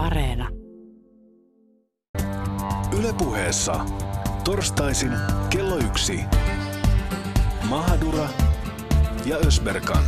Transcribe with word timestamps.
Areena. 0.00 0.48
Ylepuheessa 2.98 3.86
torstaisin 4.44 5.12
kello 5.50 5.76
yksi. 5.76 6.20
Mahadura 7.68 8.28
ja 9.26 9.36
Ösberkan. 9.36 10.04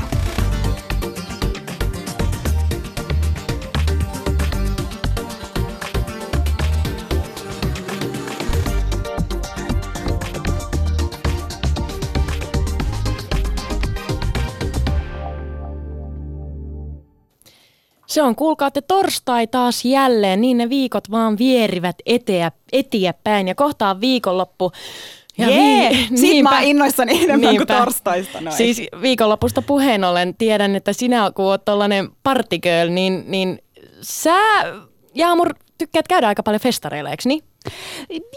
Se 18.12 18.22
on, 18.22 18.36
kuulkaa, 18.36 18.68
että 18.68 18.82
torstai 18.82 19.46
taas 19.46 19.84
jälleen, 19.84 20.40
niin 20.40 20.58
ne 20.58 20.68
viikot 20.68 21.10
vaan 21.10 21.38
vierivät 21.38 21.96
eteä, 22.06 22.52
etiä 22.72 23.14
päin 23.24 23.48
ja 23.48 23.54
kohtaan 23.54 24.00
viikonloppu. 24.00 24.72
Ja 25.38 25.48
Jee, 25.50 25.90
vii- 25.90 25.96
sit 26.08 26.10
niinpä. 26.20 26.50
mä 26.50 26.60
innoissani 26.60 27.24
enemmän 27.24 27.50
Niinpä. 27.50 27.66
kuin 27.74 27.78
torstaista. 27.84 28.40
Noin. 28.40 28.56
Siis 28.56 28.82
viikonlopusta 29.02 29.62
puheen 29.62 30.04
ollen 30.04 30.34
tiedän, 30.34 30.76
että 30.76 30.92
sinä 30.92 31.30
kun 31.34 31.44
oot 31.44 31.64
tollanen 31.64 32.08
partygirl, 32.22 32.90
niin, 32.90 33.24
niin 33.26 33.58
sä, 34.02 34.36
Jaamur, 35.14 35.54
tykkäät 35.78 36.08
käydä 36.08 36.28
aika 36.28 36.42
paljon 36.42 36.60
festareilla, 36.60 37.10
eikö 37.10 37.22
niin? 37.26 37.42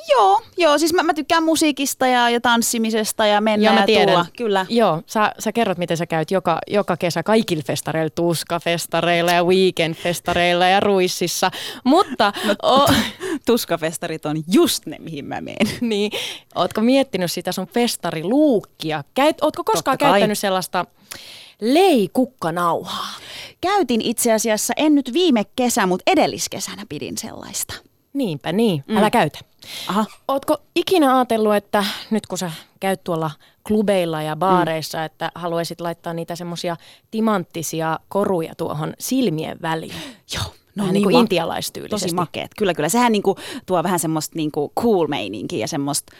Joo, 0.10 0.42
joo, 0.58 0.78
siis 0.78 0.94
mä, 0.94 1.04
mä 1.04 1.14
tykkään 1.14 1.44
musiikista 1.44 2.08
ja, 2.08 2.30
ja 2.30 2.42
tanssimisesta 2.42 3.26
ja 3.26 3.42
mennä 3.42 3.66
Joo, 3.66 3.74
ja, 3.74 3.80
mä 3.80 3.86
tiedän. 3.86 4.08
tulla. 4.08 4.26
Kyllä. 4.38 4.66
Joo, 4.70 5.02
sä, 5.06 5.32
sä 5.40 5.52
kerrot, 5.52 5.78
miten 5.78 5.98
sä 5.98 6.06
käyt 6.06 6.32
joka, 6.32 6.60
joka 6.68 6.98
kesä 6.98 7.24
kaikilla 7.24 7.64
festareilla, 7.68 8.10
tuskafestareilla 8.10 9.32
ja 9.32 9.44
weekendfestareilla 9.44 10.66
ja 10.68 10.80
ruississa. 10.80 11.52
Mutta 11.84 12.34
No, 12.46 12.56
o, 12.64 12.88
Tuskafestarit 13.46 14.26
on 14.26 14.44
just 14.52 14.86
ne, 14.86 14.95
mihin 15.00 15.26
mä 15.26 15.42
menen. 15.42 15.67
niin, 15.82 16.12
ootko 16.56 16.82
miettinyt 16.82 17.32
sitä 17.32 17.52
sun 17.52 17.67
festariluukkia? 17.67 19.04
Käyt, 19.14 19.38
ootko 19.42 19.64
koskaan 19.64 19.98
Totta 19.98 20.06
kai. 20.06 20.12
käyttänyt 20.20 20.39
sellaista 20.39 20.86
leikukkanauhaa? 21.62 23.08
Käytin 23.62 24.02
itse 24.02 24.34
asiassa, 24.34 24.73
en 24.78 24.95
nyt 24.95 25.14
viime 25.14 25.44
kesä, 25.56 25.86
mutta 25.88 26.04
edelliskesänä 26.12 26.86
pidin 26.89 27.17
sellaista. 27.17 27.73
Niinpä 28.16 28.52
niin, 28.52 28.83
mm. 28.88 28.97
älä 28.97 29.09
käytä. 29.09 29.39
Aha. 29.88 30.05
Ootko 30.27 30.58
ikinä 30.75 31.16
ajatellut, 31.16 31.55
että 31.55 31.85
nyt 32.09 32.27
kun 32.27 32.38
sä 32.38 32.52
käyt 32.80 33.03
tuolla 33.03 33.31
klubeilla 33.67 34.21
ja 34.21 34.35
baareissa, 34.35 34.97
mm. 34.97 35.03
että 35.03 35.31
haluaisit 35.35 35.81
laittaa 35.81 36.13
niitä 36.13 36.36
semmoisia 36.36 36.77
timanttisia 37.11 37.99
koruja 38.09 38.55
tuohon 38.55 38.93
silmien 38.99 39.58
väliin? 39.61 39.95
Joo. 40.33 40.43
No 40.75 40.91
niin 40.91 41.03
kuin 41.03 41.16
ma- 41.16 41.19
intialaistyylisesti. 41.19 42.05
Tosi 42.05 42.16
makeet. 42.16 42.52
Kyllä, 42.58 42.73
kyllä. 42.73 42.89
Sehän 42.89 43.11
niinku 43.11 43.36
tuo 43.66 43.83
vähän 43.83 43.99
semmoista 43.99 44.36
niinku 44.36 44.71
cool 44.80 45.08
meininkiä 45.08 45.59
ja 45.59 45.67
semmoista, 45.67 46.16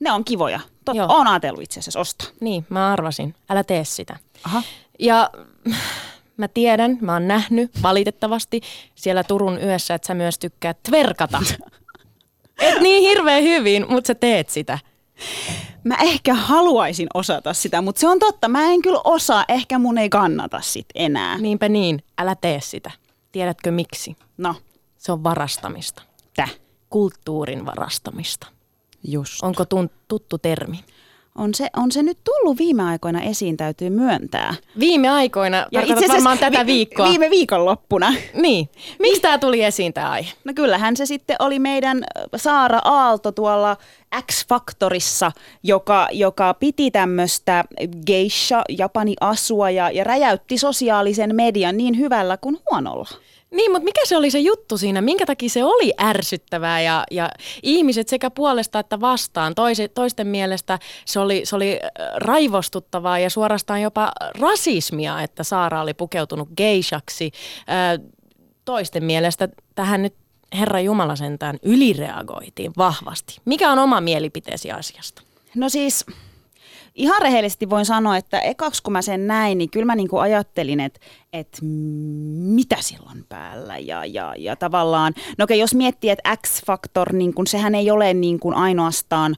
ne 0.00 0.12
on 0.12 0.24
kivoja. 0.24 0.60
Tot, 0.84 0.96
Joo. 0.96 1.06
oon 1.08 1.26
ajatellut 1.26 1.62
itse 1.62 1.80
asiassa 1.80 2.00
ostaa. 2.00 2.28
Niin, 2.40 2.66
mä 2.68 2.92
arvasin. 2.92 3.34
Älä 3.50 3.64
tee 3.64 3.84
sitä. 3.84 4.16
Aha. 4.44 4.62
Ja 4.98 5.30
mä 6.42 6.48
tiedän, 6.48 6.98
mä 7.00 7.12
oon 7.12 7.28
nähnyt 7.28 7.70
valitettavasti 7.82 8.60
siellä 8.94 9.24
Turun 9.24 9.62
yössä, 9.62 9.94
että 9.94 10.06
sä 10.06 10.14
myös 10.14 10.38
tykkäät 10.38 10.82
tverkata. 10.82 11.42
Et 12.58 12.80
niin 12.80 13.02
hirveän 13.02 13.42
hyvin, 13.42 13.86
mutta 13.88 14.06
sä 14.08 14.14
teet 14.14 14.48
sitä. 14.48 14.78
Mä 15.84 15.96
ehkä 15.96 16.34
haluaisin 16.34 17.06
osata 17.14 17.52
sitä, 17.54 17.82
mutta 17.82 18.00
se 18.00 18.08
on 18.08 18.18
totta. 18.18 18.48
Mä 18.48 18.62
en 18.64 18.82
kyllä 18.82 19.00
osaa. 19.04 19.44
Ehkä 19.48 19.78
mun 19.78 19.98
ei 19.98 20.08
kannata 20.08 20.60
sit 20.60 20.86
enää. 20.94 21.38
Niinpä 21.38 21.68
niin, 21.68 22.04
älä 22.18 22.34
tee 22.34 22.60
sitä. 22.60 22.90
Tiedätkö 23.32 23.70
miksi? 23.70 24.16
No, 24.38 24.54
Se 24.96 25.12
on 25.12 25.24
varastamista. 25.24 26.02
täh. 26.36 26.54
Kulttuurin 26.90 27.66
varastamista. 27.66 28.46
Just. 29.04 29.42
Onko 29.42 29.62
tun- 29.64 29.90
tuttu 30.08 30.38
termi? 30.38 30.84
On 31.38 31.54
se, 31.54 31.68
on 31.76 31.92
se 31.92 32.02
nyt 32.02 32.18
tullut 32.24 32.58
viime 32.58 32.82
aikoina 32.82 33.20
esiin, 33.22 33.56
täytyy 33.56 33.90
myöntää. 33.90 34.54
Viime 34.80 35.08
aikoina, 35.08 35.66
ja 35.72 35.80
itse 35.80 36.08
varmaan 36.08 36.38
tätä 36.38 36.66
vi- 36.66 36.72
viikkoa. 36.72 37.08
Viime 37.08 37.30
viikonloppuna. 37.30 38.14
Niin. 38.34 38.68
Miksi 38.98 39.20
tämä 39.20 39.38
tuli 39.38 39.62
esiin 39.62 39.92
tämä 39.92 40.10
aihe? 40.10 40.32
No 40.44 40.52
kyllähän 40.54 40.96
se 40.96 41.06
sitten 41.06 41.36
oli 41.38 41.58
meidän 41.58 42.04
Saara 42.36 42.80
Aalto 42.84 43.32
tuolla 43.32 43.76
X-Factorissa, 44.22 45.32
joka, 45.62 46.08
joka 46.12 46.54
piti 46.54 46.90
tämmöistä 46.90 47.64
geisha, 48.06 48.62
Japani 48.68 49.14
asua 49.20 49.70
ja, 49.70 49.90
ja 49.90 50.04
räjäytti 50.04 50.58
sosiaalisen 50.58 51.34
median 51.34 51.76
niin 51.76 51.98
hyvällä 51.98 52.36
kuin 52.36 52.58
huonolla. 52.70 53.08
Niin, 53.52 53.72
mutta 53.72 53.84
mikä 53.84 54.00
se 54.04 54.16
oli 54.16 54.30
se 54.30 54.38
juttu 54.38 54.78
siinä? 54.78 55.00
Minkä 55.00 55.26
takia 55.26 55.48
se 55.48 55.64
oli 55.64 55.92
ärsyttävää 56.00 56.80
ja, 56.80 57.04
ja 57.10 57.30
ihmiset 57.62 58.08
sekä 58.08 58.30
puolesta 58.30 58.78
että 58.78 59.00
vastaan, 59.00 59.54
toise, 59.54 59.88
toisten 59.88 60.26
mielestä 60.26 60.78
se 61.04 61.20
oli, 61.20 61.40
se 61.44 61.56
oli 61.56 61.80
äh, 61.82 61.90
raivostuttavaa 62.16 63.18
ja 63.18 63.30
suorastaan 63.30 63.82
jopa 63.82 64.12
rasismia, 64.40 65.22
että 65.22 65.44
Saara 65.44 65.82
oli 65.82 65.94
pukeutunut 65.94 66.48
geishaksi. 66.56 67.32
Äh, 67.58 68.12
Toisten 68.64 69.04
mielestä 69.04 69.48
tähän 69.74 70.02
nyt 70.02 70.14
Herra 70.58 70.80
Jumala 70.80 71.16
sentään 71.16 71.58
ylireagoitiin 71.62 72.72
vahvasti. 72.76 73.36
Mikä 73.44 73.72
on 73.72 73.78
oma 73.78 74.00
mielipiteesi 74.00 74.70
asiasta? 74.70 75.22
No 75.56 75.68
siis 75.68 76.06
ihan 76.94 77.22
rehellisesti 77.22 77.70
voin 77.70 77.86
sanoa, 77.86 78.16
että 78.16 78.40
ekaksi 78.40 78.82
kun 78.82 78.92
mä 78.92 79.02
sen 79.02 79.26
näin, 79.26 79.58
niin 79.58 79.70
kyllä 79.70 79.86
mä 79.86 79.96
niinku 79.96 80.18
ajattelin, 80.18 80.80
että, 80.80 81.00
että 81.32 81.58
mitä 82.32 82.76
silloin 82.80 83.24
päällä 83.28 83.78
ja, 83.78 84.04
ja, 84.04 84.34
ja 84.38 84.56
tavallaan, 84.56 85.14
no 85.38 85.44
okei, 85.44 85.58
jos 85.58 85.74
miettii, 85.74 86.10
että 86.10 86.36
X-Factor, 86.36 87.12
niin 87.12 87.34
kun, 87.34 87.46
sehän 87.46 87.74
ei 87.74 87.90
ole 87.90 88.14
niin 88.14 88.40
kuin 88.40 88.54
ainoastaan 88.54 89.36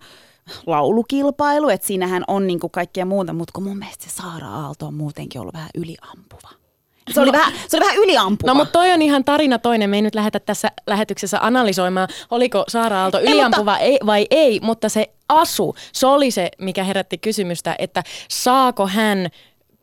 laulukilpailu, 0.66 1.68
että 1.68 1.86
siinähän 1.86 2.24
on 2.28 2.46
niin 2.46 2.60
kuin 2.60 2.70
kaikkea 2.70 3.04
muuta, 3.04 3.32
mutta 3.32 3.52
kun 3.54 3.64
mun 3.64 3.78
mielestä 3.78 4.04
se 4.04 4.10
Saara 4.10 4.48
Aalto 4.48 4.86
on 4.86 4.94
muutenkin 4.94 5.40
ollut 5.40 5.54
vähän 5.54 5.70
yliampuva. 5.74 6.63
Se 7.12 7.20
oli, 7.20 7.30
No- 7.30 7.38
vähän, 7.38 7.52
se 7.68 7.76
oli 7.76 7.84
vähän 7.84 7.96
yliampuva. 7.96 8.50
No 8.50 8.54
mutta 8.54 8.72
toi 8.72 8.92
on 8.92 9.02
ihan 9.02 9.24
tarina 9.24 9.58
toinen. 9.58 9.90
Me 9.90 9.96
ei 9.96 10.02
nyt 10.02 10.14
lähdetä 10.14 10.40
tässä 10.40 10.68
lähetyksessä 10.86 11.38
analysoimaan, 11.40 12.08
oliko 12.30 12.64
Saara 12.68 13.02
Aalto 13.02 13.18
Ei, 13.18 13.24
yliampuva 13.24 13.76
ei, 13.78 13.98
vai 14.06 14.26
ei, 14.30 14.60
mutta 14.62 14.88
se 14.88 15.10
asu, 15.28 15.74
se 15.92 16.06
oli 16.06 16.30
se, 16.30 16.50
mikä 16.58 16.84
herätti 16.84 17.18
kysymystä, 17.18 17.76
että 17.78 18.02
saako 18.28 18.86
hän 18.86 19.28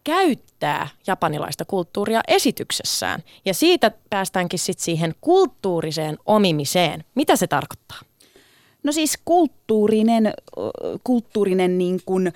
käyttää 0.03 0.87
japanilaista 1.07 1.65
kulttuuria 1.65 2.21
esityksessään. 2.27 3.23
Ja 3.45 3.53
siitä 3.53 3.91
päästäänkin 4.09 4.59
sitten 4.59 4.83
siihen 4.83 5.15
kulttuuriseen 5.21 6.17
omimiseen. 6.25 7.03
Mitä 7.15 7.35
se 7.35 7.47
tarkoittaa? 7.47 7.99
No 8.83 8.91
siis 8.91 9.19
kulttuurinen, 9.25 10.33
kulttuurinen 11.03 11.77
niin 11.77 12.01
kuin, 12.05 12.27
ö, 12.27 12.31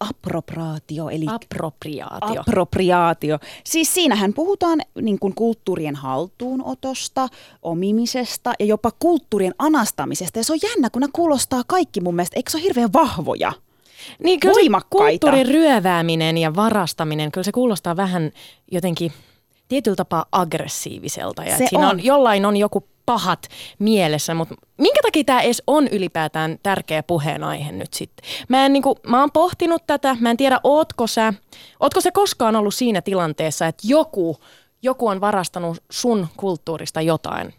appropriaatio, 0.00 1.08
eli 1.08 1.24
Appropriaatio. 1.28 2.40
Appropriaatio. 2.40 3.38
Siis 3.64 3.94
siinähän 3.94 4.32
puhutaan 4.34 4.80
niin 5.02 5.18
kuin 5.18 5.34
kulttuurien 5.34 5.96
haltuunotosta, 5.96 7.28
omimisesta 7.62 8.52
ja 8.58 8.66
jopa 8.66 8.90
kulttuurien 8.98 9.54
anastamisesta. 9.58 10.38
Ja 10.38 10.44
se 10.44 10.52
on 10.52 10.58
jännä, 10.62 10.90
kun 10.90 11.02
ne 11.02 11.08
kuulostaa 11.12 11.62
kaikki 11.66 12.00
mun 12.00 12.14
mielestä, 12.16 12.36
eikö 12.36 12.50
se 12.50 12.56
ole 12.56 12.64
hirveän 12.64 12.92
vahvoja? 12.92 13.52
Niin 14.22 14.40
kyllä 14.40 14.54
voimakkaita. 14.54 15.08
kulttuurin 15.08 15.46
ryövääminen 15.54 16.38
ja 16.38 16.54
varastaminen, 16.56 17.32
kyllä 17.32 17.44
se 17.44 17.52
kuulostaa 17.52 17.96
vähän 17.96 18.30
jotenkin 18.72 19.12
tietyllä 19.68 19.96
tapaa 19.96 20.26
aggressiiviselta. 20.32 21.44
Ja 21.44 21.58
Se 21.58 21.66
siinä 21.68 21.88
on. 21.88 21.94
on. 21.96 22.04
jollain 22.04 22.46
on 22.46 22.56
joku 22.56 22.84
pahat 23.10 23.48
mielessä, 23.78 24.34
mutta 24.34 24.54
minkä 24.78 25.00
takia 25.02 25.24
tämä 25.24 25.40
edes 25.40 25.62
on 25.66 25.88
ylipäätään 25.88 26.58
tärkeä 26.62 27.02
puheenaihe 27.02 27.72
nyt 27.72 27.94
sitten? 27.94 28.30
Mä, 28.48 28.66
en, 28.66 28.72
niin 28.72 28.82
kuin, 28.82 28.96
mä 29.06 29.20
oon 29.20 29.30
pohtinut 29.32 29.82
tätä, 29.86 30.16
mä 30.20 30.30
en 30.30 30.36
tiedä, 30.36 30.60
ootko 30.64 31.06
sä, 31.06 31.34
ootko 31.80 32.00
sä 32.00 32.10
koskaan 32.12 32.56
ollut 32.56 32.74
siinä 32.74 33.02
tilanteessa, 33.02 33.66
että 33.66 33.82
joku, 33.86 34.36
joku 34.82 35.06
on 35.08 35.20
varastanut 35.20 35.82
sun 35.90 36.28
kulttuurista 36.36 37.00
jotain? 37.00 37.54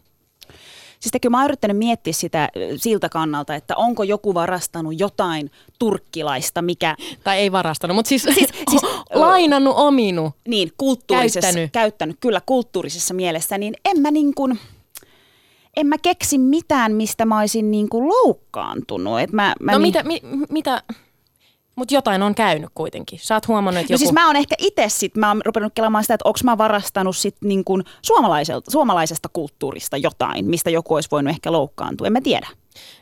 Siis 1.00 1.12
kyllä 1.22 1.30
mä 1.30 1.38
oon 1.38 1.44
yrittänyt 1.44 1.76
miettiä 1.76 2.12
sitä 2.12 2.48
ö, 2.56 2.60
siltä 2.76 3.08
kannalta, 3.08 3.54
että 3.54 3.76
onko 3.76 4.02
joku 4.02 4.34
varastanut 4.34 5.00
jotain 5.00 5.50
turkkilaista, 5.78 6.62
mikä 6.62 6.96
Tai 7.24 7.38
ei 7.38 7.52
varastanut, 7.52 7.94
mutta 7.94 8.08
siis, 8.08 8.22
Siis- 8.22 8.36
siis, 8.70 8.82
lainannut, 9.14 9.74
ominut. 9.76 10.32
niin 10.48 10.72
kulttuurisessa, 10.78 11.40
Käyttänyt. 11.40 11.72
käyttänyt, 11.72 12.16
kyllä 12.20 12.40
kulttuurisessa 12.46 13.14
mielessä, 13.14 13.58
niin 13.58 13.74
en 13.84 14.00
mä 14.00 14.10
niin 14.10 14.34
kuin, 14.34 14.58
en 15.76 15.86
mä 15.86 15.98
keksi 15.98 16.38
mitään, 16.38 16.92
mistä 16.92 17.24
mä 17.24 17.38
olisin 17.38 17.70
niin 17.70 17.88
kuin 17.88 18.08
loukkaantunut. 18.08 19.20
Et 19.20 19.32
mä, 19.32 19.54
mä 19.60 19.72
no 19.72 19.78
niin, 19.78 19.88
mitä, 19.88 20.02
mi, 20.02 20.20
mitä, 20.50 20.82
mutta 21.76 21.94
jotain 21.94 22.22
on 22.22 22.34
käynyt 22.34 22.70
kuitenkin. 22.74 23.18
Sä 23.22 23.34
oot 23.34 23.48
huomannut, 23.48 23.80
että 23.80 23.92
No 23.92 23.94
joku... 23.94 23.98
siis 23.98 24.12
mä 24.12 24.26
oon 24.26 24.36
ehkä 24.36 24.54
itse 24.58 24.88
sit, 24.88 25.16
mä 25.16 25.28
oon 25.28 25.42
rupennut 25.44 25.72
kelaamaan 25.74 26.04
sitä, 26.04 26.14
että 26.14 26.28
onko 26.28 26.38
mä 26.44 26.58
varastanut 26.58 27.16
sit 27.16 27.36
niin 27.44 27.64
kuin 27.64 27.82
suomalaisesta 28.70 29.28
kulttuurista 29.32 29.96
jotain, 29.96 30.44
mistä 30.46 30.70
joku 30.70 30.94
olisi 30.94 31.08
voinut 31.10 31.30
ehkä 31.30 31.52
loukkaantua. 31.52 32.06
En 32.06 32.12
mä 32.12 32.20
tiedä. 32.20 32.48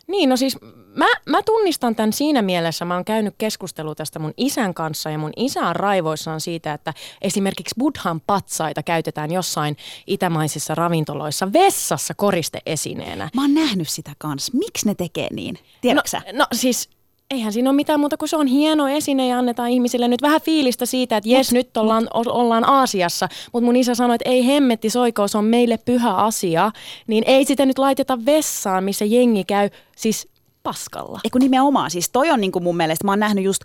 Niin, 0.06 0.28
no 0.28 0.36
siis 0.36 0.58
mä, 0.94 1.06
mä 1.26 1.42
tunnistan 1.42 1.96
tämän 1.96 2.12
siinä 2.12 2.42
mielessä, 2.42 2.84
mä 2.84 2.94
oon 2.94 3.04
käynyt 3.04 3.34
keskustelua 3.38 3.94
tästä 3.94 4.18
mun 4.18 4.34
isän 4.36 4.74
kanssa 4.74 5.10
ja 5.10 5.18
mun 5.18 5.32
isä 5.36 5.60
on 5.60 5.76
raivoissaan 5.76 6.40
siitä, 6.40 6.72
että 6.72 6.94
esimerkiksi 7.22 7.74
buddhan 7.78 8.20
patsaita 8.20 8.82
käytetään 8.82 9.32
jossain 9.32 9.76
itämaisissa 10.06 10.74
ravintoloissa 10.74 11.52
vessassa 11.52 12.14
koristeesineenä. 12.14 13.28
Mä 13.34 13.42
oon 13.42 13.54
nähnyt 13.54 13.88
sitä 13.88 14.12
kanssa. 14.18 14.52
Miksi 14.58 14.86
ne 14.86 14.94
tekee 14.94 15.28
niin? 15.32 15.58
Tiedätkö 15.80 16.16
no, 16.16 16.38
no 16.38 16.46
siis 16.52 16.88
eihän 17.30 17.52
siinä 17.52 17.70
ole 17.70 17.76
mitään 17.76 18.00
muuta 18.00 18.16
kuin 18.16 18.28
se 18.28 18.36
on 18.36 18.46
hieno 18.46 18.88
esine 18.88 19.28
ja 19.28 19.38
annetaan 19.38 19.70
ihmisille 19.70 20.08
nyt 20.08 20.22
vähän 20.22 20.40
fiilistä 20.40 20.86
siitä, 20.86 21.16
että 21.16 21.30
jes, 21.30 21.52
nyt 21.52 21.76
ollaan, 21.76 22.08
ollaan 22.12 22.68
Aasiassa, 22.68 23.28
mutta 23.52 23.64
mun 23.64 23.76
isä 23.76 23.94
sanoi, 23.94 24.14
että 24.14 24.30
ei 24.30 24.46
hemmetti 24.46 24.90
soikoo, 24.90 25.28
se 25.28 25.38
on 25.38 25.44
meille 25.44 25.78
pyhä 25.84 26.14
asia, 26.14 26.70
niin 27.06 27.24
ei 27.26 27.44
sitä 27.44 27.66
nyt 27.66 27.78
laiteta 27.78 28.26
vessaan, 28.26 28.84
missä 28.84 29.04
jengi 29.04 29.44
käy 29.44 29.70
siis 29.96 30.28
paskalla. 30.62 31.20
Eiku 31.24 31.38
nimenomaan, 31.38 31.90
siis 31.90 32.10
toi 32.10 32.30
on 32.30 32.40
niinku 32.40 32.60
mun 32.60 32.76
mielestä, 32.76 33.04
mä 33.04 33.12
oon 33.12 33.18
nähnyt 33.18 33.44
just 33.44 33.62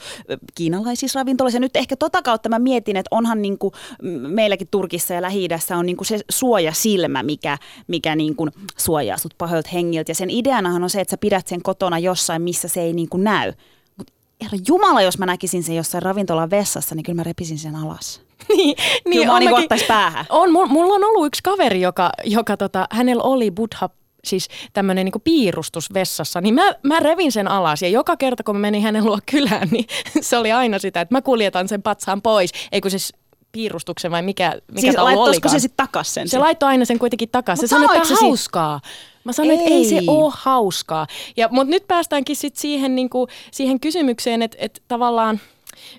kiinalaisissa 0.56 1.20
ravintoloissa, 1.20 1.60
nyt 1.60 1.76
ehkä 1.76 1.96
tota 1.96 2.22
kautta 2.22 2.50
mä 2.50 2.60
mietin, 2.60 2.98
että 2.98 3.08
onhan 3.12 3.42
niinku 3.42 3.72
meilläkin 4.28 4.68
Turkissa 4.72 5.14
ja 5.14 5.22
lähi 5.22 5.48
on 5.78 5.86
niinku 5.86 6.04
se 6.04 6.20
suojasilmä, 6.30 7.24
mikä, 7.24 7.58
mikä 7.88 8.16
niinku 8.16 8.48
suojaa 8.78 9.18
sut 9.18 9.34
pahoilta 9.38 9.70
hengiltä. 9.74 10.12
Ja 10.12 10.16
sen 10.16 10.30
ideanahan 10.30 10.84
on 10.84 10.90
se, 10.90 11.02
että 11.02 11.12
sä 11.12 11.18
pidät 11.18 11.48
sen 11.48 11.62
kotona 11.62 12.00
jossain, 12.00 12.42
missä 12.42 12.68
se 12.68 12.82
ei 12.82 12.94
niinku 12.94 13.18
näy. 13.18 13.54
Mutta 13.98 14.14
herra 14.42 14.58
Jumala, 14.68 15.02
jos 15.02 15.18
mä 15.18 15.26
näkisin 15.26 15.64
sen 15.64 15.76
jossain 15.76 16.04
ravintolan 16.04 16.50
vessassa, 16.50 16.96
niin 16.96 17.04
kyllä 17.04 17.16
mä 17.16 17.24
repisin 17.24 17.58
sen 17.58 17.76
alas. 17.76 18.22
niin, 18.50 18.78
niin 19.06 19.22
kyllä 19.22 19.34
mä 19.34 19.40
niin 19.40 19.88
päähän. 19.88 20.26
On, 20.30 20.52
mulla 20.52 20.94
on 20.94 21.04
ollut 21.04 21.28
yksi 21.28 21.44
kaveri, 21.44 21.82
joka, 21.82 22.10
joka 22.24 22.58
tota, 22.58 22.88
hänellä 22.92 23.24
oli 23.24 23.52
buddha 23.52 23.90
siis 24.26 24.48
tämmöinen 24.74 25.06
niin 25.06 25.22
piirustus 25.24 25.94
vessassa, 25.94 26.42
niin 26.42 26.54
mä, 26.54 26.76
mä 26.84 27.00
revin 27.00 27.32
sen 27.32 27.48
alas 27.48 27.82
ja 27.82 27.90
joka 27.90 28.18
kerta 28.18 28.44
kun 28.44 28.56
mä 28.56 28.60
menin 28.60 28.82
hänen 28.82 29.06
luo 29.06 29.20
kylään, 29.32 29.68
niin 29.72 29.86
se 30.22 30.38
oli 30.38 30.52
aina 30.52 30.80
sitä, 30.80 31.02
että 31.02 31.16
mä 31.16 31.22
kuljetan 31.22 31.68
sen 31.68 31.82
patsaan 31.82 32.22
pois, 32.22 32.52
ei 32.72 32.82
kun 32.82 32.92
siis 32.92 33.14
piirustuksen 33.52 34.12
vai 34.12 34.22
mikä, 34.22 34.54
mikä 34.72 34.82
siis 34.82 34.96
olikaan. 34.98 35.52
se 35.52 35.60
sitten 35.60 35.88
takas 35.88 36.14
sen? 36.14 36.30
Se 36.30 36.38
laittoi 36.38 36.70
aina 36.70 36.86
sen 36.86 37.00
kuitenkin 37.00 37.30
takas. 37.30 37.60
Se 37.60 37.68
sanoi, 37.68 37.98
että 37.98 38.16
hauskaa. 38.22 38.82
Mä 39.24 39.32
sanoin, 39.32 39.60
ei. 39.60 39.66
että 39.66 39.74
ei 39.74 39.86
se 39.86 40.02
ole 40.08 40.34
hauskaa. 40.38 41.08
Ja, 41.38 41.48
mutta 41.52 41.72
nyt 41.72 41.88
päästäänkin 41.88 42.36
sit 42.36 42.56
siihen, 42.56 42.96
niin 42.96 43.10
kuin, 43.10 43.28
siihen 43.52 43.80
kysymykseen, 43.80 44.42
että, 44.42 44.58
että 44.60 44.82
tavallaan 44.88 45.40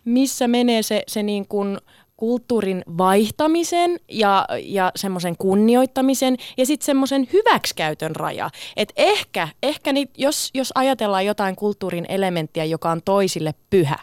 missä 0.05 0.49
menee 0.49 0.83
se, 0.83 1.03
se 1.07 1.23
niin 1.23 1.49
kuin, 1.49 1.79
kulttuurin 2.17 2.85
vaihtamisen 2.99 4.01
ja, 4.09 4.47
ja 4.63 4.93
semmoisen 4.97 5.37
kunnioittamisen 5.37 6.37
ja 6.57 6.67
sitten 6.67 6.87
semmoisen 6.87 7.29
hyväksikäytön 7.33 8.17
raja. 8.17 8.51
Et 8.77 8.93
ehkä, 8.97 9.49
ehkä 9.63 9.93
niin, 9.93 10.11
jos, 10.19 10.51
jos 10.55 10.73
ajatellaan 10.75 11.27
jotain 11.27 11.57
kulttuurin 11.57 12.07
elementtiä, 12.09 12.65
joka 12.65 12.91
on 12.91 13.03
toisille 13.05 13.55
pyhä, 13.71 13.99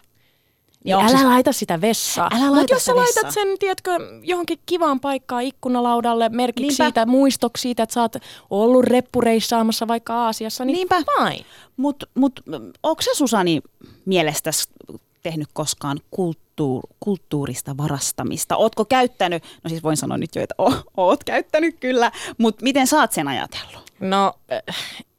niin 0.84 0.96
älä 0.96 1.08
siis, 1.08 1.24
laita 1.24 1.52
sitä 1.52 1.82
vessaa. 1.82 2.30
Älä 2.34 2.42
laita 2.42 2.56
Mut 2.56 2.70
jos 2.70 2.86
sä 2.86 2.96
laitat 2.96 3.32
sen, 3.32 3.48
tiedätkö, 3.60 3.92
johonkin 4.24 4.60
kivaan 4.66 5.00
paikkaan 5.00 5.44
ikkunalaudalle 5.44 6.30
merkiksi 6.30 6.68
Niinpä. 6.68 6.84
siitä, 6.84 7.06
muistoksi 7.06 7.62
siitä, 7.62 7.84
että 7.84 7.94
sä 7.94 8.02
oot 8.02 8.16
ollut 8.50 8.86
reppureissaamassa 8.86 9.88
vaikka 9.88 10.14
Aasiassa, 10.14 10.66
niin 10.66 10.76
Niinpä. 10.76 10.96
fine. 10.96 11.46
Mutta 11.78 12.06
mut, 12.16 12.40
onko 12.84 13.02
se 13.02 13.12
Susani 13.14 13.62
mielestäsi 14.06 14.70
tehnyt 15.24 15.48
koskaan 15.54 16.00
kulttuur, 16.56 16.84
kulttuurista 17.00 17.78
varastamista? 17.78 18.58
Ootko 18.58 18.86
käyttänyt, 18.86 19.44
no 19.64 19.70
siis 19.70 19.84
voin 19.84 19.98
sanoa 19.98 20.18
nyt 20.18 20.36
jo, 20.36 20.44
että 20.44 20.56
o, 20.58 20.74
oot 20.98 21.24
käyttänyt 21.24 21.80
kyllä, 21.80 22.12
mutta 22.38 22.64
miten 22.64 22.88
sä 22.88 23.00
oot 23.00 23.12
sen 23.12 23.28
ajatellut? 23.28 23.84
No, 24.00 24.34
äh, 24.52 24.76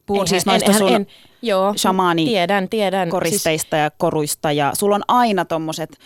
Puhun 0.07 0.29
siis 0.29 0.47
noista 0.47 0.71
en, 0.71 0.79
sun 0.79 0.93
en, 0.93 1.07
joo, 1.43 1.75
shamaani 1.77 2.25
tiedän, 2.25 2.69
tiedän. 2.69 3.11
koristeista 3.11 3.77
siis, 3.77 3.83
ja 3.83 3.91
koruista 3.91 4.53
ja 4.53 4.73
sulla 4.75 4.95
on 4.95 5.03
aina 5.09 5.45
tommoset 5.45 5.99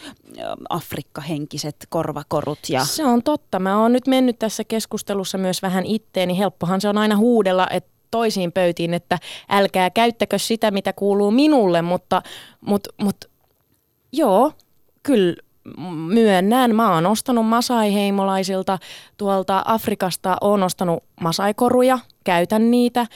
afrikkahenkiset 0.68 1.76
korvakorut. 1.88 2.58
Ja... 2.68 2.84
Se 2.84 3.04
on 3.04 3.22
totta. 3.22 3.58
Mä 3.58 3.82
oon 3.82 3.92
nyt 3.92 4.06
mennyt 4.06 4.38
tässä 4.38 4.64
keskustelussa 4.64 5.38
myös 5.38 5.62
vähän 5.62 5.86
itteeni. 5.86 6.38
Helppohan 6.38 6.80
se 6.80 6.88
on 6.88 6.98
aina 6.98 7.16
huudella, 7.16 7.66
että 7.70 7.90
toisiin 8.10 8.52
pöytiin, 8.52 8.94
että 8.94 9.18
älkää 9.48 9.90
käyttäkö 9.90 10.38
sitä, 10.38 10.70
mitä 10.70 10.92
kuuluu 10.92 11.30
minulle, 11.30 11.82
mutta, 11.82 12.22
mutta, 12.60 12.90
mutta 13.02 13.28
Joo, 14.12 14.52
kyllä 15.02 15.34
myönnän. 16.06 16.74
Mä 16.74 16.94
oon 16.94 17.06
ostanut 17.06 17.46
masaiheimolaisilta 17.46 18.78
tuolta 19.16 19.62
Afrikasta, 19.66 20.36
oon 20.40 20.62
ostanut 20.62 21.04
masaikoruja, 21.20 21.98
käytän 22.24 22.70
niitä. 22.70 23.06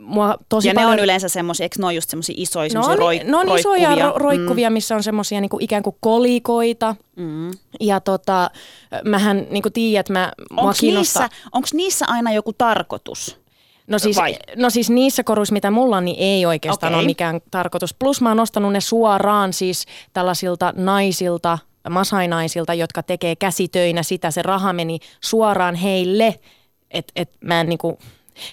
Mua 0.00 0.36
tosi 0.48 0.68
ja 0.68 0.74
paljon... 0.74 0.90
ne 0.90 1.00
on 1.00 1.04
yleensä 1.04 1.28
semmoisia, 1.28 1.64
eikö 1.64 1.76
ne 1.78 1.86
ole 1.86 1.94
just 1.94 2.10
semmoisia 2.10 2.34
isoja 2.38 2.70
no, 2.74 2.96
roi, 2.96 3.20
no, 3.24 3.38
on 3.38 3.58
isoja 3.58 3.94
ro- 3.94 4.16
roikkuvia, 4.16 4.70
mm. 4.70 4.74
missä 4.74 4.94
on 4.94 5.02
semmoisia 5.02 5.40
niinku 5.40 5.58
ikään 5.60 5.82
kuin 5.82 5.96
kolikoita. 6.00 6.96
Mm. 7.16 7.50
Ja 7.80 8.00
tota, 8.00 8.50
mähän 9.04 9.46
niin 9.50 9.62
kuin 9.62 9.72
tiedät, 9.72 10.08
mä, 10.08 10.32
onko 10.56 10.72
niissä, 10.82 11.28
niissä 11.72 12.06
aina 12.08 12.32
joku 12.32 12.52
tarkoitus? 12.52 13.40
No 13.90 13.98
siis, 13.98 14.16
Vai? 14.16 14.36
no 14.56 14.70
siis 14.70 14.90
niissä 14.90 15.24
koruissa, 15.24 15.52
mitä 15.52 15.70
mulla 15.70 15.96
on, 15.96 16.04
niin 16.04 16.16
ei 16.18 16.46
oikeastaan 16.46 16.92
okay. 16.92 17.00
ole 17.00 17.06
mikään 17.06 17.40
tarkoitus. 17.50 17.94
Plus 17.94 18.20
mä 18.20 18.28
oon 18.28 18.40
ostanut 18.40 18.72
ne 18.72 18.80
suoraan 18.80 19.52
siis 19.52 19.86
tällaisilta 20.12 20.72
naisilta, 20.76 21.58
masainaisilta, 21.90 22.74
jotka 22.74 23.02
tekee 23.02 23.36
käsitöinä 23.36 24.02
sitä. 24.02 24.30
Se 24.30 24.42
raha 24.42 24.72
meni 24.72 24.98
suoraan 25.20 25.74
heille. 25.74 26.34
Et, 26.90 27.12
et 27.16 27.30
mä 27.40 27.60
en 27.60 27.68
niinku, 27.68 27.98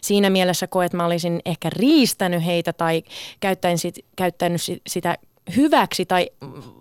siinä 0.01 0.30
mielessä 0.30 0.68
koe, 0.68 0.86
että 0.86 0.98
mä 0.98 1.06
olisin 1.06 1.40
ehkä 1.45 1.69
riistänyt 1.69 2.45
heitä 2.45 2.74
tai 2.74 3.04
käyttänyt, 3.40 3.81
sit, 3.81 3.95
käyttänyt 4.16 4.62
sitä 4.88 5.18
hyväksi 5.55 6.05
tai 6.05 6.29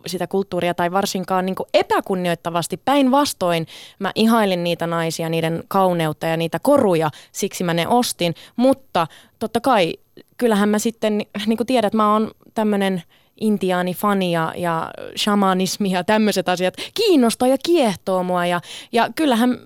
sitä 0.06 0.26
kulttuuria 0.26 0.74
tai 0.74 0.92
varsinkaan 0.92 1.46
niin 1.46 1.56
kuin 1.56 1.66
epäkunnioittavasti. 1.74 2.76
Päinvastoin 2.76 3.66
mä 3.98 4.12
ihailin 4.14 4.64
niitä 4.64 4.86
naisia, 4.86 5.28
niiden 5.28 5.64
kauneutta 5.68 6.26
ja 6.26 6.36
niitä 6.36 6.58
koruja, 6.62 7.10
siksi 7.32 7.64
mä 7.64 7.74
ne 7.74 7.88
ostin. 7.88 8.34
Mutta 8.56 9.06
totta 9.38 9.60
kai, 9.60 9.94
kyllähän 10.36 10.68
mä 10.68 10.78
sitten, 10.78 11.22
niin 11.46 11.56
kuin 11.56 11.66
tiedät, 11.66 11.94
mä 11.94 12.12
oon 12.12 12.30
tämmöinen 12.54 13.02
intiaani 13.40 13.94
fani 13.94 14.32
ja, 14.32 14.52
ja 14.56 14.90
shamanismi 15.16 15.90
ja 15.90 16.04
tämmöiset 16.04 16.48
asiat 16.48 16.74
kiinnostaa 16.94 17.48
ja 17.48 17.56
kiehtoo 17.66 18.22
mua. 18.22 18.46
Ja, 18.46 18.60
ja 18.92 19.08
kyllähän 19.14 19.58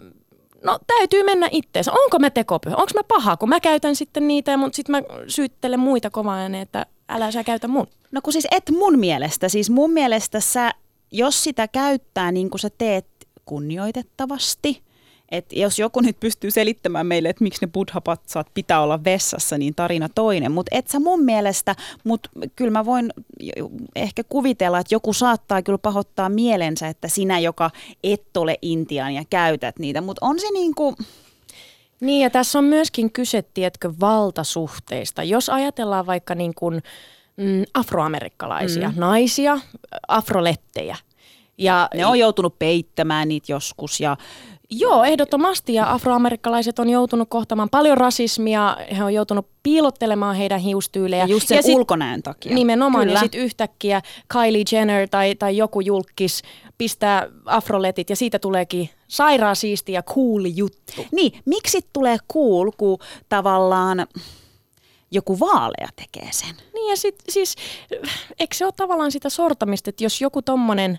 No 0.65 0.79
täytyy 0.87 1.23
mennä 1.23 1.49
itteensä. 1.51 1.93
Onko 1.93 2.19
mä 2.19 2.31
tekopyhä? 2.31 2.77
Onko 2.77 2.91
mä 2.95 3.05
paha, 3.09 3.37
kun 3.37 3.49
mä 3.49 3.61
käytän 3.61 3.97
sitten 3.97 4.29
niitä, 4.29 4.57
mutta 4.57 4.77
sitten 4.77 4.93
mä 4.97 5.03
syyttelen 5.27 5.81
muita 5.81 6.11
kovaa 6.11 6.47
että 6.61 6.87
älä 7.11 7.31
sä 7.31 7.45
käytä 7.45 7.69
mun. 7.69 7.87
No 8.13 8.21
kun 8.23 8.33
siis 8.33 8.47
et 8.51 8.71
mun 8.71 8.99
mielestä. 8.99 9.49
Siis 9.49 9.71
mun 9.71 9.93
mielestä 9.93 10.41
sä, 10.41 10.73
jos 11.13 11.45
sitä 11.45 11.69
käyttää 11.69 12.33
niin 12.33 12.51
kuin 12.51 12.61
sä 12.61 12.71
teet 12.79 13.07
kunnioitettavasti, 13.45 14.83
että 15.31 15.59
jos 15.59 15.79
joku 15.79 16.01
nyt 16.01 16.21
pystyy 16.21 16.51
selittämään 16.51 17.07
meille, 17.07 17.29
että 17.29 17.45
miksi 17.45 17.67
ne 17.67 17.71
buddha-patsaat 17.73 18.47
pitää 18.55 18.81
olla 18.81 19.05
vessassa, 19.05 19.59
niin 19.59 19.75
tarina 19.75 20.09
toinen. 20.09 20.53
Mutta 20.53 20.77
et 20.79 20.89
sä 20.89 21.01
mun 21.01 21.25
mielestä, 21.25 21.77
mutta 22.05 22.31
kyllä 22.57 22.71
mä 22.71 22.85
voin 22.85 23.13
ehkä 23.97 24.25
kuvitella, 24.25 24.79
että 24.79 24.95
joku 24.95 25.13
saattaa 25.13 25.63
kyllä 25.63 25.79
pahoittaa 25.79 26.29
mielensä, 26.29 26.89
että 26.89 27.09
sinä, 27.09 27.39
joka 27.39 27.71
et 28.05 28.37
ole 28.37 28.57
Intian 28.63 29.15
ja 29.15 29.25
käytät 29.31 29.79
niitä. 29.79 30.01
Mutta 30.01 30.27
on 30.27 30.41
se 30.41 30.51
niin 30.53 30.75
kuin... 30.75 30.97
Niin 32.01 32.23
ja 32.23 32.31
tässä 32.31 32.59
on 32.59 32.65
myöskin 32.65 33.13
kyse, 33.13 33.43
tiedätkö, 33.43 33.93
valtasuhteista. 34.01 35.23
Jos 35.23 35.49
ajatellaan 35.49 36.07
vaikka 36.07 36.35
niin 36.35 36.55
kuin, 36.55 36.83
mm, 37.37 37.65
afroamerikkalaisia 37.75 38.89
mm. 38.89 39.01
naisia, 39.01 39.59
afrolettejä. 40.09 40.97
Ja, 41.59 41.89
ne 41.95 42.07
on 42.07 42.19
joutunut 42.19 42.59
peittämään 42.59 43.29
niitä 43.29 43.53
joskus 43.53 44.01
ja 44.01 44.17
Joo, 44.73 45.05
ehdottomasti. 45.05 45.75
Ja 45.75 45.93
afroamerikkalaiset 45.93 46.79
on 46.79 46.91
joutunut 46.91 47.29
kohtamaan 47.31 47.71
paljon 47.71 47.99
rasismia. 47.99 48.77
He 48.97 49.05
on 49.05 49.15
joutunut 49.15 49.47
piilottelemaan 49.63 50.37
heidän 50.37 50.61
hiustyylejä. 50.61 51.23
Ja 51.23 51.29
just 51.29 51.49
sen 51.49 51.57
ja 51.57 51.63
sit, 51.63 51.75
ulkonäön 51.75 52.23
takia. 52.23 52.55
Nimenomaan. 52.55 53.05
Kyllä. 53.05 53.17
Ja 53.17 53.21
sitten 53.21 53.41
yhtäkkiä 53.41 54.03
Kylie 54.29 54.65
Jenner 54.73 55.09
tai, 55.09 55.35
tai 55.35 55.57
joku 55.57 55.81
julkis 55.81 56.43
pistää 56.79 57.27
afroletit 57.45 58.11
ja 58.11 58.17
siitä 58.17 58.39
tuleekin 58.39 58.91
sairaan 59.11 59.57
siisti 59.57 59.93
ja 59.93 60.03
cool 60.03 60.45
juttu. 60.55 61.07
Niin, 61.13 61.33
miksi 61.45 61.81
tulee 61.93 62.17
cool, 62.33 62.71
kun 62.77 62.99
tavallaan 63.29 64.07
joku 65.11 65.41
vaalea 65.41 65.89
tekee 65.97 66.29
sen? 66.33 66.55
Niin 66.75 66.91
ja 66.91 66.97
sit, 66.97 67.17
siis, 67.29 67.55
eikö 68.39 68.55
se 68.55 68.65
ole 68.65 68.73
tavallaan 68.77 69.13
sitä 69.13 69.29
sortamista, 69.29 69.91
että 69.91 70.05
jos 70.05 70.21
joku 70.21 70.43
tommonen 70.43 70.99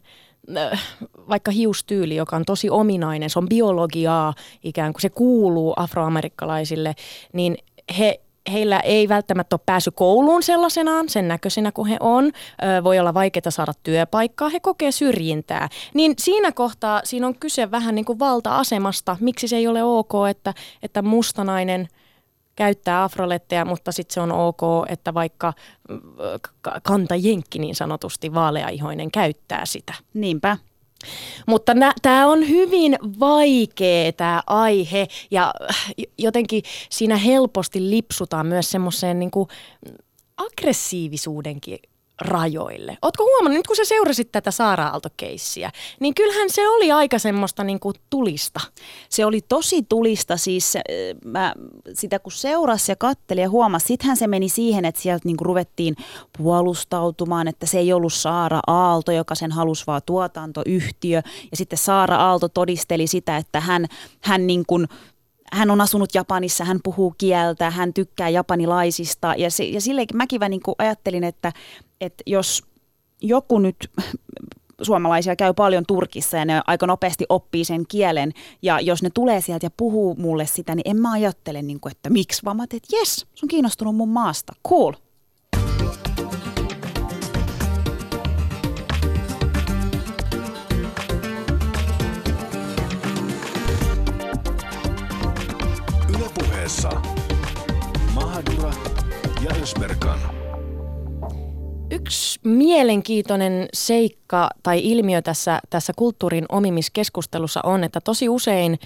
Äh, 0.58 0.84
vaikka 1.30 1.52
hiustyyli, 1.52 2.16
joka 2.16 2.36
on 2.36 2.46
tosi 2.46 2.70
ominainen, 2.70 3.30
se 3.30 3.40
on 3.40 3.50
biologiaa 3.50 4.34
ikään 4.64 4.94
kuin, 4.94 5.02
se 5.02 5.10
kuuluu 5.10 5.74
afroamerikkalaisille, 5.76 6.96
niin 7.34 7.58
he 7.98 8.22
heillä 8.52 8.80
ei 8.80 9.10
välttämättä 9.10 9.56
ole 9.56 9.62
päässyt 9.66 9.96
kouluun 9.96 10.44
sellaisenaan, 10.44 11.10
sen 11.10 11.28
näköisenä 11.28 11.72
kuin 11.72 11.88
he 11.88 11.98
on. 12.00 12.32
voi 12.84 13.00
olla 13.00 13.14
vaikeaa 13.14 13.52
saada 13.52 13.74
työpaikkaa, 13.84 14.50
he 14.50 14.60
kokee 14.60 14.92
syrjintää. 14.92 15.70
Niin 15.94 16.14
siinä 16.20 16.52
kohtaa 16.52 17.02
siinä 17.04 17.28
on 17.28 17.36
kyse 17.40 17.72
vähän 17.72 17.96
niin 17.96 18.06
kuin 18.06 18.20
valta-asemasta. 18.20 19.18
Miksi 19.20 19.48
se 19.48 19.56
ei 19.56 19.68
ole 19.68 19.84
ok, 19.84 20.12
että, 20.30 20.54
että 20.84 21.02
mustanainen 21.02 21.88
käyttää 22.56 23.04
afroletteja, 23.04 23.66
mutta 23.66 23.92
sitten 23.92 24.14
se 24.14 24.22
on 24.22 24.32
ok, 24.32 24.62
että 24.90 25.14
vaikka 25.14 25.54
kantajenkki 26.84 27.60
niin 27.60 27.76
sanotusti 27.76 28.34
vaaleaihoinen 28.34 29.12
käyttää 29.12 29.66
sitä. 29.66 29.94
Niinpä. 30.14 30.58
Mutta 31.48 31.72
tämä 32.02 32.28
on 32.28 32.50
hyvin 32.50 32.98
vaikea 33.20 34.12
tämä 34.12 34.44
aihe 34.48 35.08
ja 35.32 35.54
jotenkin 36.18 36.64
siinä 36.90 37.18
helposti 37.18 37.90
lipsutaan 37.90 38.48
myös 38.48 38.72
semmoiseen 38.72 39.20
niin 39.20 39.32
aggressiivisuudenkin 40.38 41.80
rajoille. 42.22 42.98
Ootko 43.02 43.24
huomannut, 43.24 43.58
nyt 43.58 43.68
kun 43.68 43.76
sä 43.76 43.86
seurasit 43.86 44.32
tätä 44.32 44.52
Saara 44.52 44.88
Aalto-keissiä, 44.88 45.72
niin 46.00 46.16
kyllähän 46.16 46.50
se 46.50 46.70
oli 46.70 46.92
aika 46.92 47.20
semmoista 47.20 47.64
niin 47.64 47.80
kuin 47.80 47.96
tulista. 48.10 48.60
Se 49.10 49.26
oli 49.26 49.42
tosi 49.50 49.84
tulista, 49.90 50.38
siis 50.38 50.76
äh, 50.76 50.82
mä 51.26 51.54
sitä 51.94 52.20
kun 52.20 52.32
seurasi 52.32 52.92
ja 52.92 52.96
katteli 52.96 53.42
ja 53.42 53.50
huomasi, 53.50 53.88
sittenhän 53.88 54.18
se 54.18 54.28
meni 54.28 54.50
siihen, 54.50 54.86
että 54.86 55.02
sieltä 55.02 55.22
niin 55.26 55.38
kuin 55.38 55.46
ruvettiin 55.46 55.96
puolustautumaan, 56.38 57.48
että 57.48 57.66
se 57.66 57.80
ei 57.80 57.94
ollut 57.94 58.14
Saara 58.14 58.60
Aalto, 58.68 59.12
joka 59.12 59.36
sen 59.36 59.52
halusi 59.52 59.84
vaan 59.88 60.02
tuotantoyhtiö. 60.06 61.22
Ja 61.52 61.58
sitten 61.58 61.78
Saara 61.78 62.18
Aalto 62.18 62.50
todisteli 62.50 63.08
sitä, 63.08 63.38
että 63.38 63.60
hän, 63.60 63.86
hän 64.22 64.48
niin 64.48 64.64
kuin 64.68 64.88
hän 65.54 65.72
on 65.72 65.82
asunut 65.82 66.16
Japanissa, 66.16 66.66
hän 66.66 66.80
puhuu 66.84 67.14
kieltä, 67.18 67.70
hän 67.70 67.94
tykkää 67.94 68.30
japanilaisista 68.30 69.34
ja, 69.38 69.52
se, 69.52 69.64
ja 69.64 69.82
sille 69.82 70.06
mäkin 70.14 70.40
niin 70.50 70.62
ajattelin, 70.78 71.24
että, 71.24 71.54
että 72.02 72.24
jos 72.28 72.64
joku 73.22 73.60
nyt 73.60 73.92
suomalaisia 74.82 75.36
käy 75.36 75.54
paljon 75.54 75.84
Turkissa 75.88 76.38
ja 76.38 76.46
ne 76.46 76.62
aika 76.68 76.88
nopeasti 76.88 77.26
oppii 77.30 77.66
sen 77.66 77.84
kielen. 77.88 78.32
Ja 78.62 78.80
jos 78.80 79.04
ne 79.04 79.10
tulee 79.14 79.42
sieltä 79.42 79.66
ja 79.66 79.72
puhuu 79.78 80.16
mulle 80.16 80.46
sitä, 80.46 80.76
niin 80.76 80.90
en 80.90 80.98
mä 80.98 81.12
ajattele, 81.12 81.62
niin 81.62 81.80
kuin, 81.80 81.92
että 81.92 82.10
miksi, 82.10 82.42
vaan 82.46 82.58
mä 82.58 82.64
että 82.64 82.78
jes, 82.92 83.26
sun 83.34 83.50
kiinnostunut 83.50 83.96
mun 83.96 84.10
maasta. 84.10 84.54
Cool. 84.68 84.94
Ja 99.62 99.64
Ösberkan. 99.64 100.20
Yksi 101.92 102.40
mielenkiintoinen 102.44 103.68
seikka 103.74 104.50
tai 104.64 104.80
ilmiö 104.84 105.22
tässä, 105.22 105.60
tässä 105.70 105.94
kulttuurin 105.96 106.46
omimiskeskustelussa 106.50 107.60
on, 107.64 107.84
että 107.84 108.02
tosi 108.02 108.30
usein 108.30 108.80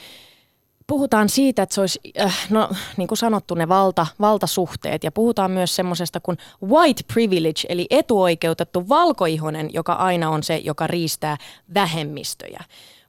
puhutaan 0.88 1.30
siitä, 1.30 1.64
että 1.64 1.76
se 1.76 1.82
olisi, 1.82 2.00
äh, 2.22 2.48
no 2.50 2.70
niin 2.98 3.08
kuin 3.08 3.18
sanottu, 3.18 3.56
ne 3.56 3.68
valta, 3.68 4.08
valtasuhteet 4.20 5.04
ja 5.04 5.12
puhutaan 5.12 5.52
myös 5.52 5.76
semmoisesta 5.76 6.20
kuin 6.20 6.38
white 6.64 7.04
privilege, 7.14 7.62
eli 7.70 7.88
etuoikeutettu 7.90 8.90
valkoihonen, 8.90 9.74
joka 9.74 9.94
aina 9.94 10.30
on 10.30 10.44
se, 10.44 10.58
joka 10.58 10.88
riistää 10.88 11.38
vähemmistöjä. 11.74 12.64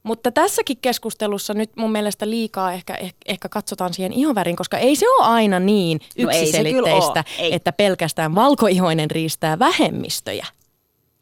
Mutta 0.07 0.33
tässäkin 0.33 0.77
keskustelussa 0.83 1.55
nyt 1.55 1.71
mun 1.77 1.93
mielestä 1.93 2.31
liikaa 2.31 2.73
ehkä, 2.73 2.95
ehkä, 2.95 3.19
ehkä 3.27 3.49
katsotaan 3.49 3.95
siihen 3.95 4.13
ihonvärin, 4.13 4.57
koska 4.57 4.79
ei 4.79 4.97
se 4.97 5.09
ole 5.09 5.27
aina 5.27 5.61
niin 5.61 6.01
yksiselitteistä, 6.19 7.25
no 7.29 7.35
ei 7.39 7.55
että 7.55 7.73
pelkästään 7.73 8.35
valkoihoinen 8.35 9.11
riistää 9.11 9.59
vähemmistöjä. 9.59 10.47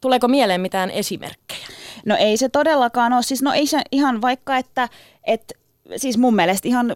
Tuleeko 0.01 0.27
mieleen 0.27 0.61
mitään 0.61 0.91
esimerkkejä? 0.91 1.67
No 2.05 2.15
ei 2.15 2.37
se 2.37 2.49
todellakaan 2.49 3.13
ole. 3.13 3.23
Siis 3.23 3.41
no 3.41 3.53
ei 3.53 3.67
se 3.67 3.81
ihan 3.91 4.21
vaikka, 4.21 4.57
että, 4.57 4.89
että 5.23 5.53
siis 5.97 6.17
mun 6.17 6.35
mielestä 6.35 6.67
ihan, 6.67 6.95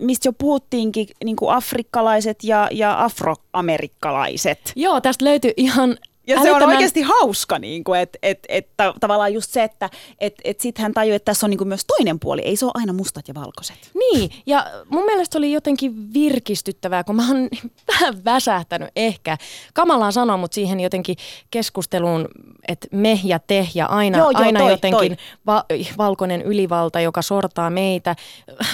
mistä 0.00 0.28
jo 0.28 0.32
puhuttiinkin, 0.32 1.08
niin 1.24 1.36
kuin 1.36 1.54
afrikkalaiset 1.54 2.44
ja, 2.44 2.68
ja 2.72 3.04
afroamerikkalaiset. 3.04 4.72
Joo, 4.76 5.00
tästä 5.00 5.24
löytyy 5.24 5.52
ihan 5.56 5.96
ja 6.28 6.42
se 6.42 6.52
on 6.52 6.62
oikeasti 6.62 7.02
hauska, 7.02 7.58
niin 7.58 7.84
kuin, 7.84 8.00
että 8.00 8.18
et, 8.22 8.38
et, 8.48 8.68
tavallaan 9.00 9.34
just 9.34 9.50
se, 9.50 9.62
että 9.62 9.90
et, 10.20 10.34
et 10.44 10.60
sitten 10.60 10.82
hän 10.82 10.94
tajuu, 10.94 11.14
että 11.14 11.24
tässä 11.24 11.46
on 11.46 11.50
niin 11.50 11.58
kuin 11.58 11.68
myös 11.68 11.84
toinen 11.86 12.20
puoli. 12.20 12.40
Ei 12.40 12.56
se 12.56 12.64
ole 12.64 12.72
aina 12.74 12.92
mustat 12.92 13.28
ja 13.28 13.34
valkoiset. 13.34 13.76
Niin, 13.94 14.30
ja 14.46 14.66
mun 14.88 15.04
mielestä 15.04 15.38
oli 15.38 15.52
jotenkin 15.52 16.14
virkistyttävää, 16.14 17.04
kun 17.04 17.16
mä 17.16 17.28
oon 17.28 17.48
vähän 17.92 18.24
väsähtänyt 18.24 18.88
ehkä. 18.96 19.36
Kamalaan 19.74 20.12
sanoa, 20.12 20.36
mutta 20.36 20.54
siihen 20.54 20.80
jotenkin 20.80 21.16
keskusteluun, 21.50 22.28
että 22.68 22.88
me 22.92 23.20
ja 23.24 23.38
te 23.38 23.68
ja 23.74 23.86
aina, 23.86 24.18
joo, 24.18 24.30
joo, 24.30 24.42
aina 24.42 24.60
toi, 24.60 24.70
jotenkin 24.70 25.16
toi. 25.16 25.26
Va- 25.46 25.64
valkoinen 25.98 26.42
ylivalta, 26.42 27.00
joka 27.00 27.22
sortaa 27.22 27.70
meitä. 27.70 28.16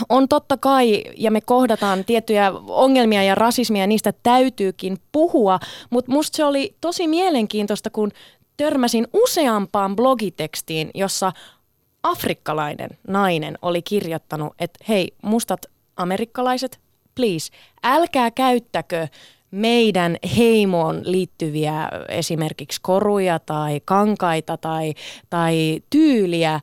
On 0.09 0.29
totta 0.29 0.57
kai, 0.57 1.05
ja 1.17 1.31
me 1.31 1.41
kohdataan 1.41 2.05
tiettyjä 2.05 2.53
ongelmia 2.69 3.23
ja 3.23 3.35
rasismia, 3.35 3.83
ja 3.83 3.87
niistä 3.87 4.13
täytyykin 4.23 4.99
puhua, 5.13 5.59
mutta 5.91 6.13
musta 6.13 6.37
se 6.37 6.45
oli 6.45 6.75
tosi 6.81 7.09
mielenkiintoista 7.09 7.44
mielenkiintoista, 7.45 7.91
kun 7.91 8.13
törmäsin 8.57 9.07
useampaan 9.13 9.97
blogitekstiin, 9.97 10.91
jossa 10.95 11.33
afrikkalainen 12.03 12.91
nainen 13.09 13.59
oli 13.63 13.83
kirjoittanut, 13.83 14.55
että 14.59 14.85
hei, 14.89 15.13
mustat 15.23 15.67
amerikkalaiset, 15.97 16.81
please, 17.15 17.53
älkää 17.83 18.31
käyttäkö 18.31 19.09
meidän 19.51 20.17
heimoon 20.37 21.01
liittyviä 21.05 21.89
esimerkiksi 22.09 22.81
koruja 22.83 23.39
tai 23.39 23.81
kankaita 23.85 24.57
tai, 24.57 24.95
tai 25.31 25.81
tyyliä, 25.91 26.61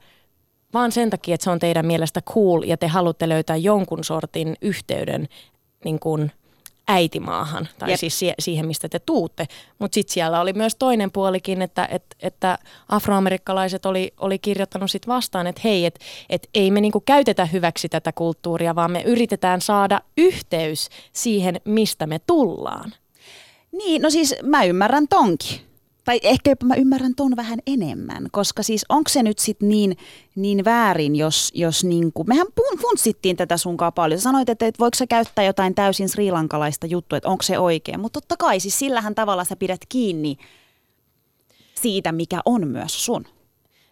vaan 0.74 0.92
sen 0.92 1.10
takia, 1.10 1.36
että 1.36 1.44
se 1.44 1.50
on 1.50 1.60
teidän 1.60 1.86
mielestä 1.86 2.22
cool 2.22 2.64
ja 2.64 2.78
te 2.78 2.88
haluatte 2.88 3.30
löytää 3.30 3.56
jonkun 3.56 4.04
sortin 4.04 4.56
yhteyden 4.62 5.28
niin 5.86 6.00
kuin 6.00 6.32
äitimaahan, 6.88 7.68
tai 7.80 7.90
Jep. 7.90 8.00
siis 8.00 8.20
siihen, 8.40 8.68
mistä 8.68 8.90
te 8.90 9.00
tuutte. 9.00 9.48
Mutta 9.80 9.96
sitten 9.96 10.14
siellä 10.14 10.42
oli 10.42 10.54
myös 10.54 10.76
toinen 10.76 11.12
puolikin, 11.12 11.62
että, 11.62 11.88
että, 11.92 12.16
että 12.20 12.58
afroamerikkalaiset 12.90 13.86
oli, 13.86 14.14
oli 14.20 14.40
kirjoittanut 14.40 14.92
sit 14.92 15.08
vastaan, 15.08 15.48
että 15.48 15.62
hei, 15.64 15.86
että 15.86 16.06
et 16.30 16.50
ei 16.54 16.72
me 16.72 16.82
niinku 16.82 17.00
käytetä 17.00 17.46
hyväksi 17.46 17.90
tätä 17.90 18.12
kulttuuria, 18.12 18.76
vaan 18.76 18.92
me 18.92 19.02
yritetään 19.02 19.62
saada 19.62 20.02
yhteys 20.18 20.90
siihen, 21.14 21.62
mistä 21.66 22.08
me 22.08 22.20
tullaan. 22.28 22.94
Niin, 23.72 24.02
no 24.02 24.10
siis 24.10 24.36
mä 24.44 24.64
ymmärrän 24.64 25.08
tonkin 25.08 25.71
tai 26.04 26.20
ehkä 26.24 26.56
mä 26.64 26.76
ymmärrän 26.76 27.16
ton 27.16 27.36
vähän 27.36 27.60
enemmän, 27.68 28.28
koska 28.32 28.64
siis 28.64 28.86
onko 28.90 29.10
se 29.10 29.24
nyt 29.24 29.40
sitten 29.40 29.70
niin, 29.70 29.98
niin 30.36 30.66
väärin, 30.66 31.16
jos, 31.16 31.52
jos 31.56 31.84
niinku, 31.84 32.24
mehän 32.24 32.48
funtsittiin 32.82 33.38
tätä 33.38 33.58
sunkaan 33.58 33.94
paljon. 33.94 34.20
Sä 34.20 34.24
sanoit, 34.24 34.50
että, 34.50 34.66
että 34.68 34.80
voiko 34.80 34.96
sä 34.98 35.08
käyttää 35.08 35.46
jotain 35.46 35.76
täysin 35.76 36.10
srilankalaista 36.10 36.88
juttua, 36.88 37.18
että 37.18 37.30
onko 37.30 37.44
se 37.44 37.60
oikein, 37.60 38.00
mutta 38.00 38.22
totta 38.22 38.38
kai 38.38 38.60
siis 38.60 38.80
sillähän 38.80 39.16
tavalla 39.16 39.44
sä 39.44 39.56
pidät 39.56 39.82
kiinni 39.90 40.38
siitä, 41.76 42.12
mikä 42.12 42.42
on 42.46 42.68
myös 42.68 43.06
sun. 43.06 43.26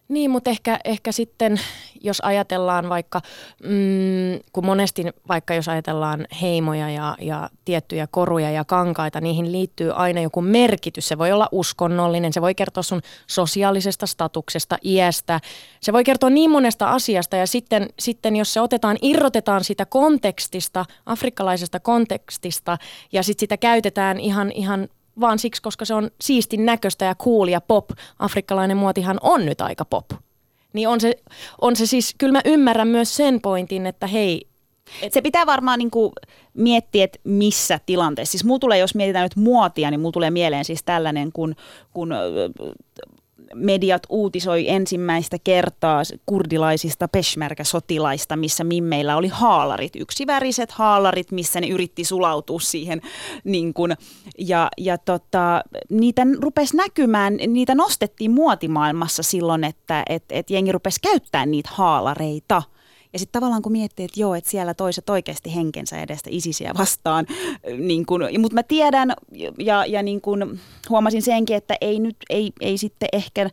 Niin, 0.10 0.32
mutta 0.32 0.50
ehkä, 0.50 0.80
ehkä 0.86 1.12
sitten, 1.12 1.60
jos 2.02 2.22
ajatellaan 2.22 2.90
vaikka, 2.90 3.22
mm, 3.64 4.40
kun 4.54 4.66
monesti 4.66 5.04
vaikka 5.28 5.54
jos 5.54 5.68
ajatellaan 5.68 6.26
heimoja 6.42 6.90
ja, 6.90 7.18
ja 7.22 7.50
tiettyjä 7.66 8.08
koruja 8.08 8.52
ja 8.52 8.66
kankaita, 8.66 9.22
niihin 9.22 9.52
liittyy 9.52 9.92
aina 9.92 10.22
joku 10.22 10.42
merkitys. 10.42 11.08
Se 11.08 11.18
voi 11.18 11.32
olla 11.32 11.50
uskonnollinen, 11.52 12.34
se 12.34 12.42
voi 12.42 12.56
kertoa 12.56 12.84
sun 12.84 13.02
sosiaalisesta 13.28 14.08
statuksesta, 14.08 14.78
iästä, 14.84 15.40
se 15.82 15.94
voi 15.94 16.04
kertoa 16.04 16.30
niin 16.30 16.52
monesta 16.52 16.92
asiasta 16.92 17.36
ja 17.36 17.48
sitten, 17.48 17.90
sitten 18.00 18.36
jos 18.36 18.54
se 18.54 18.62
otetaan, 18.62 18.98
irrotetaan 19.02 19.64
sitä 19.64 19.86
kontekstista, 19.86 20.86
afrikkalaisesta 21.06 21.80
kontekstista 21.80 22.78
ja 23.12 23.24
sitten 23.24 23.40
sitä 23.40 23.58
käytetään 23.58 24.20
ihan, 24.20 24.52
ihan 24.52 24.90
vaan 25.20 25.40
siksi, 25.40 25.62
koska 25.62 25.86
se 25.86 25.94
on 25.94 26.12
siistin 26.22 26.66
näköistä 26.66 27.06
ja 27.06 27.16
cool 27.16 27.48
ja 27.48 27.62
pop. 27.62 27.90
Afrikkalainen 28.20 28.78
muotihan 28.78 29.18
on 29.22 29.46
nyt 29.46 29.62
aika 29.62 29.86
pop. 29.86 30.06
Niin 30.74 30.88
on 30.88 31.02
se, 31.02 31.14
on 31.62 31.76
se 31.76 31.86
siis, 31.86 32.16
kyllä 32.18 32.32
mä 32.32 32.42
ymmärrän 32.46 32.88
myös 32.88 33.16
sen 33.16 33.42
pointin, 33.42 33.86
että 33.86 34.08
hei, 34.08 34.48
et 35.02 35.14
se 35.14 35.22
pitää 35.22 35.46
varmaan 35.46 35.80
niin 35.80 35.92
kuin 35.92 36.12
miettiä, 36.54 37.04
että 37.04 37.20
missä 37.24 37.80
tilanteessa. 37.86 38.32
Siis 38.32 38.44
mulla 38.44 38.60
tulee, 38.60 38.78
jos 38.78 38.96
mietitään 38.96 39.26
nyt 39.26 39.36
muotia, 39.36 39.92
niin 39.92 40.00
mulla 40.00 40.12
tulee 40.12 40.32
mieleen 40.32 40.66
siis 40.66 40.84
tällainen, 40.84 41.32
kun, 41.32 41.56
kun 41.94 42.14
mediat 43.56 44.02
uutisoi 44.10 44.70
ensimmäistä 44.70 45.38
kertaa 45.44 46.02
kurdilaisista 46.26 47.08
peshmerga-sotilaista, 47.08 48.36
missä 48.36 48.64
mimmeillä 48.64 49.18
oli 49.18 49.28
haalarit, 49.28 49.96
yksiväriset 49.96 50.72
haalarit, 50.72 51.32
missä 51.32 51.62
ne 51.62 51.68
yritti 51.68 52.04
sulautua 52.04 52.60
siihen. 52.60 53.02
Niin 53.44 53.74
kun, 53.74 53.94
ja 54.38 54.70
ja 54.78 54.98
tota, 54.98 55.62
niitä 55.90 56.22
rupesi 56.40 56.78
näkymään, 56.78 57.38
niitä 57.48 57.76
nostettiin 57.76 58.32
muotimaailmassa 58.32 59.24
silloin, 59.24 59.64
että 59.64 60.04
et, 60.10 60.24
et 60.30 60.50
jengi 60.50 60.72
rupesi 60.72 61.02
käyttämään 61.02 61.52
niitä 61.52 61.70
haalareita– 61.74 62.64
ja 63.14 63.20
sitten 63.20 63.40
tavallaan 63.40 63.62
kun 63.62 63.72
miettii, 63.72 64.06
että 64.06 64.20
joo, 64.20 64.36
että 64.36 64.50
siellä 64.50 64.74
toiset 64.74 65.10
oikeasti 65.10 65.56
henkensä 65.56 66.02
edestä 66.02 66.30
isisiä 66.34 66.74
vastaan, 66.78 67.26
niin 67.78 68.06
mutta 68.40 68.56
mä 68.56 68.64
tiedän 68.64 69.14
ja, 69.58 69.86
ja 69.86 70.04
niin 70.04 70.22
kun 70.22 70.60
huomasin 70.90 71.22
senkin, 71.22 71.56
että 71.56 71.76
ei 71.82 72.00
nyt, 72.00 72.18
ei, 72.30 72.52
ei 72.62 72.78
sitten 72.78 73.10
ehkä 73.14 73.50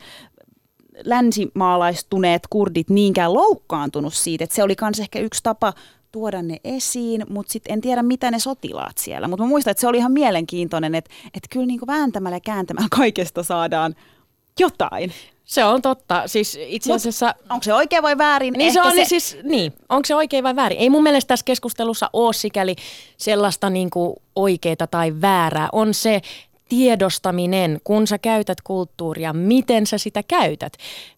länsimaalaistuneet 1.04 2.42
kurdit 2.50 2.90
niinkään 2.90 3.34
loukkaantunut 3.34 4.14
siitä, 4.14 4.44
että 4.44 4.56
se 4.56 4.62
oli 4.62 4.74
myös 4.80 5.00
ehkä 5.00 5.18
yksi 5.18 5.42
tapa 5.42 5.72
tuoda 6.12 6.42
ne 6.42 6.56
esiin, 6.64 7.26
mutta 7.28 7.52
sitten 7.52 7.72
en 7.72 7.80
tiedä, 7.80 8.02
mitä 8.02 8.30
ne 8.30 8.38
sotilaat 8.38 8.98
siellä. 8.98 9.28
Mutta 9.28 9.42
mä 9.44 9.48
muistan, 9.48 9.70
että 9.70 9.80
se 9.80 9.88
oli 9.88 9.96
ihan 9.96 10.12
mielenkiintoinen, 10.12 10.94
että, 10.94 11.10
että 11.26 11.48
kyllä 11.50 11.66
niin 11.66 11.80
vääntämällä 11.86 12.36
ja 12.36 12.40
kääntämällä 12.40 12.88
kaikesta 12.96 13.42
saadaan 13.42 13.94
jotain. 14.60 15.12
Se 15.44 15.64
on 15.64 15.82
totta. 15.82 16.22
Siis 16.26 16.58
itse 16.60 16.92
asiassa... 16.92 17.34
onko 17.50 17.62
se 17.62 17.74
oikein 17.74 18.02
vai 18.02 18.18
väärin? 18.18 18.52
Niin 18.52 18.66
Ehkä 18.66 18.72
se 18.72 18.82
on, 18.82 18.90
se... 18.90 18.96
niin 18.96 19.06
siis, 19.06 19.38
niin. 19.42 19.72
Onko 19.88 20.06
se 20.06 20.14
oikein 20.14 20.44
vai 20.44 20.56
väärin? 20.56 20.78
Ei 20.78 20.90
mun 20.90 21.02
mielestä 21.02 21.28
tässä 21.28 21.44
keskustelussa 21.44 22.10
ole 22.12 22.32
sikäli 22.32 22.76
sellaista 23.16 23.70
niin 23.70 23.90
kuin 23.90 24.16
oikeita 24.36 24.86
tai 24.86 25.20
väärää. 25.20 25.68
On 25.72 25.94
se 25.94 26.20
tiedostaminen, 26.68 27.80
kun 27.84 28.06
sä 28.06 28.18
käytät 28.18 28.60
kulttuuria, 28.60 29.32
miten 29.32 29.86
sä 29.86 29.98
sitä 29.98 30.22
käytät. 30.22 30.72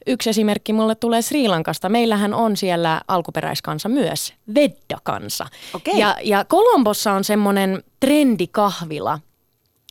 Yksi 0.06 0.30
esimerkki 0.30 0.72
mulle 0.72 0.94
tulee 0.94 1.22
Sri 1.22 1.48
Lankasta. 1.48 1.88
Meillähän 1.88 2.34
on 2.34 2.56
siellä 2.56 3.00
alkuperäiskansa 3.08 3.88
myös, 3.88 4.34
Vedda-kansa. 4.54 5.46
Okei. 5.74 5.98
Ja, 5.98 6.16
ja 6.22 6.44
Kolombossa 6.44 7.12
on 7.12 7.24
semmoinen 7.24 7.82
trendikahvila, 8.00 9.20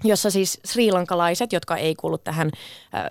jossa 0.03 0.31
siis 0.31 0.59
srilankalaiset, 0.65 1.53
jotka 1.53 1.77
ei 1.77 1.95
kuulu 1.95 2.17
tähän 2.17 2.49
äh, 2.95 3.01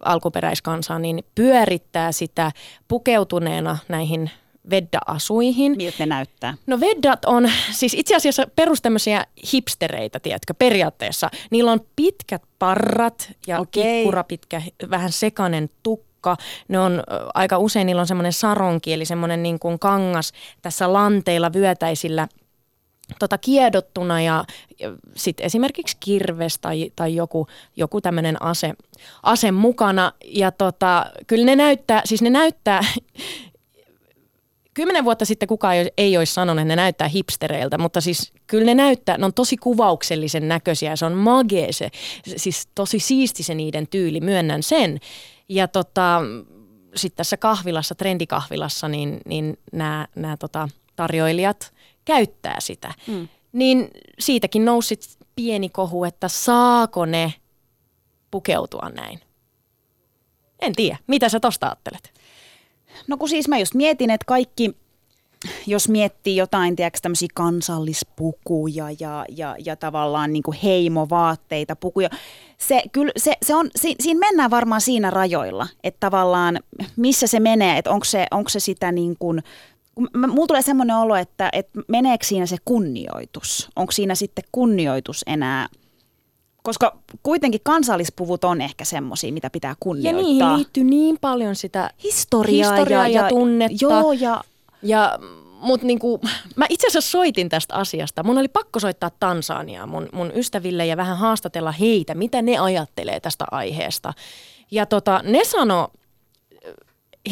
alkuperäiskansaan, 0.00 1.02
niin 1.02 1.24
pyörittää 1.34 2.12
sitä 2.12 2.52
pukeutuneena 2.88 3.78
näihin 3.88 4.30
Vedda-asuihin. 4.70 5.76
Miltä 5.76 5.96
ne 5.98 6.06
näyttää? 6.06 6.54
No 6.66 6.80
Veddat 6.80 7.24
on 7.24 7.50
siis 7.70 7.94
itse 7.94 8.16
asiassa 8.16 8.46
perus 8.56 8.82
tämmöisiä 8.82 9.24
hipstereitä, 9.52 10.20
tiedätkö, 10.20 10.54
periaatteessa. 10.54 11.30
Niillä 11.50 11.72
on 11.72 11.80
pitkät 11.96 12.42
parrat 12.58 13.32
ja 13.46 13.64
kikkura 13.70 14.24
pitkä, 14.24 14.62
vähän 14.90 15.12
sekanen 15.12 15.68
tukka. 15.82 16.36
Ne 16.68 16.78
on 16.78 17.02
aika 17.34 17.58
usein, 17.58 17.86
niillä 17.86 18.00
on 18.00 18.06
semmoinen 18.06 18.32
saronki, 18.32 18.92
eli 18.92 19.04
semmoinen 19.04 19.42
niin 19.42 19.58
kuin 19.58 19.78
kangas 19.78 20.32
tässä 20.62 20.92
lanteilla 20.92 21.52
vyötäisillä 21.52 22.28
tota 23.18 23.38
kiedottuna 23.38 24.20
ja, 24.20 24.44
ja 24.80 24.92
sitten 25.16 25.46
esimerkiksi 25.46 25.96
kirves 26.00 26.58
tai, 26.58 26.92
tai 26.96 27.14
joku, 27.14 27.46
joku 27.76 28.00
tämmöinen 28.00 28.42
ase, 28.42 28.74
ase 29.22 29.52
mukana. 29.52 30.12
Ja 30.24 30.50
tota, 30.50 31.06
kyllä 31.26 31.44
ne 31.44 31.56
näyttää, 31.56 32.02
siis 32.04 32.22
ne 32.22 32.30
näyttää, 32.30 32.80
kymmenen 34.74 35.04
vuotta 35.04 35.24
sitten 35.24 35.48
kukaan 35.48 35.76
ei, 35.96 36.16
olisi 36.16 36.34
sanonut, 36.34 36.62
että 36.62 36.68
ne 36.68 36.76
näyttää 36.76 37.08
hipstereiltä, 37.08 37.78
mutta 37.78 38.00
siis 38.00 38.32
kyllä 38.46 38.64
ne 38.64 38.74
näyttää, 38.74 39.18
ne 39.18 39.24
on 39.24 39.34
tosi 39.34 39.56
kuvauksellisen 39.56 40.48
näköisiä 40.48 40.96
se 40.96 41.06
on 41.06 41.12
magee 41.12 41.72
se, 41.72 41.90
siis 42.36 42.68
tosi 42.74 42.98
siisti 42.98 43.42
se 43.42 43.54
niiden 43.54 43.86
tyyli, 43.88 44.20
myönnän 44.20 44.62
sen. 44.62 45.00
Ja 45.48 45.68
tota, 45.68 46.20
sitten 46.96 47.16
tässä 47.16 47.36
kahvilassa, 47.36 47.94
trendikahvilassa, 47.94 48.88
niin, 48.88 49.20
niin 49.26 49.58
nämä, 49.72 50.08
nämä 50.16 50.36
tota, 50.36 50.68
tarjoilijat 50.96 51.73
käyttää 52.04 52.60
sitä. 52.60 52.94
Mm. 53.06 53.28
Niin 53.52 53.90
siitäkin 54.18 54.64
nousi 54.64 54.98
pieni 55.36 55.68
kohu, 55.68 56.04
että 56.04 56.28
saako 56.28 57.06
ne 57.06 57.34
pukeutua 58.30 58.90
näin. 58.94 59.20
En 60.60 60.72
tiedä. 60.72 60.96
Mitä 61.06 61.28
sä 61.28 61.40
tosta 61.40 61.66
ajattelet? 61.66 62.12
No 63.08 63.16
kun 63.16 63.28
siis 63.28 63.48
mä 63.48 63.58
just 63.58 63.74
mietin, 63.74 64.10
että 64.10 64.24
kaikki, 64.24 64.76
jos 65.66 65.88
miettii 65.88 66.36
jotain, 66.36 66.76
tiedätkö, 66.76 66.98
tämmöisiä 67.02 67.28
kansallispukuja 67.34 68.86
ja, 69.00 69.24
ja, 69.28 69.56
ja 69.64 69.76
tavallaan 69.76 70.32
niin 70.32 70.42
kuin 70.42 70.56
heimovaatteita, 70.62 71.76
pukuja, 71.76 72.08
se, 72.58 72.82
kyllä, 72.92 73.12
se, 73.16 73.36
se 73.42 73.54
on, 73.54 73.70
si, 73.76 73.94
siinä 74.00 74.20
mennään 74.20 74.50
varmaan 74.50 74.80
siinä 74.80 75.10
rajoilla, 75.10 75.68
että 75.84 76.00
tavallaan 76.00 76.60
missä 76.96 77.26
se 77.26 77.40
menee, 77.40 77.78
että 77.78 77.90
onko 77.90 78.04
se, 78.04 78.26
onko 78.30 78.48
se 78.48 78.60
sitä 78.60 78.92
niin 78.92 79.16
kuin, 79.18 79.42
mulla 80.16 80.46
tulee 80.46 80.62
semmoinen 80.62 80.96
olo, 80.96 81.16
että, 81.16 81.48
että 81.52 81.80
meneekö 81.88 82.26
siinä 82.26 82.46
se 82.46 82.56
kunnioitus, 82.64 83.68
onko 83.76 83.92
siinä 83.92 84.14
sitten 84.14 84.44
kunnioitus 84.52 85.22
enää, 85.26 85.68
koska 86.62 86.98
kuitenkin 87.22 87.60
kansallispuvut 87.64 88.44
on 88.44 88.60
ehkä 88.60 88.84
semmoisia, 88.84 89.32
mitä 89.32 89.50
pitää 89.50 89.70
Ja 89.70 89.76
kunnioittaa. 89.80 90.22
niihin 90.22 90.56
liittyy 90.56 90.84
niin 90.84 91.18
paljon 91.20 91.56
sitä 91.56 91.90
historiaa, 92.02 92.72
historiaa 92.72 93.08
ja, 93.08 93.22
ja 93.22 93.28
tunnetta. 93.28 93.76
Joo, 93.80 94.12
ja 94.12 94.44
Ja, 94.82 95.18
mut 95.60 95.82
niinku, 95.82 96.20
mä 96.56 96.66
itse 96.68 96.86
asiassa 96.86 97.10
soitin 97.10 97.48
tästä 97.48 97.74
asiasta. 97.74 98.22
Mun 98.22 98.38
oli 98.38 98.48
pakko 98.48 98.80
soittaa 98.80 99.10
Tansaniaan 99.20 99.88
mun, 99.88 100.08
mun 100.12 100.32
ystäville 100.34 100.86
ja 100.86 100.96
vähän 100.96 101.18
haastatella 101.18 101.72
heitä, 101.72 102.14
mitä 102.14 102.42
ne 102.42 102.58
ajattelee 102.58 103.20
tästä 103.20 103.44
aiheesta. 103.50 104.12
Ja 104.70 104.86
tota, 104.86 105.20
ne 105.24 105.44
sano 105.44 105.88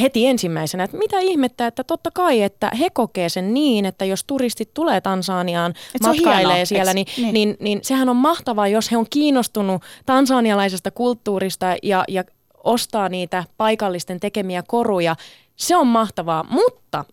heti 0.00 0.26
ensimmäisenä, 0.26 0.84
että 0.84 0.96
mitä 0.96 1.18
ihmettä, 1.20 1.66
että 1.66 1.84
totta 1.84 2.10
kai, 2.10 2.42
että 2.42 2.70
he 2.80 2.90
kokee 2.90 3.28
sen 3.28 3.54
niin, 3.54 3.84
että 3.84 4.04
jos 4.04 4.24
turistit 4.24 4.74
tulee 4.74 5.00
Tansaniaan, 5.00 5.74
on 6.04 6.08
matkailee 6.08 6.44
hienoa, 6.44 6.64
siellä, 6.64 6.90
eks- 6.90 6.94
niin, 6.94 7.06
niin. 7.16 7.34
niin. 7.34 7.48
Niin, 7.48 7.56
niin 7.60 7.78
sehän 7.82 8.08
on 8.08 8.16
mahtavaa, 8.16 8.68
jos 8.68 8.90
he 8.90 8.96
on 8.96 9.06
kiinnostunut 9.10 9.82
tansanialaisesta 10.06 10.90
kulttuurista 10.90 11.66
ja, 11.82 12.04
ja 12.08 12.24
ostaa 12.64 13.08
niitä 13.08 13.44
paikallisten 13.56 14.20
tekemiä 14.20 14.62
koruja. 14.66 15.16
Se 15.56 15.76
on 15.76 15.86
mahtavaa, 15.86 16.44
mutta 16.50 17.04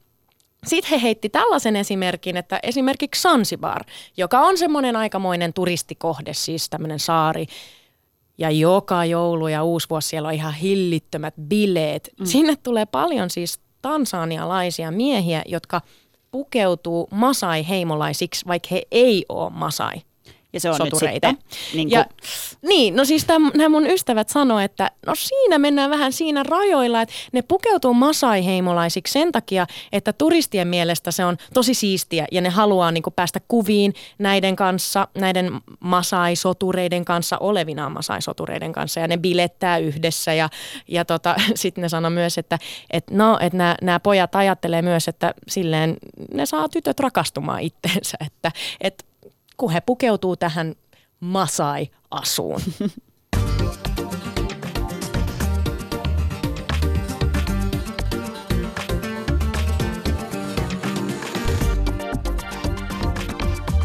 sitten 0.68 0.92
he 0.92 1.02
heitti 1.02 1.30
tällaisen 1.30 1.76
esimerkin, 1.76 2.38
että 2.38 2.60
esimerkiksi 2.64 3.22
Sansibar, 3.22 3.84
joka 4.18 4.40
on 4.40 4.58
semmoinen 4.58 4.96
aikamoinen 4.96 5.54
turistikohde, 5.54 6.34
siis 6.34 6.70
tämmöinen 6.70 7.00
saari, 7.00 7.46
ja 8.40 8.52
joka 8.52 9.06
joulu 9.06 9.48
ja 9.48 9.64
uusi 9.64 9.90
vuosi 9.90 10.08
siellä 10.08 10.28
on 10.28 10.34
ihan 10.34 10.54
hillittömät 10.54 11.34
bileet. 11.42 12.10
Mm. 12.20 12.26
Sinne 12.26 12.56
tulee 12.56 12.86
paljon 12.86 13.30
siis 13.30 13.60
tansanialaisia 13.82 14.92
miehiä, 14.92 15.42
jotka 15.46 15.82
pukeutuu 16.32 17.08
masai-heimolaisiksi, 17.12 18.48
vaikka 18.48 18.68
he 18.72 18.82
ei 18.92 19.26
ole 19.30 19.50
masai 19.50 20.02
Ja 20.54 20.60
se 20.60 20.70
on 20.70 20.76
sotureita. 20.76 21.32
nyt 21.32 21.40
sitten, 21.40 21.78
niin 21.78 21.92
ja, 21.92 22.04
kuin, 22.04 22.16
niin, 22.70 22.96
no 22.96 23.06
siis 23.06 23.28
nämä 23.54 23.70
mun 23.70 23.88
ystävät 23.88 24.30
sanoo, 24.30 24.60
että 24.60 24.92
no 25.06 25.14
siinä 25.16 25.60
mennään 25.60 25.90
vähän 25.90 26.14
siinä 26.14 26.44
rajoilla, 26.44 27.02
että 27.02 27.16
ne 27.32 27.42
pukeutuu 27.42 27.94
masai-heimolaisiksi 27.94 29.12
sen 29.12 29.32
takia, 29.32 29.68
että 29.92 30.14
turistien 30.14 30.68
mielestä 30.68 31.12
se 31.12 31.26
on 31.26 31.38
tosi 31.54 31.74
siistiä 31.74 32.28
ja 32.32 32.42
ne 32.42 32.50
haluaa 32.50 32.92
niin 32.92 33.04
päästä 33.16 33.40
kuviin 33.48 33.94
näiden 34.18 34.56
kanssa, 34.56 35.08
näiden 35.16 35.52
masai-sotureiden 35.80 37.06
kanssa, 37.06 37.38
olevinaan 37.38 37.92
masai-sotureiden 37.92 38.72
kanssa 38.72 39.00
ja 39.00 39.08
ne 39.08 39.18
bilettää 39.18 39.78
yhdessä 39.78 40.34
ja, 40.34 40.50
ja 40.88 41.06
tota, 41.06 41.36
sitten 41.56 41.82
ne 41.82 41.90
sanoo 41.90 42.10
myös, 42.12 42.38
että 42.38 42.60
et 42.92 43.12
no, 43.12 43.38
että 43.42 43.58
nämä, 43.58 43.76
nämä 43.82 44.00
pojat 44.00 44.36
ajattelee 44.36 44.82
myös, 44.82 45.08
että 45.08 45.34
silleen 45.48 45.98
ne 46.34 46.46
saa 46.46 46.70
tytöt 46.70 47.00
rakastumaan 47.00 47.62
itteensä, 47.62 48.18
että, 48.26 48.52
että 48.82 49.09
kun 49.60 49.72
he 49.72 49.82
pukeutuu 49.82 50.36
tähän 50.36 50.76
Masai-asuun. 51.20 52.62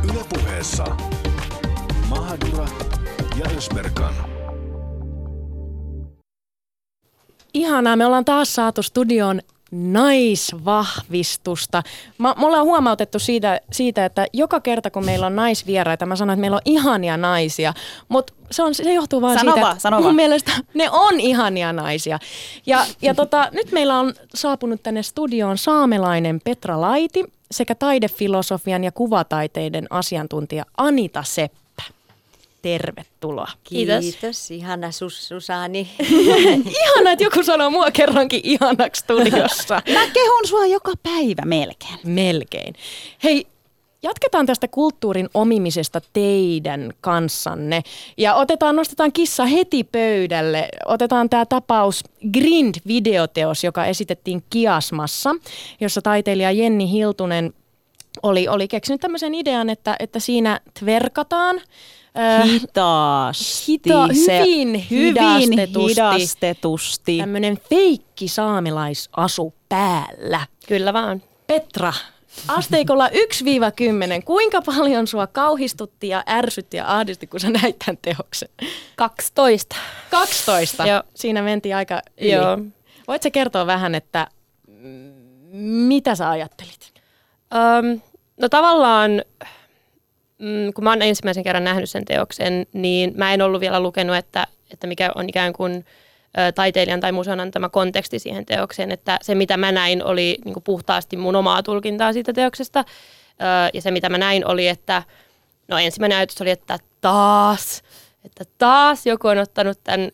Ylepuheessa 0.04 0.84
Mahadura 2.08 2.68
ja 3.38 3.46
Ösberkan. 3.56 4.14
Ihanaa, 7.54 7.96
me 7.96 8.06
ollaan 8.06 8.24
taas 8.24 8.54
saatu 8.54 8.82
studioon 8.82 9.40
naisvahvistusta. 9.70 11.82
Mä, 12.18 12.34
me 12.38 12.46
ollaan 12.46 12.64
huomautettu 12.64 13.18
siitä, 13.18 13.60
siitä, 13.72 14.04
että 14.04 14.26
joka 14.32 14.60
kerta 14.60 14.90
kun 14.90 15.04
meillä 15.04 15.26
on 15.26 15.36
naisvieraita, 15.36 16.06
mä 16.06 16.16
sanon, 16.16 16.32
että 16.32 16.40
meillä 16.40 16.56
on 16.56 16.62
ihania 16.64 17.16
naisia, 17.16 17.74
mutta 18.08 18.32
se, 18.50 18.62
on, 18.62 18.74
se 18.74 18.92
johtuu 18.92 19.20
vaan 19.20 19.38
Sano 19.38 19.52
siitä, 19.52 19.70
että 19.70 19.80
sano 19.80 20.00
mun 20.00 20.14
mielestä 20.14 20.52
ne 20.74 20.90
on 20.90 21.20
ihania 21.20 21.72
naisia. 21.72 22.18
Ja, 22.66 22.86
ja 23.02 23.14
tota, 23.14 23.48
nyt 23.52 23.72
meillä 23.72 23.98
on 23.98 24.14
saapunut 24.34 24.82
tänne 24.82 25.02
studioon 25.02 25.58
saamelainen 25.58 26.40
Petra 26.44 26.80
Laiti 26.80 27.24
sekä 27.50 27.74
taidefilosofian 27.74 28.84
ja 28.84 28.92
kuvataiteiden 28.92 29.86
asiantuntija 29.90 30.64
Anita 30.76 31.22
Seppä. 31.22 31.63
Tervetuloa. 32.64 33.48
Kiitos. 33.64 34.04
Kiitos. 34.04 34.50
Ihana 34.50 34.92
sus, 34.92 35.28
Susani. 35.28 35.88
Ihana, 36.82 37.10
että 37.12 37.24
joku 37.24 37.42
sanoo 37.42 37.70
mua 37.70 37.90
kerrankin 37.90 38.40
ihanaksi 38.44 39.00
studiossa. 39.00 39.74
mä 39.94 40.06
kehun 40.12 40.46
sua 40.46 40.66
joka 40.66 40.92
päivä 41.02 41.42
melkein. 41.44 41.98
Melkein. 42.04 42.74
Hei, 43.24 43.46
jatketaan 44.02 44.46
tästä 44.46 44.68
kulttuurin 44.68 45.28
omimisesta 45.34 46.00
teidän 46.12 46.92
kanssanne. 47.00 47.82
Ja 48.16 48.34
otetaan, 48.34 48.76
nostetaan 48.76 49.12
kissa 49.12 49.44
heti 49.44 49.84
pöydälle. 49.84 50.68
Otetaan 50.86 51.30
tämä 51.30 51.46
tapaus 51.46 52.04
Grind-videoteos, 52.32 53.64
joka 53.64 53.86
esitettiin 53.86 54.44
Kiasmassa, 54.50 55.34
jossa 55.80 56.02
taiteilija 56.02 56.50
Jenni 56.50 56.90
Hiltunen 56.90 57.54
oli, 58.22 58.48
oli 58.48 58.68
keksinyt 58.68 59.00
tämmöisen 59.00 59.34
idean, 59.34 59.70
että, 59.70 59.96
että 59.98 60.20
siinä 60.20 60.60
tverkataan. 60.80 61.60
Äh, 62.18 62.42
Hitaasti. 62.48 63.72
hita- 63.72 64.08
hyvin 64.14 64.86
hyvin 64.90 65.50
hidastetusti. 65.88 67.18
tämmöinen 67.18 67.58
feikki 67.70 68.28
saamelaisasu 68.28 69.54
päällä. 69.68 70.46
Kyllä 70.68 70.92
vaan. 70.92 71.22
Petra, 71.46 71.92
Asteikolla 72.48 73.08
1-10, 73.08 73.12
kuinka 74.24 74.62
paljon 74.62 75.06
sua 75.06 75.26
kauhistutti 75.26 76.08
ja 76.08 76.24
ärsytti 76.28 76.76
ja 76.76 76.96
ahdisti, 76.96 77.26
kun 77.26 77.40
sä 77.40 77.50
näit 77.50 77.78
tämän 77.78 77.98
teoksen? 78.02 78.48
12. 78.96 79.76
12. 80.10 80.86
Joo. 80.86 81.02
Siinä 81.14 81.42
mentiin 81.42 81.76
aika 81.76 82.02
yli. 82.20 82.30
Joo. 82.32 82.58
Voitko 83.08 83.30
kertoa 83.30 83.66
vähän, 83.66 83.94
että 83.94 84.28
mitä 85.88 86.14
sä 86.14 86.30
ajattelit? 86.30 86.94
Öm, 87.54 88.00
no 88.40 88.48
tavallaan, 88.48 89.10
mm, 90.44 90.72
kun 90.72 90.84
mä 90.84 90.90
oon 90.90 91.02
ensimmäisen 91.02 91.44
kerran 91.44 91.64
nähnyt 91.64 91.90
sen 91.90 92.04
teoksen, 92.04 92.66
niin 92.72 93.12
mä 93.16 93.34
en 93.34 93.42
ollut 93.42 93.60
vielä 93.60 93.80
lukenut, 93.80 94.16
että, 94.16 94.46
että 94.72 94.86
mikä 94.86 95.12
on 95.14 95.28
ikään 95.28 95.52
kuin 95.52 95.84
taiteilijan 96.54 97.00
tai 97.00 97.12
museon 97.12 97.40
antama 97.40 97.68
konteksti 97.68 98.18
siihen 98.18 98.46
teokseen, 98.46 98.92
että 98.92 99.18
se 99.22 99.34
mitä 99.34 99.56
mä 99.56 99.72
näin 99.72 100.04
oli 100.04 100.38
niin 100.44 100.54
puhtaasti 100.64 101.16
mun 101.16 101.36
omaa 101.36 101.62
tulkintaa 101.62 102.12
siitä 102.12 102.32
teoksesta. 102.32 102.84
Ja 103.74 103.82
se 103.82 103.90
mitä 103.90 104.08
mä 104.08 104.18
näin 104.18 104.46
oli, 104.46 104.68
että 104.68 105.02
no 105.68 105.78
ensimmäinen 105.78 106.18
ajatus 106.18 106.40
oli, 106.40 106.50
että 106.50 106.78
taas, 107.00 107.82
että 108.24 108.44
taas 108.58 109.06
joku 109.06 109.28
on 109.28 109.38
ottanut 109.38 109.78
tämän 109.84 110.00
ö, 110.00 110.10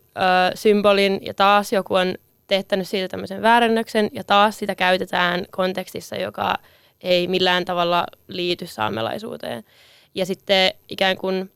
symbolin 0.55 1.19
ja 1.23 1.35
taas 1.35 1.73
joku 1.73 1.95
on 1.95 2.15
tehtänyt 2.47 2.89
siitä 2.89 3.09
tämmöisen 3.09 3.43
väärännöksen 3.43 4.11
ja 4.13 4.25
taas 4.25 4.59
sitä 4.59 4.75
käytetään 4.75 5.47
kontekstissa, 5.51 6.17
joka 6.17 6.55
ei 7.01 7.29
millään 7.29 7.65
tavalla 7.65 8.07
liity 8.29 8.67
saamelaisuuteen. 8.67 9.65
Ja 10.15 10.27
sitten 10.27 10.75
ikään 10.89 11.17
kuin 11.17 11.51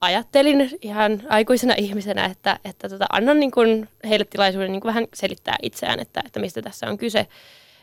ajattelin 0.00 0.70
ihan 0.82 1.22
aikuisena 1.28 1.74
ihmisenä, 1.78 2.24
että, 2.24 2.58
että 2.64 2.88
tota, 2.88 3.06
annan 3.12 3.40
niin 3.40 3.50
kuin 3.50 3.88
heille 4.08 4.24
tilaisuuden 4.24 4.72
niin 4.72 4.80
kuin 4.80 4.88
vähän 4.88 5.06
selittää 5.14 5.56
itseään, 5.62 6.00
että, 6.00 6.22
että 6.26 6.40
mistä 6.40 6.62
tässä 6.62 6.86
on 6.86 6.98
kyse. 6.98 7.26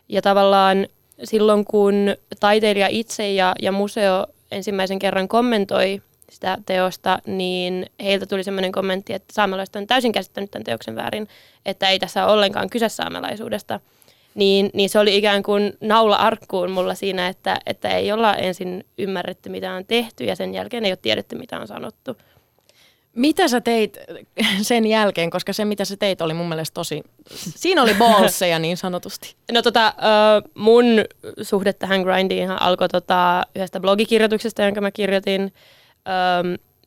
Ja 0.09 0.21
tavallaan 0.21 0.87
silloin, 1.23 1.65
kun 1.65 2.15
taiteilija 2.39 2.87
itse 2.87 3.33
ja, 3.33 3.55
ja 3.61 3.71
museo 3.71 4.27
ensimmäisen 4.51 4.99
kerran 4.99 5.27
kommentoi 5.27 6.01
sitä 6.31 6.57
teosta, 6.65 7.19
niin 7.25 7.85
heiltä 8.03 8.25
tuli 8.25 8.43
sellainen 8.43 8.71
kommentti, 8.71 9.13
että 9.13 9.33
saamelaiset 9.33 9.75
on 9.75 9.87
täysin 9.87 10.11
käsittänyt 10.11 10.51
tämän 10.51 10.63
teoksen 10.63 10.95
väärin, 10.95 11.27
että 11.65 11.89
ei 11.89 11.99
tässä 11.99 12.25
ole 12.25 12.33
ollenkaan 12.33 12.69
kyse 12.69 12.89
saamelaisuudesta. 12.89 13.79
Niin, 14.37 14.69
niin 14.73 14.89
se 14.89 14.99
oli 14.99 15.17
ikään 15.17 15.43
kuin 15.43 15.73
naula 15.81 16.15
arkkuun 16.15 16.71
mulla 16.71 16.95
siinä, 16.95 17.27
että, 17.27 17.57
että 17.65 17.89
ei 17.89 18.11
olla 18.11 18.35
ensin 18.35 18.85
ymmärretty, 18.97 19.49
mitä 19.49 19.73
on 19.73 19.85
tehty 19.85 20.23
ja 20.23 20.35
sen 20.35 20.53
jälkeen 20.53 20.85
ei 20.85 20.91
ole 20.91 20.99
tiedetty, 21.01 21.35
mitä 21.35 21.59
on 21.59 21.67
sanottu. 21.67 22.17
Mitä 23.15 23.47
sä 23.47 23.61
teit 23.61 23.97
sen 24.61 24.85
jälkeen, 24.85 25.29
koska 25.29 25.53
se 25.53 25.65
mitä 25.65 25.85
sä 25.85 25.97
teit 25.97 26.21
oli 26.21 26.33
mun 26.33 26.49
mielestä 26.49 26.73
tosi, 26.73 27.03
siinä 27.35 27.81
oli 27.81 27.93
ballseja 27.93 28.59
niin 28.59 28.77
sanotusti. 28.77 29.35
No 29.51 29.61
tota, 29.61 29.93
mun 30.53 30.85
suhde 31.41 31.73
tähän 31.73 32.01
grindiin 32.01 32.51
alkoi 32.51 32.89
tota, 32.89 33.43
yhdestä 33.55 33.79
blogikirjoituksesta, 33.79 34.63
jonka 34.63 34.81
mä 34.81 34.91
kirjoitin, 34.91 35.53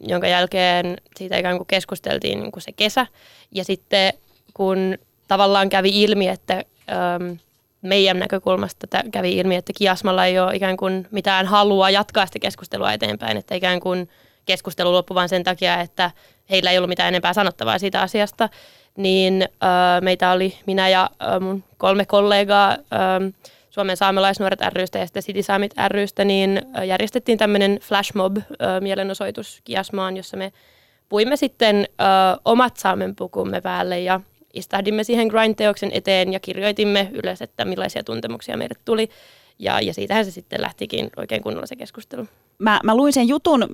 jonka 0.01 0.29
jälkeen 0.29 0.97
siitä 1.17 1.37
ikään 1.37 1.57
kuin 1.57 1.67
keskusteltiin 1.67 2.41
niin 2.41 2.53
kuin 2.53 2.63
se 2.63 2.73
kesä. 2.73 3.07
Ja 3.53 3.65
sitten 3.65 4.13
kun 4.55 4.99
tavallaan 5.29 5.69
kävi 5.69 6.03
ilmi, 6.03 6.29
että 6.29 6.65
ö, 6.91 7.37
meidän 7.83 8.19
näkökulmasta 8.19 8.87
kävi 9.13 9.37
ilmi, 9.37 9.57
että 9.57 9.73
Kiasmalla 9.77 10.27
ei 10.27 10.39
ole 10.39 10.57
ikään 10.57 10.77
kuin 10.77 11.07
mitään 11.11 11.47
halua 11.47 11.91
jatkaa 11.91 12.27
sitä 12.27 12.39
keskustelua 12.39 12.93
eteenpäin, 12.93 13.37
että 13.37 13.55
ikään 13.55 13.81
kuin 13.81 14.09
keskustelu 14.47 14.93
loppui 14.93 15.15
vain 15.15 15.29
sen 15.29 15.45
takia, 15.45 15.81
että 15.81 16.11
heillä 16.51 16.71
ei 16.71 16.79
ollut 16.79 16.89
mitään 16.89 17.09
enempää 17.09 17.33
sanottavaa 17.33 17.79
siitä 17.79 18.01
asiasta, 18.01 18.49
niin 18.97 19.43
ö, 19.43 20.01
meitä 20.01 20.33
oli 20.33 20.59
minä 20.67 20.89
ja 20.89 21.11
ö, 21.23 21.41
mun 21.41 21.65
kolme 21.79 22.05
kollegaa 22.05 22.73
ö, 22.73 22.77
Suomen 23.71 23.97
saamelaisnuoret 23.97 24.61
rystä 24.73 24.99
ja 24.99 25.07
sitten 25.07 25.23
City 25.23 25.43
Summit 25.43 25.75
rystä, 25.89 26.25
niin 26.25 26.63
ö, 26.79 26.85
järjestettiin 26.85 27.39
tämmöinen 27.39 27.79
flashmob 27.83 28.37
ö, 28.37 28.43
mielenosoitus 28.81 29.61
Kiasmaan, 29.65 30.17
jossa 30.17 30.37
me 30.37 30.53
puimme 31.09 31.37
sitten 31.37 31.77
ö, 31.77 32.05
omat 32.45 32.77
saamenpukumme 32.77 33.61
päälle 33.61 34.01
ja 34.01 34.21
istahdimme 34.55 35.05
siihen 35.05 35.27
grind-teoksen 35.27 35.91
eteen 35.93 36.33
ja 36.33 36.41
kirjoitimme 36.41 37.11
ylös, 37.13 37.43
että 37.43 37.65
millaisia 37.65 38.05
tuntemuksia 38.05 38.57
meille 38.57 38.75
tuli. 38.85 39.09
Ja, 39.59 39.81
ja 39.81 39.95
siitähän 39.95 40.25
se 40.25 40.31
sitten 40.31 40.63
lähtikin 40.63 41.11
oikein 41.17 41.43
kunnolla 41.43 41.67
se 41.67 41.77
keskustelu. 41.77 42.27
Mä, 42.59 42.81
mä 42.85 42.97
luin 42.97 43.13
sen 43.13 43.29
jutun, 43.29 43.67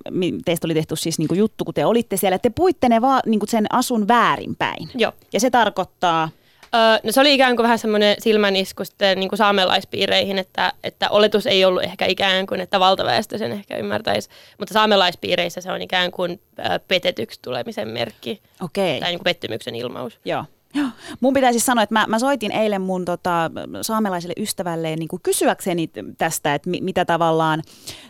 teistä 0.45 0.67
oli 0.67 0.75
tehty 0.75 0.97
siis 0.97 1.19
niinku 1.19 1.35
juttu, 1.35 1.65
kun 1.65 1.75
te 1.75 1.87
olitte 1.87 2.17
siellä, 2.17 2.37
että 2.37 2.49
te 2.49 2.53
puitte 2.57 2.89
ne 2.89 3.01
vaan 3.01 3.21
niinku 3.27 3.47
sen 3.47 3.67
asun 3.73 4.09
väärinpäin. 4.09 4.91
Joo. 4.95 5.13
Ja 5.33 5.41
se 5.41 5.51
tarkoittaa, 5.51 6.29
Öö, 6.75 6.99
no 7.03 7.13
se 7.13 7.21
oli 7.21 7.35
ikään 7.35 7.57
kuin 7.57 7.65
vähän 7.65 7.79
semmoinen 7.79 8.17
silmänisku 8.19 8.85
sitten 8.85 9.21
niin 9.21 9.29
kuin 9.29 9.39
saamelaispiireihin, 9.39 10.39
että, 10.39 10.73
että 10.85 11.11
oletus 11.11 11.47
ei 11.47 11.65
ollut 11.65 11.83
ehkä 11.83 12.07
ikään 12.07 12.47
kuin, 12.47 12.61
että 12.61 12.81
valtaväestö 12.81 13.39
sen 13.39 13.53
ehkä 13.53 13.77
ymmärtäisi, 13.77 14.29
mutta 14.59 14.75
saamelaispiireissä 14.75 15.61
se 15.61 15.73
on 15.73 15.83
ikään 15.83 16.11
kuin 16.11 16.41
petetyksi 16.89 17.41
tulemisen 17.43 17.89
merkki 17.89 18.43
okei. 18.63 19.01
tai 19.01 19.11
niin 19.11 19.19
kuin 19.19 19.25
pettymyksen 19.25 19.75
ilmaus. 19.75 20.19
Joo. 20.25 20.45
Joo. 20.77 20.89
Mun 21.21 21.35
pitää 21.35 21.53
siis 21.53 21.67
sanoa, 21.67 21.83
että 21.83 21.93
mä, 21.93 22.07
mä 22.09 22.19
soitin 22.19 22.53
eilen 22.53 22.83
mun 22.83 23.05
tota, 23.05 23.51
saamelaiselle 23.83 24.35
ystävälle 24.37 24.97
niin 24.97 25.09
kysyäkseni 25.23 25.91
tästä, 26.19 26.55
että 26.55 26.71
mi, 26.71 26.81
mitä 26.81 27.05
tavallaan, 27.05 27.63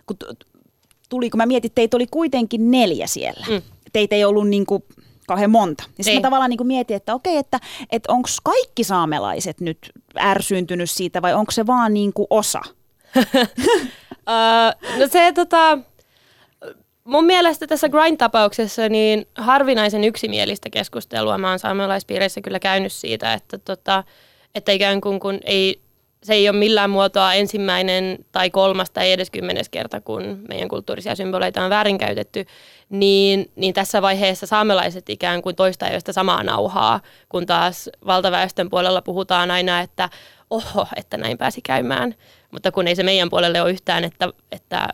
kun 0.06 0.16
tuli, 1.08 1.30
kun 1.30 1.38
mä 1.38 1.46
mietin, 1.46 1.68
että 1.68 1.74
teitä 1.74 1.96
oli 1.96 2.06
kuitenkin 2.06 2.70
neljä 2.70 3.06
siellä. 3.06 3.46
Mm. 3.50 3.62
Teitä 3.92 4.16
ei 4.16 4.24
ollut 4.24 4.48
niin 4.48 4.66
kuin 4.66 4.84
kauhean 5.26 5.50
monta. 5.50 5.84
Ja 5.98 6.04
sitten 6.04 6.20
mä 6.20 6.26
tavallaan 6.26 6.50
niin 6.50 6.58
kuin 6.58 6.66
mietin, 6.66 6.96
että 6.96 7.14
okei, 7.14 7.36
että, 7.36 7.60
että 7.92 8.12
onko 8.12 8.28
kaikki 8.42 8.84
saamelaiset 8.84 9.60
nyt 9.60 9.92
ärsyyntynyt 10.18 10.90
siitä 10.90 11.22
vai 11.22 11.34
onko 11.34 11.52
se 11.52 11.66
vaan 11.66 11.94
niin 11.94 12.12
kuin 12.12 12.26
osa? 12.30 12.60
Öö, 14.28 14.98
no 14.98 15.06
se 15.06 15.32
tota, 15.32 15.78
mun 17.06 17.24
mielestä 17.24 17.66
tässä 17.66 17.88
grind-tapauksessa 17.88 18.88
niin 18.88 19.26
harvinaisen 19.38 20.04
yksimielistä 20.04 20.70
keskustelua 20.70 21.38
mä 21.38 21.48
oon 21.50 21.58
saamelaispiireissä 21.58 22.40
kyllä 22.40 22.58
käynyt 22.58 22.92
siitä, 22.92 23.32
että, 23.32 23.58
tota, 23.58 24.04
että 24.54 24.72
ikään 24.72 25.00
kuin 25.00 25.20
kun 25.20 25.38
ei, 25.44 25.80
se 26.22 26.34
ei 26.34 26.48
ole 26.48 26.58
millään 26.58 26.90
muotoa 26.90 27.34
ensimmäinen 27.34 28.18
tai 28.32 28.50
kolmas 28.50 28.90
tai 28.90 29.12
edes 29.12 29.30
kymmenes 29.30 29.68
kerta, 29.68 30.00
kun 30.00 30.44
meidän 30.48 30.68
kulttuurisia 30.68 31.14
symboleita 31.14 31.64
on 31.64 31.70
väärinkäytetty, 31.70 32.46
niin, 32.90 33.50
niin 33.56 33.74
tässä 33.74 34.02
vaiheessa 34.02 34.46
saamelaiset 34.46 35.10
ikään 35.10 35.42
kuin 35.42 35.56
toistaa 35.56 35.88
jo 35.88 35.98
samaa 36.10 36.42
nauhaa, 36.42 37.00
kun 37.28 37.46
taas 37.46 37.90
valtaväestön 38.06 38.70
puolella 38.70 39.02
puhutaan 39.02 39.50
aina, 39.50 39.80
että 39.80 40.08
oho, 40.50 40.86
että 40.96 41.16
näin 41.16 41.38
pääsi 41.38 41.60
käymään. 41.62 42.14
Mutta 42.50 42.72
kun 42.72 42.88
ei 42.88 42.96
se 42.96 43.02
meidän 43.02 43.30
puolelle 43.30 43.62
ole 43.62 43.70
yhtään, 43.70 44.04
että, 44.04 44.28
että 44.52 44.88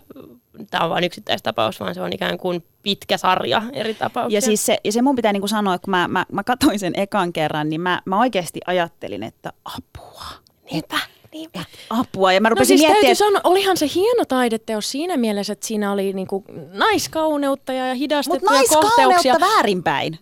tämä 0.70 0.84
on 0.84 0.90
vain 0.90 1.04
yksittäistapaus, 1.04 1.80
vaan 1.80 1.94
se 1.94 2.02
on 2.02 2.12
ikään 2.12 2.38
kuin 2.38 2.64
pitkä 2.82 3.16
sarja 3.16 3.62
eri 3.72 3.94
tapauksia. 3.94 4.36
Ja 4.36 4.40
siis 4.40 4.66
se, 4.66 4.78
ja 4.84 4.92
se 4.92 5.02
mun 5.02 5.16
pitää 5.16 5.32
niin 5.32 5.40
kuin 5.40 5.48
sanoa, 5.48 5.74
että 5.74 5.84
kun 5.84 5.90
mä, 5.90 6.08
mä, 6.08 6.26
mä 6.32 6.44
katsoin 6.44 6.78
sen 6.78 6.92
ekan 6.96 7.32
kerran, 7.32 7.68
niin 7.68 7.80
mä, 7.80 8.02
mä 8.04 8.20
oikeasti 8.20 8.60
ajattelin, 8.66 9.22
että 9.22 9.52
apua. 9.64 10.24
niinpä, 10.72 10.98
niinpä. 11.32 11.64
Apua. 11.90 12.32
Ja 12.32 12.40
mä 12.40 12.48
No 12.48 12.50
rupesin 12.50 12.78
siis 12.78 12.80
miettimään, 12.80 13.16
täytyy 13.16 13.26
että 13.26 13.40
sanoa, 13.40 13.52
olihan 13.52 13.76
se 13.76 13.86
hieno 13.94 14.24
taideteos 14.24 14.90
siinä 14.90 15.16
mielessä, 15.16 15.52
että 15.52 15.66
siinä 15.66 15.92
oli 15.92 16.12
niinku 16.12 16.44
naiskauneutta 16.72 17.72
ja 17.72 17.84
mutta 17.84 17.94
hidastettuja 17.94 18.62
kohteuksia. 18.68 19.04
naiskauneutta 19.06 19.56
väärinpäin. 19.56 20.18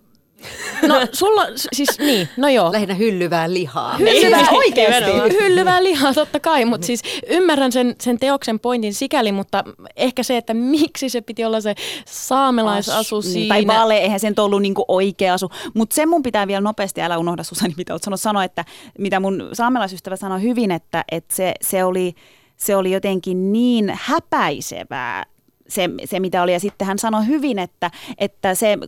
No 0.88 0.94
sulla, 1.12 1.46
siis 1.72 1.98
niin, 1.98 2.28
no 2.36 2.48
joo. 2.48 2.72
Lähinnä 2.72 2.94
hyllyvää 2.94 3.52
lihaa. 3.52 3.96
Hyllyvää 3.96 4.46
oikeasti. 4.50 5.00
Nimenomaan. 5.00 5.30
Hyllyvää 5.32 5.82
lihaa 5.82 6.14
totta 6.14 6.40
kai, 6.40 6.64
mutta 6.64 6.86
siis 6.86 7.02
ymmärrän 7.28 7.72
sen, 7.72 7.94
sen 8.00 8.18
teoksen 8.18 8.60
pointin 8.60 8.94
sikäli, 8.94 9.32
mutta 9.32 9.64
ehkä 9.96 10.22
se, 10.22 10.36
että 10.36 10.54
miksi 10.54 11.08
se 11.08 11.20
piti 11.20 11.44
olla 11.44 11.60
se 11.60 11.74
saamelaisasu 12.06 13.16
As- 13.16 13.32
siinä. 13.32 13.54
Niin, 13.54 13.68
tai 13.68 13.78
vale, 13.78 13.96
eihän 13.96 14.20
sen 14.20 14.34
ollut 14.38 14.62
niinku 14.62 14.84
oikea 14.88 15.34
asu. 15.34 15.50
Mutta 15.74 15.94
sen 15.94 16.08
mun 16.08 16.22
pitää 16.22 16.46
vielä 16.46 16.60
nopeasti, 16.60 17.00
älä 17.00 17.18
unohda 17.18 17.42
Susani, 17.42 17.74
mitä 17.76 17.92
oot 17.92 18.02
sanonut, 18.02 18.20
sanoa, 18.20 18.44
että 18.44 18.64
mitä 18.98 19.20
mun 19.20 19.48
saamelaisystävä 19.52 20.16
sanoi 20.16 20.42
hyvin, 20.42 20.70
että, 20.70 21.04
että 21.12 21.36
se, 21.36 21.54
se, 21.60 21.84
oli, 21.84 22.14
se 22.56 22.76
oli 22.76 22.92
jotenkin 22.92 23.52
niin 23.52 23.92
häpäisevää 23.94 25.26
se, 25.68 25.90
se, 26.04 26.20
mitä 26.20 26.42
oli. 26.42 26.52
Ja 26.52 26.60
sitten 26.60 26.86
hän 26.86 26.98
sanoi 26.98 27.26
hyvin, 27.26 27.58
että, 27.58 27.90
että 28.18 28.54
se 28.54 28.78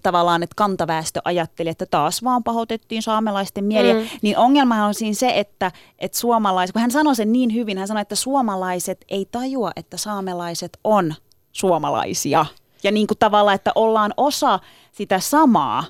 tavallaan, 0.00 0.42
että 0.42 0.54
kantaväestö 0.56 1.20
ajatteli, 1.24 1.68
että 1.68 1.86
taas 1.86 2.24
vaan 2.24 2.44
pahoitettiin 2.44 3.02
saamelaisten 3.02 3.64
mieliä, 3.64 3.94
mm. 3.94 4.08
niin 4.22 4.38
ongelmahan 4.38 4.88
on 4.88 4.94
siinä 4.94 5.14
se, 5.14 5.32
että, 5.34 5.72
että 5.98 6.18
suomalaiset, 6.18 6.72
kun 6.72 6.80
hän 6.80 6.90
sanoi 6.90 7.16
sen 7.16 7.32
niin 7.32 7.54
hyvin, 7.54 7.78
hän 7.78 7.88
sanoi, 7.88 8.00
että 8.00 8.14
suomalaiset 8.14 9.04
ei 9.08 9.28
tajua, 9.32 9.70
että 9.76 9.96
saamelaiset 9.96 10.78
on 10.84 11.14
suomalaisia. 11.52 12.46
Ja 12.82 12.90
niin 12.90 13.06
kuin 13.06 13.18
tavallaan, 13.18 13.54
että 13.54 13.72
ollaan 13.74 14.14
osa 14.16 14.58
sitä 14.92 15.20
samaa. 15.20 15.84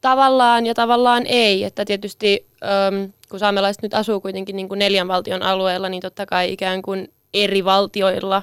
Tavallaan 0.00 0.66
ja 0.66 0.74
tavallaan 0.74 1.22
ei, 1.26 1.64
että 1.64 1.84
tietysti 1.84 2.46
äm, 2.62 3.12
kun 3.30 3.38
saamelaiset 3.38 3.82
nyt 3.82 3.94
asuu 3.94 4.20
kuitenkin 4.20 4.56
niin 4.56 4.68
kuin 4.68 4.78
neljän 4.78 5.08
valtion 5.08 5.42
alueella, 5.42 5.88
niin 5.88 6.02
totta 6.02 6.26
kai 6.26 6.52
ikään 6.52 6.82
kuin 6.82 7.12
eri 7.34 7.64
valtioilla 7.64 8.42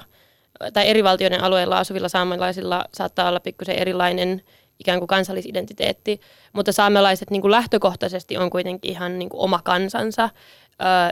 tai 0.72 0.88
eri 0.88 1.04
valtioiden 1.04 1.44
alueilla 1.44 1.78
asuvilla 1.78 2.08
saamelaisilla 2.08 2.84
saattaa 2.94 3.28
olla 3.28 3.40
pikkusen 3.40 3.78
erilainen 3.78 4.42
ikään 4.82 5.00
kuin 5.00 5.06
kansallisidentiteetti, 5.06 6.20
mutta 6.52 6.72
saamelaiset 6.72 7.30
niin 7.30 7.42
kuin 7.42 7.50
lähtökohtaisesti 7.50 8.36
on 8.36 8.50
kuitenkin 8.50 8.90
ihan 8.90 9.18
niin 9.18 9.28
kuin 9.28 9.40
oma 9.40 9.60
kansansa 9.64 10.30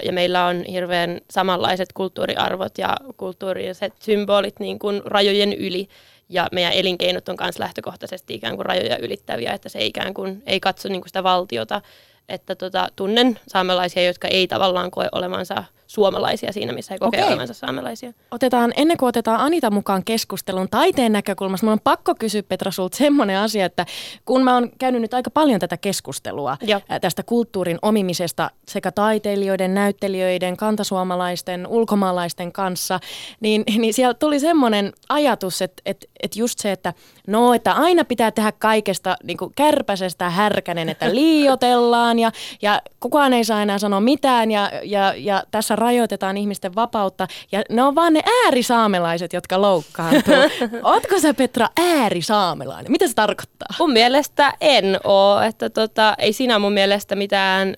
ja 0.03 0.13
meillä 0.13 0.47
on 0.47 0.65
hirveän 0.65 1.21
samanlaiset 1.31 1.93
kulttuuriarvot 1.93 2.79
ja 2.79 2.97
kulttuuriset 3.17 3.95
symbolit 3.99 4.61
niin 4.61 4.79
kuin 4.79 5.03
rajojen 5.05 5.53
yli. 5.53 5.89
Ja 6.29 6.49
meidän 6.53 6.73
elinkeinot 6.73 7.29
on 7.29 7.37
myös 7.41 7.59
lähtökohtaisesti 7.59 8.35
ikään 8.35 8.57
kuin 8.57 8.67
rajoja 8.67 8.99
ylittäviä, 8.99 9.53
että 9.53 9.69
se 9.69 9.85
ikään 9.85 10.15
kuin 10.15 10.43
ei 10.47 10.61
katso 10.61 10.89
niin 10.89 11.01
kuin 11.01 11.09
sitä 11.09 11.23
valtiota. 11.23 11.83
Että 12.29 12.55
tota, 12.55 12.89
tunnen 12.97 13.41
saamelaisia, 13.49 14.05
jotka 14.05 14.29
ei 14.29 14.49
tavallaan 14.49 14.91
koe 14.91 15.09
olevansa 15.13 15.65
suomalaisia 15.91 16.53
siinä, 16.53 16.73
missä 16.73 16.95
he 16.95 16.99
kokee 16.99 17.21
Okei. 17.21 17.29
olevansa 17.29 17.55
saamelaisia. 17.55 18.13
Otetaan, 18.31 18.73
ennen 18.77 18.97
kuin 18.97 19.09
otetaan 19.09 19.41
Anita 19.41 19.71
mukaan 19.71 20.05
keskustelun 20.05 20.69
taiteen 20.71 21.13
näkökulmasta, 21.13 21.65
minun 21.65 21.73
on 21.73 21.81
pakko 21.85 22.15
kysyä 22.15 22.43
Petra 22.43 22.71
sulta 22.71 22.97
semmoinen 22.97 23.39
asia, 23.39 23.67
että 23.67 23.87
kun 24.25 24.45
mä 24.45 24.55
oon 24.55 24.71
käynyt 24.79 25.01
nyt 25.01 25.15
aika 25.15 25.31
paljon 25.31 25.61
tätä 25.61 25.77
keskustelua 25.77 26.57
Joo. 26.63 26.81
ää, 26.89 27.01
tästä 27.01 27.23
kulttuurin 27.23 27.79
omimisesta 27.83 28.51
sekä 28.69 28.93
taiteilijoiden, 28.93 29.75
näyttelijöiden, 29.75 30.57
kantasuomalaisten, 30.57 31.67
ulkomaalaisten 31.67 32.53
kanssa, 32.53 33.01
niin, 33.41 33.65
niin 33.79 33.95
siellä 33.95 34.15
tuli 34.15 34.41
semmoinen 34.41 34.93
ajatus, 35.09 35.63
että, 35.63 35.83
että, 35.87 36.07
että 36.23 36.39
just 36.39 36.59
se, 36.59 36.73
että 36.73 36.95
no, 37.27 37.55
että 37.55 37.73
aina 37.73 38.05
pitää 38.05 38.31
tehdä 38.31 38.53
kaikesta 38.53 39.17
niin 39.25 39.37
kuin 39.37 39.53
kärpäsestä 39.57 40.31
härkänen, 40.31 40.89
että 40.89 41.15
liiotellaan 41.15 42.19
ja, 42.19 42.33
ja 42.63 42.83
kukaan 43.01 43.33
ei 43.33 43.45
saa 43.45 43.63
enää 43.63 43.79
sanoa 43.79 44.01
mitään 44.01 44.51
ja, 44.51 44.71
ja, 44.85 45.15
ja 45.17 45.45
tässä 45.51 45.77
rajoitetaan 45.81 46.37
ihmisten 46.37 46.75
vapautta 46.75 47.27
ja 47.53 47.63
ne 47.71 47.83
on 47.83 47.95
vaan 47.95 48.13
ne 48.13 48.23
äärisaamelaiset, 48.45 49.33
jotka 49.33 49.61
loukkaantuu. 49.61 50.35
Ootko 50.83 51.21
sä 51.21 51.35
Petra 51.35 51.69
äärisaamelainen? 51.81 52.93
Mitä 52.93 53.09
se 53.09 53.15
tarkoittaa? 53.15 53.69
Mun 53.79 53.93
mielestä 53.93 54.53
en 54.61 54.99
oo, 55.05 55.41
että 55.41 55.71
tota, 55.71 56.15
ei 56.19 56.33
siinä 56.33 56.59
mun 56.59 56.73
mielestä 56.73 57.15
mitään 57.17 57.77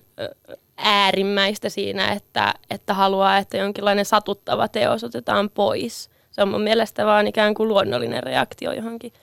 äärimmäistä 0.77 1.69
siinä, 1.69 2.11
että, 2.11 2.53
että 2.69 2.93
haluaa, 2.93 3.37
että 3.37 3.57
jonkinlainen 3.57 4.05
satuttava 4.05 4.67
teos 4.67 5.03
otetaan 5.03 5.49
pois. 5.49 6.09
Se 6.31 6.41
on 6.41 6.47
mun 6.47 6.61
mielestä 6.61 7.05
vaan 7.05 7.27
ikään 7.27 7.53
kuin 7.53 7.69
luonnollinen 7.69 8.23
reaktio 8.23 8.71
johonkin. 8.71 9.13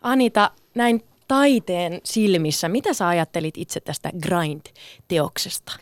Anita, 0.00 0.50
näin 0.74 1.04
taiteen 1.28 2.00
silmissä, 2.04 2.68
mitä 2.68 2.94
sä 2.94 3.08
ajattelit 3.08 3.58
itse 3.58 3.80
tästä 3.80 4.10
Grind-teoksesta? 4.22 5.72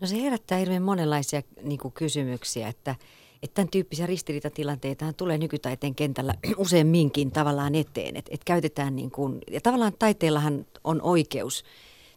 No 0.00 0.06
se 0.06 0.22
herättää 0.22 0.58
hirveän 0.58 0.82
monenlaisia 0.82 1.42
niin 1.62 1.78
kuin 1.78 1.92
kysymyksiä, 1.92 2.68
että, 2.68 2.94
että 3.42 3.54
tämän 3.54 3.68
tyyppisiä 3.68 4.06
ristiriitatilanteita 4.06 5.12
tulee 5.12 5.38
nykytaiteen 5.38 5.94
kentällä 5.94 6.34
useamminkin 6.56 7.30
tavallaan 7.30 7.74
eteen. 7.74 8.16
Että 8.16 8.30
et 8.34 8.44
käytetään 8.44 8.96
niin 8.96 9.10
kuin, 9.10 9.38
ja 9.50 9.60
tavallaan 9.60 9.92
taiteellahan 9.98 10.66
on 10.84 11.02
oikeus 11.02 11.64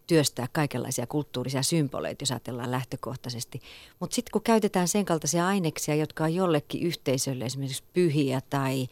työstää 0.06 0.46
kaikenlaisia 0.52 1.06
kulttuurisia 1.06 1.62
symboleita, 1.62 2.22
jos 2.22 2.30
ajatellaan 2.30 2.70
lähtökohtaisesti. 2.70 3.60
Mutta 4.00 4.14
sitten 4.14 4.32
kun 4.32 4.42
käytetään 4.42 4.88
sen 4.88 5.04
kaltaisia 5.04 5.46
aineksia, 5.46 5.94
jotka 5.94 6.24
on 6.24 6.34
jollekin 6.34 6.82
yhteisölle 6.82 7.44
esimerkiksi 7.44 7.84
pyhiä 7.92 8.40
tai 8.50 8.88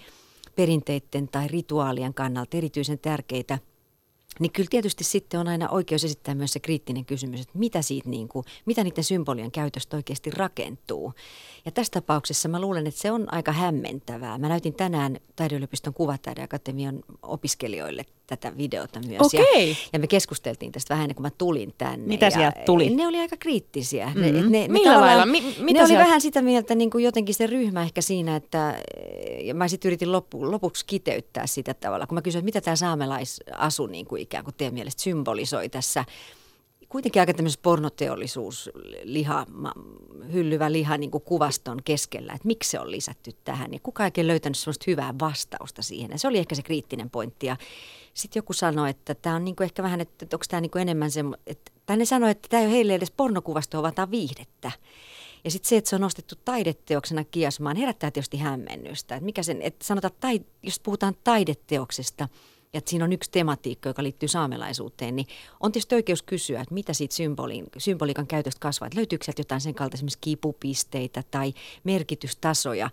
perinteiden 0.57 1.29
tai 1.29 1.49
rituaalien 1.49 2.15
kannalta 2.15 2.57
erityisen 2.57 2.99
tärkeitä– 2.99 3.59
niin 4.39 4.53
kyllä 4.53 4.69
tietysti 4.71 5.05
sitten 5.05 5.41
on 5.41 5.49
aina 5.49 5.69
oikeus 5.69 6.05
esittää 6.05 6.35
myös 6.35 6.53
se 6.53 6.61
kriittinen 6.61 7.05
kysymys, 7.05 7.41
että 7.41 7.59
mitä, 7.59 7.83
siitä 7.83 8.09
niin 8.09 8.29
kuin, 8.29 8.45
mitä 8.67 8.85
niiden 8.85 9.05
symbolien 9.05 9.51
käytöstä 9.51 9.97
oikeasti 9.97 10.31
rakentuu. 10.31 11.13
Ja 11.65 11.71
tässä 11.71 11.91
tapauksessa 11.91 12.49
mä 12.49 12.61
luulen, 12.61 12.87
että 12.87 13.01
se 13.01 13.13
on 13.13 13.33
aika 13.35 13.53
hämmentävää. 13.53 14.39
Mä 14.39 14.49
näytin 14.49 14.75
tänään 14.75 15.17
Taideyliopiston 15.37 15.95
kuvataideakatemian 15.95 17.03
opiskelijoille 17.23 18.05
tätä 18.31 18.57
videota 18.57 19.01
myös. 19.07 19.21
Okei. 19.21 19.71
Ja, 19.71 19.77
ja 19.93 19.99
me 19.99 20.07
keskusteltiin 20.07 20.73
tästä 20.73 20.95
vähän 20.95 21.05
ennen 21.05 21.15
kuin 21.15 21.23
mä 21.23 21.31
tulin 21.39 21.75
tänne. 21.79 22.07
Mitä 22.07 22.27
ja 22.27 22.31
sieltä 22.31 22.61
tuli? 22.67 22.91
Ne 22.91 23.07
oli 23.07 23.19
aika 23.19 23.37
kriittisiä. 23.37 24.07
Mhm. 24.09 24.21
Ne, 24.21 24.33
ne, 24.33 24.41
ne 24.49 24.69
Millä 24.69 24.93
tavallaan- 24.93 25.01
lailla? 25.01 25.27
Mi- 25.27 25.41
mitä 25.61 25.79
ne 25.79 25.81
oli 25.81 25.87
sieltä- 25.89 26.05
vähän 26.05 26.21
sitä 26.21 26.43
mieltä 26.43 26.75
niin 26.75 26.91
kuin 26.91 27.05
jotenkin 27.05 27.35
se 27.35 27.47
ryhmä 27.47 27.83
ehkä 27.83 28.01
siinä, 28.01 28.37
että 28.37 28.83
ja 29.43 29.55
mä 29.55 29.69
sitten 29.69 29.89
yritin 29.89 30.13
loppu, 30.13 30.51
lopuksi 30.51 30.85
kiteyttää 30.87 31.47
sitä 31.47 31.75
tavalla, 31.75 32.07
kun 32.07 32.15
mä 32.15 32.23
kysyin, 32.23 32.39
että 32.39 32.45
mitä 32.45 32.61
tämä 32.61 32.77
saamelaisasu 32.77 33.87
niin 33.87 34.07
kuin 34.07 34.23
ikään 34.23 34.45
kuin 34.45 34.55
teidän 34.59 34.75
mielestä 34.75 35.03
symbolisoi 35.03 35.69
tässä 35.69 36.05
kuitenkin 36.91 37.23
aika 37.23 37.35
tämmöisessä 37.35 37.61
pornoteollisuus, 37.63 38.71
liha, 39.03 39.47
hyllyvä 40.33 40.73
liha 40.73 40.99
niin 40.99 41.11
kuin 41.11 41.25
kuvaston 41.25 41.79
keskellä, 41.85 42.33
että 42.33 42.47
miksi 42.47 42.71
se 42.71 42.81
on 42.81 42.91
lisätty 42.91 43.31
tähän. 43.45 43.73
Ja 43.73 43.81
kukaan 43.83 44.11
ei 44.17 44.27
löytänyt 44.27 44.59
sellaista 44.59 44.85
hyvää 44.87 45.15
vastausta 45.21 45.83
siihen. 45.83 46.11
Ja 46.11 46.19
se 46.19 46.29
oli 46.29 46.39
ehkä 46.39 46.55
se 46.55 46.63
kriittinen 46.63 47.11
pointti. 47.11 47.47
Ja 47.47 47.57
sitten 48.15 48.41
joku 48.41 48.53
sanoi, 48.53 48.91
että 48.91 49.15
tämä 49.15 49.37
on 49.37 49.45
niin 49.45 49.57
kuin 49.57 49.65
ehkä 49.65 49.83
vähän, 49.83 50.01
että 50.01 50.27
onko 50.33 50.45
tämä 50.49 50.61
niin 50.61 50.71
kuin 50.71 50.83
enemmän 50.83 51.11
se, 51.11 51.25
että, 51.47 51.73
tai 51.87 51.97
ne 51.97 52.05
sanoi, 52.05 52.31
että 52.31 52.49
tämä 52.49 52.61
ei 52.61 52.67
ole 52.67 52.75
heille 52.75 52.95
edes 52.95 53.11
pornokuvasto, 53.11 53.83
vaan 53.83 53.95
tämä 53.95 54.05
on 54.05 54.11
viihdettä. 54.11 54.73
Ja 55.45 55.51
sitten 55.51 55.69
se, 55.69 55.77
että 55.77 55.91
se 55.91 55.97
on 55.97 56.03
nostettu 56.03 56.35
taideteoksena 56.45 57.25
kiasmaan, 57.25 57.77
herättää 57.77 58.11
tietysti 58.11 58.39
hämmennystä. 58.39 59.15
Että 59.15 59.25
mikä 59.25 59.43
sen, 59.43 59.63
että 59.63 59.87
sanotaan, 59.87 60.13
tai, 60.21 60.41
jos 60.63 60.81
puhutaan 60.81 61.15
taideteoksesta, 61.25 62.29
ja 62.73 62.79
että 62.79 62.91
siinä 62.91 63.05
on 63.05 63.13
yksi 63.13 63.31
tematiikka, 63.31 63.89
joka 63.89 64.03
liittyy 64.03 64.29
saamelaisuuteen, 64.29 65.17
niin 65.17 65.27
on 65.61 65.73
tietysti 65.73 65.95
oikeus 65.95 66.23
kysyä, 66.23 66.61
että 66.61 66.75
mitä 66.75 66.93
siitä 66.93 67.15
symbolin, 67.15 67.67
symboliikan 67.79 68.27
käytöstä 68.27 68.61
kasvaa. 68.61 68.87
Että 68.87 68.97
löytyykö 68.97 69.25
sieltä 69.25 69.41
jotain 69.41 69.61
sen 69.61 69.75
kaltaisia 69.75 69.99
esimerkiksi 69.99 70.19
kipupisteitä 70.21 71.23
tai 71.31 71.55
merkitystasoja, 71.85 72.91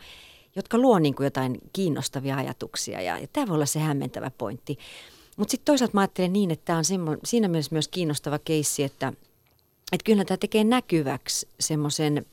jotka 0.55 0.77
luo 0.77 0.99
niin 0.99 1.15
kuin 1.15 1.25
jotain 1.25 1.57
kiinnostavia 1.73 2.37
ajatuksia. 2.37 3.01
Ja, 3.01 3.19
ja 3.19 3.27
tämä 3.33 3.47
voi 3.47 3.55
olla 3.55 3.65
se 3.65 3.79
hämmentävä 3.79 4.31
pointti. 4.37 4.77
Mutta 5.37 5.51
sitten 5.51 5.65
toisaalta 5.65 5.93
mä 5.93 6.01
ajattelen 6.01 6.33
niin, 6.33 6.51
että 6.51 6.65
tämä 6.65 6.77
on 6.77 6.85
semmo, 6.85 7.17
siinä 7.23 7.47
mielessä 7.47 7.75
myös 7.75 7.87
kiinnostava 7.87 8.39
keissi, 8.39 8.83
että, 8.83 9.13
että 9.91 10.03
kyllä 10.05 10.25
tämä 10.25 10.37
tekee 10.37 10.63
näkyväksi 10.63 11.47
semmoisen 11.59 12.25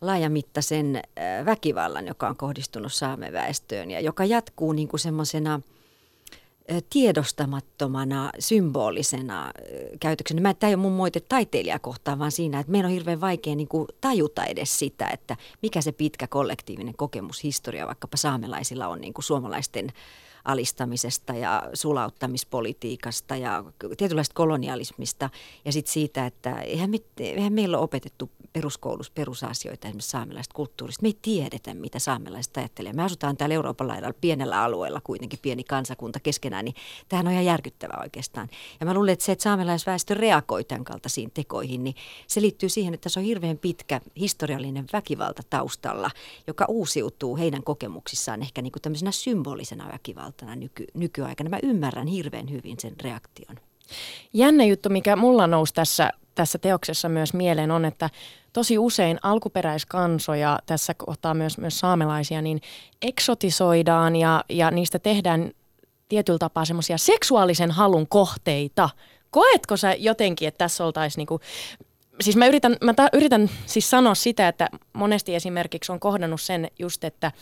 laajamittaisen 0.00 1.02
väkivallan, 1.44 2.06
joka 2.06 2.28
on 2.28 2.36
kohdistunut 2.36 2.92
saameväestöön 2.92 3.90
ja 3.90 4.00
joka 4.00 4.24
jatkuu 4.24 4.72
niin 4.72 4.88
kuin 4.88 5.00
semmoisena 5.00 5.60
tiedostamattomana, 6.90 8.30
symbolisena 8.38 9.52
käytöksenä. 10.00 10.40
Mä, 10.40 10.54
tämä 10.54 10.68
ei 10.68 10.74
ole 10.74 10.82
mun 10.82 10.92
moite 10.92 11.20
taiteilijakohtaan, 11.20 12.18
vaan 12.18 12.32
siinä, 12.32 12.60
että 12.60 12.72
meidän 12.72 12.88
on 12.88 12.94
hirveän 12.94 13.20
vaikea 13.20 13.54
niin 13.54 13.68
kuin 13.68 13.88
tajuta 14.00 14.44
edes 14.44 14.78
sitä, 14.78 15.08
että 15.08 15.36
mikä 15.62 15.80
se 15.80 15.92
pitkä 15.92 16.26
kollektiivinen 16.26 16.96
kokemushistoria 16.96 17.86
vaikkapa 17.86 18.16
saamelaisilla 18.16 18.88
on 18.88 19.00
niin 19.00 19.14
kuin 19.14 19.24
suomalaisten 19.24 19.92
alistamisesta 20.44 21.32
ja 21.32 21.62
sulauttamispolitiikasta 21.74 23.36
ja 23.36 23.64
tietynlaista 23.96 24.34
kolonialismista 24.34 25.30
ja 25.64 25.72
sitten 25.72 25.92
siitä, 25.92 26.26
että 26.26 26.60
eihän, 26.60 26.90
me, 26.90 26.98
eihän 27.18 27.52
meillä 27.52 27.78
ole 27.78 27.84
opetettu 27.84 28.30
peruskoulussa 28.52 29.12
perusasioita 29.14 29.88
esimerkiksi 29.88 30.10
saamelaisesta 30.10 30.54
kulttuurista. 30.54 31.02
Me 31.02 31.08
ei 31.08 31.18
tiedetä, 31.22 31.74
mitä 31.74 31.98
saamelaiset 31.98 32.56
ajattelee. 32.56 32.92
Me 32.92 33.02
asutaan 33.02 33.36
täällä 33.36 33.54
Euroopan 33.54 33.88
laidalla 33.88 34.18
pienellä 34.20 34.62
alueella 34.62 35.00
kuitenkin 35.04 35.38
pieni 35.42 35.64
kansakunta 35.64 36.20
keskenään, 36.20 36.64
niin 36.64 36.74
tämähän 37.08 37.26
on 37.26 37.32
ihan 37.32 37.44
järkyttävää 37.44 38.00
oikeastaan. 38.02 38.48
Ja 38.80 38.86
mä 38.86 38.94
luulen, 38.94 39.12
että 39.12 39.24
se, 39.24 39.32
että 39.32 39.42
saamelaisväestö 39.42 40.14
reagoi 40.14 40.64
tämän 40.64 40.84
kaltaisiin 40.84 41.30
tekoihin, 41.34 41.84
niin 41.84 41.96
se 42.26 42.40
liittyy 42.40 42.68
siihen, 42.68 42.94
että 42.94 43.08
se 43.08 43.20
on 43.20 43.26
hirveän 43.26 43.58
pitkä 43.58 44.00
historiallinen 44.16 44.84
väkivalta 44.92 45.42
taustalla, 45.50 46.10
joka 46.46 46.64
uusiutuu 46.68 47.36
heidän 47.36 47.62
kokemuksissaan 47.62 48.42
ehkä 48.42 48.62
niin 48.62 48.72
kuin 48.72 48.82
tämmöisenä 48.82 49.10
symbolisena 49.10 49.88
väkivaltana 49.92 50.33
nyky, 50.42 50.84
nykyaikana. 50.94 51.50
Mä 51.50 51.58
ymmärrän 51.62 52.06
hirveän 52.06 52.50
hyvin 52.50 52.76
sen 52.80 52.94
reaktion. 53.02 53.56
Jännä 54.32 54.64
juttu, 54.64 54.88
mikä 54.88 55.16
mulla 55.16 55.46
nousi 55.46 55.74
tässä, 55.74 56.10
tässä 56.34 56.58
teoksessa 56.58 57.08
myös 57.08 57.34
mieleen 57.34 57.70
on, 57.70 57.84
että 57.84 58.10
tosi 58.52 58.78
usein 58.78 59.18
alkuperäiskansoja, 59.22 60.58
tässä 60.66 60.94
kohtaa 60.94 61.34
myös, 61.34 61.58
myös 61.58 61.78
saamelaisia, 61.78 62.42
niin 62.42 62.60
eksotisoidaan 63.02 64.16
ja, 64.16 64.44
ja 64.48 64.70
niistä 64.70 64.98
tehdään 64.98 65.50
tietyllä 66.08 66.38
tapaa 66.38 66.64
semmoisia 66.64 66.98
seksuaalisen 66.98 67.70
halun 67.70 68.06
kohteita. 68.08 68.90
Koetko 69.30 69.76
sä 69.76 69.94
jotenkin, 69.94 70.48
että 70.48 70.58
tässä 70.58 70.84
oltaisiin 70.84 71.20
niinku, 71.20 71.40
siis 72.20 72.36
mä 72.36 72.46
yritän, 72.46 72.76
mä 72.80 72.94
ta, 72.94 73.08
yritän 73.12 73.50
siis 73.66 73.90
sanoa 73.90 74.14
sitä, 74.14 74.48
että 74.48 74.68
monesti 74.92 75.34
esimerkiksi 75.34 75.92
on 75.92 76.00
kohdannut 76.00 76.40
sen 76.40 76.70
just, 76.78 77.04
että 77.04 77.32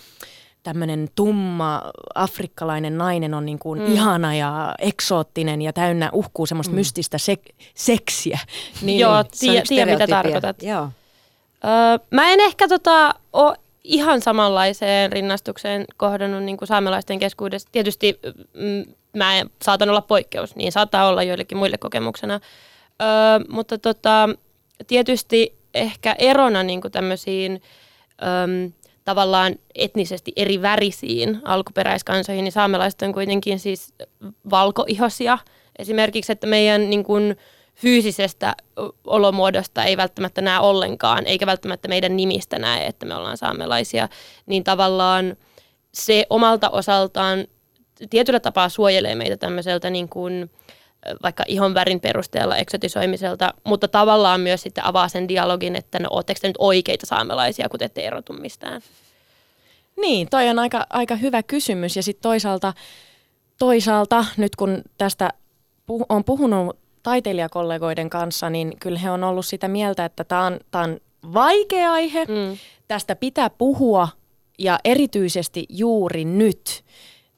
tämmöinen 0.63 1.09
tumma 1.15 1.83
afrikkalainen 2.15 2.99
nainen 2.99 3.35
on 3.35 3.47
niin 3.47 3.59
kuin 3.59 3.81
mm. 3.81 3.93
ihana 3.93 4.35
ja 4.35 4.75
eksoottinen 4.79 5.63
ja 5.63 5.73
täynnä 5.73 6.11
uhkuu 6.13 6.47
semmoista 6.47 6.73
mm. 6.73 6.77
mystistä 6.77 7.17
sek- 7.17 7.55
seksiä. 7.75 8.39
Niin, 8.83 8.99
Joo, 8.99 9.25
tie, 9.41 9.63
tiedän 9.69 9.95
mitä 9.95 10.07
stereotypia. 10.07 10.41
tarkoitat. 10.41 10.63
Joo. 10.63 10.89
Öö, 11.65 12.07
mä 12.11 12.31
en 12.31 12.41
ehkä 12.41 12.69
tota, 12.69 13.15
ole 13.33 13.57
ihan 13.85 14.21
samanlaiseen 14.21 15.13
rinnastukseen 15.13 15.85
kohdannut 15.97 16.43
niin 16.43 16.57
kuin 16.57 16.69
saamelaisten 16.69 17.19
keskuudessa. 17.19 17.69
Tietysti 17.73 18.21
mm, 18.55 18.95
mä 19.17 19.39
en, 19.39 19.51
saatan 19.63 19.91
olla 19.91 20.03
poikkeus, 20.03 20.57
niin 20.57 20.73
saattaa 20.73 21.09
olla 21.09 21.23
joillekin 21.23 21.59
muille 21.59 21.79
kokemuksena. 21.79 22.35
Öö, 23.03 23.09
mutta 23.49 23.79
tota, 23.79 24.29
tietysti 24.87 25.55
ehkä 25.75 26.17
erona 26.19 26.63
niin 26.63 26.81
kuin 26.81 26.93
tämmöisiin 26.93 27.63
öm, 28.23 28.73
tavallaan 29.05 29.55
etnisesti 29.75 30.33
eri 30.37 30.63
värisiin 30.63 31.41
alkuperäiskansoihin, 31.45 32.45
niin 32.45 32.53
saamelaiset 32.53 33.03
on 33.03 33.13
kuitenkin 33.13 33.59
siis 33.59 33.95
valkoihosia. 34.51 35.39
Esimerkiksi, 35.79 36.33
että 36.33 36.47
meidän 36.47 36.91
niin 36.91 37.05
kuin, 37.05 37.37
fyysisestä 37.75 38.57
olomuodosta 39.05 39.85
ei 39.85 39.97
välttämättä 39.97 40.41
näe 40.41 40.61
ollenkaan, 40.61 41.27
eikä 41.27 41.47
välttämättä 41.47 41.89
meidän 41.89 42.17
nimistä 42.17 42.59
näe, 42.59 42.87
että 42.87 43.07
me 43.07 43.15
ollaan 43.15 43.37
saamelaisia, 43.37 44.09
niin 44.47 44.65
tavallaan 44.65 45.37
se 45.95 46.27
omalta 46.31 46.71
osaltaan 46.71 47.47
tietyllä 48.11 48.41
tapaa 48.41 48.69
suojelee 48.69 49.15
meitä 49.15 49.37
tämmöiseltä 49.37 49.91
niin 49.91 50.09
kuin, 50.09 50.51
vaikka 51.23 51.45
ihon 51.47 51.75
värin 51.75 52.01
perusteella 52.01 52.57
eksotisoimiselta, 52.57 53.55
mutta 53.65 53.89
tavallaan 53.89 54.41
myös 54.41 54.63
sitten 54.63 54.85
avaa 54.85 55.09
sen 55.09 55.29
dialogin, 55.29 55.77
että 55.77 55.99
no 55.99 56.09
ootteko 56.11 56.39
te 56.43 56.49
nyt 56.49 56.57
oikeita 56.59 57.07
saamelaisia, 57.07 57.69
kun 57.69 57.79
te 57.79 57.85
ette 57.85 58.07
erotu 58.07 58.33
mistään. 58.33 58.83
Niin, 59.97 60.29
toi 60.31 60.49
on 60.49 60.59
aika, 60.59 60.87
aika 60.91 61.17
hyvä 61.17 61.43
kysymys. 61.43 61.97
Ja 61.97 62.03
sitten 62.03 62.23
toisaalta, 62.23 62.75
toisaalta, 63.59 64.25
nyt 64.37 64.57
kun 64.57 64.83
tästä 64.99 65.31
puh- 65.93 66.07
on 66.09 66.25
puhunut 66.25 66.77
taiteilijakollegoiden 67.03 68.11
kanssa, 68.11 68.51
niin 68.51 68.77
kyllä 68.81 68.99
he 68.99 69.11
on 69.11 69.25
ollut 69.25 69.47
sitä 69.47 69.69
mieltä, 69.69 70.05
että 70.05 70.25
tämä 70.25 70.47
on, 70.47 70.61
on 70.75 71.01
vaikea 71.35 71.93
aihe. 71.93 72.25
Mm. 72.25 72.59
Tästä 72.89 73.17
pitää 73.17 73.51
puhua 73.51 74.09
ja 74.59 74.79
erityisesti 74.85 75.67
juuri 75.69 76.25
nyt. 76.25 76.85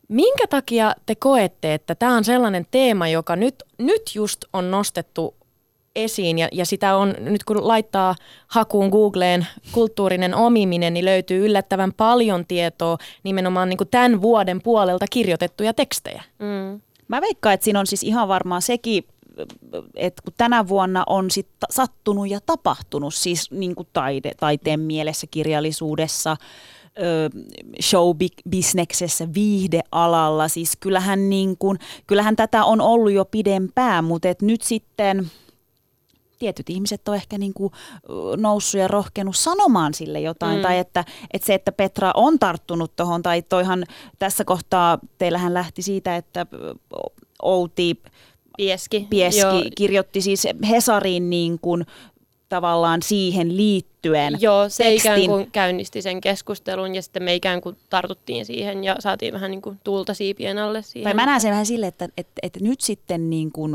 Minkä 0.08 0.46
takia 0.46 0.94
te 1.06 1.14
koette, 1.14 1.74
että 1.74 1.94
tämä 1.94 2.16
on 2.16 2.24
sellainen 2.24 2.66
teema, 2.70 3.08
joka 3.08 3.36
nyt, 3.36 3.62
nyt 3.78 4.02
just 4.14 4.44
on 4.52 4.70
nostettu 4.70 5.34
esiin 5.96 6.38
ja, 6.38 6.48
ja 6.52 6.66
sitä 6.66 6.96
on 6.96 7.14
nyt 7.18 7.44
kun 7.44 7.68
laittaa 7.68 8.14
hakuun 8.46 8.88
Googleen 8.88 9.46
kulttuurinen 9.72 10.34
omiminen, 10.34 10.94
niin 10.94 11.04
löytyy 11.04 11.44
yllättävän 11.46 11.92
paljon 11.92 12.46
tietoa 12.46 12.98
nimenomaan 13.22 13.68
niin 13.68 13.78
kuin 13.78 13.88
tämän 13.88 14.22
vuoden 14.22 14.62
puolelta 14.62 15.06
kirjoitettuja 15.10 15.74
tekstejä. 15.74 16.22
Mm. 16.38 16.80
Mä 17.08 17.20
veikkaan, 17.20 17.54
että 17.54 17.64
siinä 17.64 17.80
on 17.80 17.86
siis 17.86 18.02
ihan 18.02 18.28
varmaan 18.28 18.62
sekin, 18.62 19.04
että 19.94 20.22
kun 20.22 20.32
tänä 20.36 20.68
vuonna 20.68 21.04
on 21.06 21.30
sit 21.30 21.48
sattunut 21.70 22.30
ja 22.30 22.40
tapahtunut 22.46 23.14
siis 23.14 23.50
niin 23.50 23.74
kuin 23.74 23.88
taide, 23.92 24.32
taiteen 24.40 24.80
mielessä, 24.80 25.26
kirjallisuudessa, 25.30 26.36
showbisneksessä, 27.82 29.34
viihdealalla. 29.34 30.48
Siis 30.48 30.72
kyllähän, 30.80 31.30
niin 31.30 31.56
kuin, 31.58 31.78
kyllähän 32.06 32.36
tätä 32.36 32.64
on 32.64 32.80
ollut 32.80 33.12
jo 33.12 33.24
pidempään, 33.24 34.04
mutta 34.04 34.28
et 34.28 34.42
nyt 34.42 34.62
sitten 34.62 35.30
tietyt 36.38 36.70
ihmiset 36.70 37.08
on 37.08 37.14
ehkä 37.14 37.38
niin 37.38 37.54
kuin 37.54 37.72
noussut 38.36 38.80
ja 38.80 38.88
rohkenut 38.88 39.36
sanomaan 39.36 39.94
sille 39.94 40.20
jotain. 40.20 40.56
Mm. 40.56 40.62
Tai 40.62 40.78
että, 40.78 41.04
että 41.32 41.46
se, 41.46 41.54
että 41.54 41.72
Petra 41.72 42.12
on 42.14 42.38
tarttunut 42.38 42.96
tuohon, 42.96 43.22
tai 43.22 43.42
toihan 43.42 43.84
tässä 44.18 44.44
kohtaa 44.44 44.98
teillähän 45.18 45.54
lähti 45.54 45.82
siitä, 45.82 46.16
että 46.16 46.46
Outi 47.42 48.02
Pieski, 48.56 49.06
Pieski 49.10 49.70
kirjoitti 49.76 50.20
siis 50.20 50.46
Hesariin 50.68 51.30
niin 51.30 51.58
kuin 51.58 51.86
tavallaan 52.48 53.02
siihen 53.02 53.56
liittyen 53.56 54.36
Joo, 54.40 54.68
se 54.68 54.84
tekstin. 54.84 55.12
ikään 55.12 55.26
kuin 55.26 55.50
käynnisti 55.52 56.02
sen 56.02 56.20
keskustelun 56.20 56.94
ja 56.94 57.02
sitten 57.02 57.22
me 57.22 57.34
ikään 57.34 57.60
kuin 57.60 57.76
tartuttiin 57.90 58.46
siihen 58.46 58.84
ja 58.84 58.96
saatiin 58.98 59.34
vähän 59.34 59.50
niin 59.50 59.62
kuin 59.62 59.80
tuulta 59.84 60.14
siipien 60.14 60.58
alle 60.58 60.82
siihen. 60.82 61.04
Tai 61.04 61.14
mä 61.14 61.26
näen 61.26 61.40
sen 61.40 61.50
vähän 61.50 61.66
sille, 61.66 61.86
että, 61.86 62.08
että, 62.16 62.32
että 62.42 62.60
nyt 62.62 62.80
sitten 62.80 63.30
niin 63.30 63.52
kuin 63.52 63.72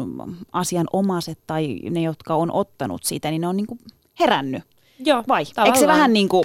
asianomaiset 0.52 1.40
tai 1.48 1.80
ne, 1.90 2.02
jotka 2.02 2.36
on 2.36 2.52
ottanut 2.52 3.04
siitä, 3.04 3.32
niin 3.32 3.42
ne 3.42 3.48
on 3.48 3.58
niin 3.58 3.68
kuin 3.68 3.80
herännyt. 4.20 4.64
Joo, 5.06 5.24
Vai? 5.28 5.46
Tavallaan. 5.46 5.68
Eikö 5.68 5.80
se 5.80 5.88
vähän 5.88 6.14
niin 6.14 6.30
kuin... 6.30 6.44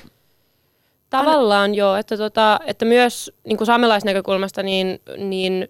Tavallaan 1.11 1.75
joo, 1.75 1.97
että, 1.97 2.17
tota, 2.17 2.61
että 2.67 2.85
myös 2.85 3.33
niin 3.47 3.57
kuin 3.57 3.67
saamelaisnäkökulmasta 3.67 4.63
niin, 4.63 5.01
niin 5.19 5.69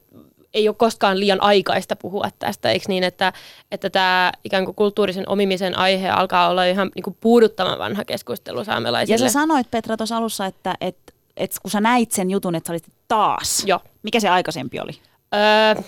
ei 0.55 0.69
ole 0.69 0.77
koskaan 0.79 1.21
liian 1.21 1.43
aikaista 1.43 1.97
puhua 1.97 2.29
tästä, 2.39 2.71
eikö 2.71 2.85
niin, 2.89 3.05
että, 3.05 3.33
että 3.71 3.91
tämä 3.91 4.33
ikään 4.45 4.65
kuin 4.65 4.75
kulttuurisen 4.75 5.29
omimisen 5.29 5.79
aihe 5.79 6.09
alkaa 6.09 6.49
olla 6.49 6.65
ihan 6.65 6.91
niin 6.95 7.03
kuin 7.03 7.17
puuduttavan 7.21 7.79
vanha 7.79 8.05
keskustelu 8.05 8.65
saamelaisille. 8.65 9.15
Ja 9.15 9.19
sä 9.19 9.33
sanoit 9.33 9.71
Petra 9.71 9.97
tuossa 9.97 10.17
alussa, 10.17 10.47
että, 10.47 10.75
että, 10.81 11.13
että 11.37 11.57
kun 11.63 11.71
sä 11.71 11.81
näit 11.81 12.13
sen 12.13 12.31
jutun, 12.31 12.55
että 12.55 12.67
sä 12.67 12.73
olit 12.73 12.93
taas. 13.09 13.65
Joo. 13.67 13.81
Mikä 14.03 14.21
se 14.21 14.29
aikaisempi 14.29 14.81
oli? 14.81 14.93
Öö, 15.35 15.83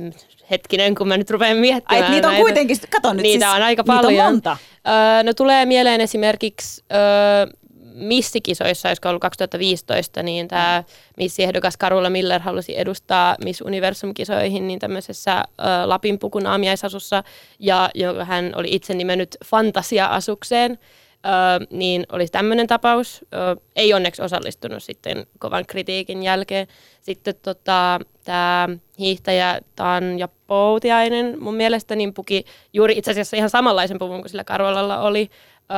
hetkinen, 0.50 0.94
kun 0.94 1.08
mä 1.08 1.16
nyt 1.16 1.30
rupean 1.30 1.56
miettimään. 1.56 2.04
Ai, 2.04 2.10
niitä 2.10 2.28
on 2.28 2.32
näitä. 2.32 2.44
kuitenkin, 2.44 2.76
kato 2.90 3.12
nyt 3.12 3.22
Niitä 3.22 3.46
siis, 3.46 3.56
on 3.56 3.62
aika 3.62 3.84
paljon. 3.84 4.12
Niitä 4.12 4.24
on 4.24 4.32
monta. 4.32 4.56
Öö, 4.88 5.22
no 5.22 5.34
tulee 5.34 5.66
mieleen 5.66 6.00
esimerkiksi 6.00 6.84
öö, 6.92 7.46
missikisoissa, 7.94 8.88
jotka 8.88 9.08
ollut 9.08 9.20
2015, 9.20 10.22
niin 10.22 10.48
tämä 10.48 10.84
missiehdokas 11.16 11.76
Karula 11.76 12.10
Miller 12.10 12.40
halusi 12.40 12.78
edustaa 12.78 13.36
Miss 13.44 13.60
Universum-kisoihin 13.60 14.66
niin 14.66 14.78
tämmöisessä 14.78 15.32
ä, 15.32 15.44
Lapin 15.84 16.18
pukun 16.18 16.46
aamiaisasussa, 16.46 17.24
ja 17.58 17.90
joka 17.94 18.24
hän 18.24 18.52
oli 18.56 18.68
itse 18.70 18.94
nimennyt 18.94 19.36
fantasia-asukseen, 19.44 20.78
Ö, 21.26 21.66
niin 21.70 22.06
olisi 22.12 22.32
tämmöinen 22.32 22.66
tapaus. 22.66 23.24
Ö, 23.34 23.60
ei 23.76 23.94
onneksi 23.94 24.22
osallistunut 24.22 24.82
sitten 24.82 25.26
kovan 25.38 25.66
kritiikin 25.66 26.22
jälkeen. 26.22 26.66
Sitten 27.00 27.34
tota, 27.42 28.00
tämä 28.24 28.68
hiihtäjä 28.98 29.60
Tanja 29.76 30.28
Poutiainen 30.46 31.42
mun 31.42 31.54
mielestä 31.54 31.96
niin 31.96 32.14
puki 32.14 32.44
juuri 32.72 32.98
itse 32.98 33.10
asiassa 33.10 33.36
ihan 33.36 33.50
samanlaisen 33.50 33.98
puvun 33.98 34.20
kuin 34.20 34.28
sillä 34.28 34.44
Karolalla 34.44 35.00
oli 35.00 35.30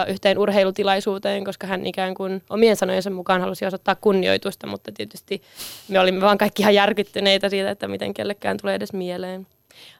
yhteen 0.09 0.38
urheilutilaisuuteen, 0.38 1.44
koska 1.44 1.66
hän 1.66 1.87
ikään 1.87 2.14
kuin 2.14 2.42
omien 2.51 2.77
sanojensa 2.77 3.11
mukaan 3.11 3.40
halusi 3.40 3.66
osoittaa 3.66 3.94
kunnioitusta, 3.94 4.66
mutta 4.66 4.92
tietysti 4.92 5.42
me 5.88 6.01
olimme 6.01 6.20
vaan 6.20 6.38
kaikki 6.38 6.62
ihan 6.62 6.75
järkyttyneitä 6.75 7.49
siitä, 7.49 7.70
että 7.70 7.88
miten 7.88 8.14
kellekään 8.14 8.57
tulee 8.57 8.75
edes 8.75 8.92
mieleen. 8.92 9.46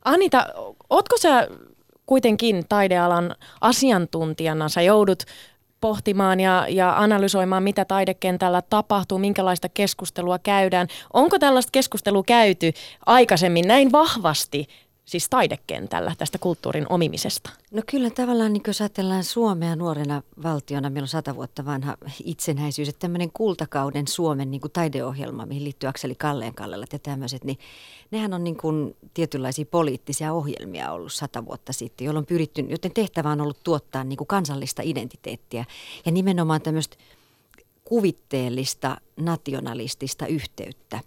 Anita, 0.05 0.47
ootko 0.91 1.17
sä 1.19 1.49
kuitenkin 2.07 2.65
taidealan 2.69 3.35
asiantuntijana, 3.61 4.69
sä 4.69 4.83
joudut 4.83 5.23
pohtimaan 5.81 6.41
ja, 6.41 6.67
ja 6.69 6.95
analysoimaan, 6.97 7.63
mitä 7.63 7.85
taidekentällä 7.85 8.63
tapahtuu, 8.63 9.19
minkälaista 9.19 9.69
keskustelua 9.69 10.39
käydään. 10.39 10.89
Onko 11.13 11.39
tällaista 11.39 11.71
keskustelua 11.73 12.23
käyty 12.27 12.73
aikaisemmin 13.07 13.69
näin 13.69 13.93
vahvasti 13.93 14.67
siis 15.07 15.29
taidekentällä 15.29 16.15
tästä 16.19 16.39
kulttuurin 16.39 16.87
omimisesta? 16.89 17.51
No 17.71 17.83
kyllä 17.91 18.11
tavallaan, 18.11 18.53
niin 18.53 18.63
jos 18.67 18.81
ajatellaan 18.81 19.25
Suomea 19.25 19.77
nuorena 19.77 20.23
valtiona, 20.43 20.91
meillä 20.91 21.05
on 21.05 21.09
sata 21.09 21.37
vuotta 21.37 21.65
vanha 21.65 21.97
itsenäisyys, 22.25 22.89
että 22.89 22.99
tämmöinen 22.99 23.31
kultakauden 23.33 24.09
Suomen 24.09 24.51
niin 24.51 24.61
kuin 24.61 24.73
taideohjelma, 24.73 25.47
mihin 25.47 25.65
liittyy 25.65 25.89
Akseli 25.89 26.15
Kalleen 26.15 26.55
Kallelat 26.55 26.93
ja 26.93 26.99
tämmöiset, 26.99 27.45
niin 27.45 27.59
nehän 28.11 28.35
on 28.35 28.45
niin 28.45 28.57
kuin 28.57 28.97
tietynlaisia 29.15 29.65
poliittisia 29.71 30.33
ohjelmia 30.33 30.93
ollut 30.93 31.13
sata 31.13 31.45
vuotta 31.45 31.73
sitten, 31.73 32.05
jolloin 32.05 32.27
pyritty, 32.27 32.61
joten 32.61 32.93
tehtävä 32.95 33.31
on 33.31 33.41
ollut 33.41 33.63
tuottaa 33.63 34.05
niin 34.05 34.17
kuin 34.17 34.29
kansallista 34.29 34.83
identiteettiä 34.85 35.65
ja 36.07 36.13
nimenomaan 36.13 36.63
tämmöistä 36.63 36.97
kuvitteellista 37.85 38.97
nationalistista 39.17 40.27
yhteyttä. 40.27 41.01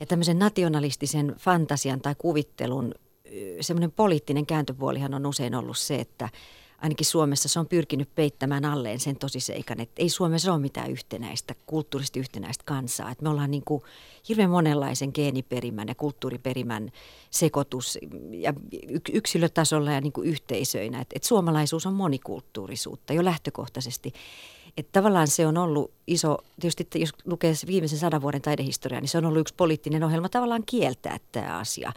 Ja 0.00 0.06
tämmöisen 0.06 0.38
nationalistisen 0.38 1.34
fantasian 1.38 2.00
tai 2.00 2.14
kuvittelun 2.18 2.94
semmoinen 3.60 3.92
poliittinen 3.92 4.46
kääntöpuolihan 4.46 5.14
on 5.14 5.26
usein 5.26 5.54
ollut 5.54 5.78
se, 5.78 5.94
että 5.94 6.28
ainakin 6.78 7.06
Suomessa 7.06 7.48
se 7.48 7.58
on 7.58 7.68
pyrkinyt 7.68 8.14
peittämään 8.14 8.64
alleen 8.64 9.00
sen 9.00 9.16
tosiseikan, 9.16 9.80
että 9.80 10.02
ei 10.02 10.08
Suomessa 10.08 10.52
ole 10.52 10.60
mitään 10.60 10.90
yhtenäistä, 10.90 11.54
kulttuurisesti 11.66 12.20
yhtenäistä 12.20 12.64
kansaa. 12.66 13.10
Että 13.10 13.22
me 13.22 13.28
ollaan 13.28 13.50
niin 13.50 13.64
kuin 13.64 13.82
hirveän 14.28 14.50
monenlaisen 14.50 15.10
geeniperimän 15.14 15.88
ja 15.88 15.94
kulttuuriperimän 15.94 16.90
sekoitus 17.30 17.98
ja 18.30 18.54
yksilötasolla 19.12 19.92
ja 19.92 20.00
niin 20.00 20.12
kuin 20.12 20.28
yhteisöinä. 20.28 21.00
Että, 21.00 21.12
että 21.16 21.28
suomalaisuus 21.28 21.86
on 21.86 21.94
monikulttuurisuutta 21.94 23.12
jo 23.12 23.24
lähtökohtaisesti. 23.24 24.12
Että 24.76 24.92
tavallaan 24.92 25.28
se 25.28 25.46
on 25.46 25.58
ollut 25.58 25.90
iso, 26.06 26.38
tietysti 26.60 27.00
jos 27.00 27.10
lukee 27.24 27.54
viimeisen 27.66 27.98
sadan 27.98 28.22
vuoden 28.22 28.42
taidehistoriaa, 28.42 29.00
niin 29.00 29.08
se 29.08 29.18
on 29.18 29.24
ollut 29.24 29.40
yksi 29.40 29.54
poliittinen 29.54 30.04
ohjelma 30.04 30.28
tavallaan 30.28 30.62
kieltää 30.66 31.18
tämä 31.32 31.58
asia. 31.58 31.92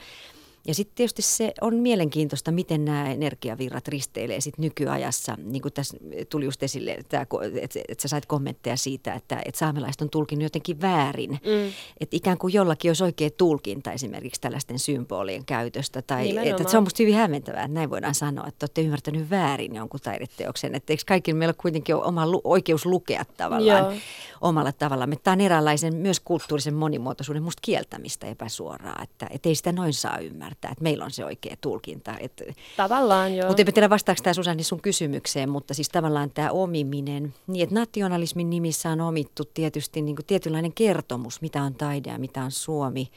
Ja 0.67 0.74
sitten 0.74 0.95
tietysti 0.95 1.21
se 1.21 1.54
on 1.62 1.76
mielenkiintoista, 1.76 2.52
miten 2.52 2.86
nämä 2.86 3.12
energiavirrat 3.12 3.88
risteilee 3.88 4.41
sit 4.41 4.58
nykyajassa. 4.58 5.38
Niin 5.43 5.62
kuin 5.62 5.74
tässä 5.74 5.97
tuli 6.30 6.45
just 6.45 6.63
esille, 6.63 6.91
että, 6.91 7.21
että, 7.62 7.80
että 7.88 8.02
sä 8.02 8.08
sait 8.08 8.26
kommentteja 8.26 8.78
siitä, 8.78 9.13
että, 9.13 9.41
että 9.45 9.60
saamelaiset 9.60 10.02
on 10.02 10.10
tulkinut 10.10 10.43
jotenkin 10.43 10.82
väärin. 10.82 11.30
Mm. 11.32 11.74
Että 12.00 12.15
ikään 12.15 12.38
kuin 12.38 12.54
jollakin 12.54 12.89
olisi 12.89 13.04
oikea 13.04 13.30
tulkinta 13.38 13.91
esimerkiksi 13.91 14.41
tällaisten 14.41 14.80
symbolien 14.80 15.45
käytöstä. 15.45 16.02
Tai, 16.02 16.38
että, 16.38 16.41
että 16.41 16.71
se 16.71 16.78
on 16.78 16.84
musta 16.84 17.04
hyvin 17.04 17.15
hämmentävää, 17.15 17.63
että 17.63 17.74
näin 17.74 17.89
voidaan 17.89 18.15
sanoa, 18.15 18.47
että 18.47 18.63
olette 18.63 18.82
ymmärtänyt 18.82 19.30
väärin 19.30 19.76
jonkun 19.76 19.99
taideteoksen. 19.99 20.76
Että 20.76 20.93
eikö 20.93 21.03
kaikilla 21.07 21.39
meillä 21.39 21.53
kuitenkin 21.57 21.95
ole 21.95 22.05
oma 22.05 22.28
lu- 22.28 22.41
oikeus 22.43 22.86
lukea 22.86 23.26
tavallaan 23.38 23.93
Joo. 23.93 24.01
omalla 24.41 24.72
tavallaan. 24.72 25.18
Tämä 25.24 25.34
on 25.34 25.41
eräänlaisen 25.41 25.95
myös 25.95 26.20
kulttuurisen 26.20 26.74
monimuotoisuuden 26.74 27.43
musta 27.43 27.59
kieltämistä 27.62 28.28
epäsuoraa, 28.28 28.99
että, 29.03 29.28
että 29.30 29.49
ei 29.49 29.55
sitä 29.55 29.72
noin 29.72 29.93
saa 29.93 30.18
ymmärtää 30.18 30.51
ymmärtää, 30.52 30.72
että 30.72 30.84
meillä 30.84 31.06
on 31.06 31.12
se 31.12 31.26
oikea 31.26 31.56
tulkinta. 31.62 32.18
Että, 32.20 32.43
tavallaan 32.78 33.36
joo. 33.36 33.47
Mutta 33.47 33.62
en 33.62 33.74
tiedä 33.74 33.89
vastaako 33.89 34.22
tämä 34.24 34.34
Susanni 34.34 34.64
sun 34.64 34.82
kysymykseen, 34.82 35.49
mutta 35.49 35.74
siis 35.74 35.89
tavallaan 35.89 36.30
tämä 36.30 36.52
omiminen, 36.52 37.34
niin 37.47 37.64
että 37.64 37.76
nationalismin 37.76 38.49
nimissä 38.49 38.89
on 38.89 39.02
omittu 39.02 39.45
tietysti 39.45 40.02
niin 40.02 40.16
kuin 40.16 40.26
tietynlainen 40.26 40.74
kertomus, 40.74 41.41
mitä 41.41 41.64
on 41.64 41.76
taide 41.76 42.10
ja 42.10 42.20
mitä 42.20 42.43
on 42.43 42.52
Suomi. 42.52 43.12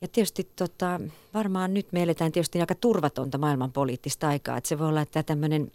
Ja 0.00 0.08
tietysti 0.08 0.48
tota, 0.56 1.00
varmaan 1.34 1.74
nyt 1.74 1.92
me 1.92 2.02
eletään 2.02 2.32
tietysti 2.32 2.60
aika 2.60 2.74
turvatonta 2.74 3.38
maailman 3.38 3.72
poliittista 3.72 4.28
aikaa, 4.28 4.56
että 4.56 4.68
se 4.68 4.78
voi 4.78 4.88
olla, 4.88 5.00
että 5.00 5.22
tämmöinen 5.22 5.72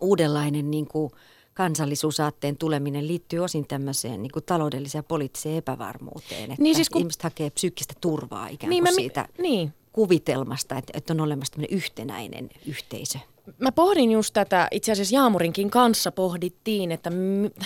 uudenlainen 0.00 0.70
niin 0.70 0.86
kuin 0.86 1.12
kansallisuusaatteen 1.54 2.56
tuleminen 2.56 3.08
liittyy 3.08 3.38
osin 3.38 3.66
tämmöiseen 3.68 4.22
niin 4.22 4.32
kuin 4.32 4.44
taloudelliseen 4.44 4.98
ja 5.00 5.06
poliittiseen 5.08 5.56
epävarmuuteen, 5.56 6.50
että 6.50 6.62
Niin 6.62 6.74
siis 6.74 6.90
kun- 6.90 7.00
ihmiset 7.00 7.22
hakee 7.22 7.50
psyykkistä 7.50 7.94
turvaa 8.00 8.46
ikään 8.46 8.58
kuin 8.58 8.70
Niin, 8.70 8.84
niin 8.84 8.94
mä- 8.94 9.00
siitä 9.00 9.28
niin. 9.38 9.72
kuvitelmasta, 9.92 10.78
että, 10.78 10.92
että 10.96 11.12
on 11.12 11.20
olemassa 11.20 11.52
tämmöinen 11.52 11.76
yhtenäinen 11.76 12.50
yhteisö. 12.66 13.18
Mä 13.58 13.72
pohdin 13.72 14.10
just 14.12 14.34
tätä, 14.34 14.68
itse 14.70 14.92
asiassa 14.92 15.14
Jaamurinkin 15.14 15.70
kanssa 15.70 16.12
pohdittiin, 16.12 16.92
että 16.92 17.10
m- 17.10 17.64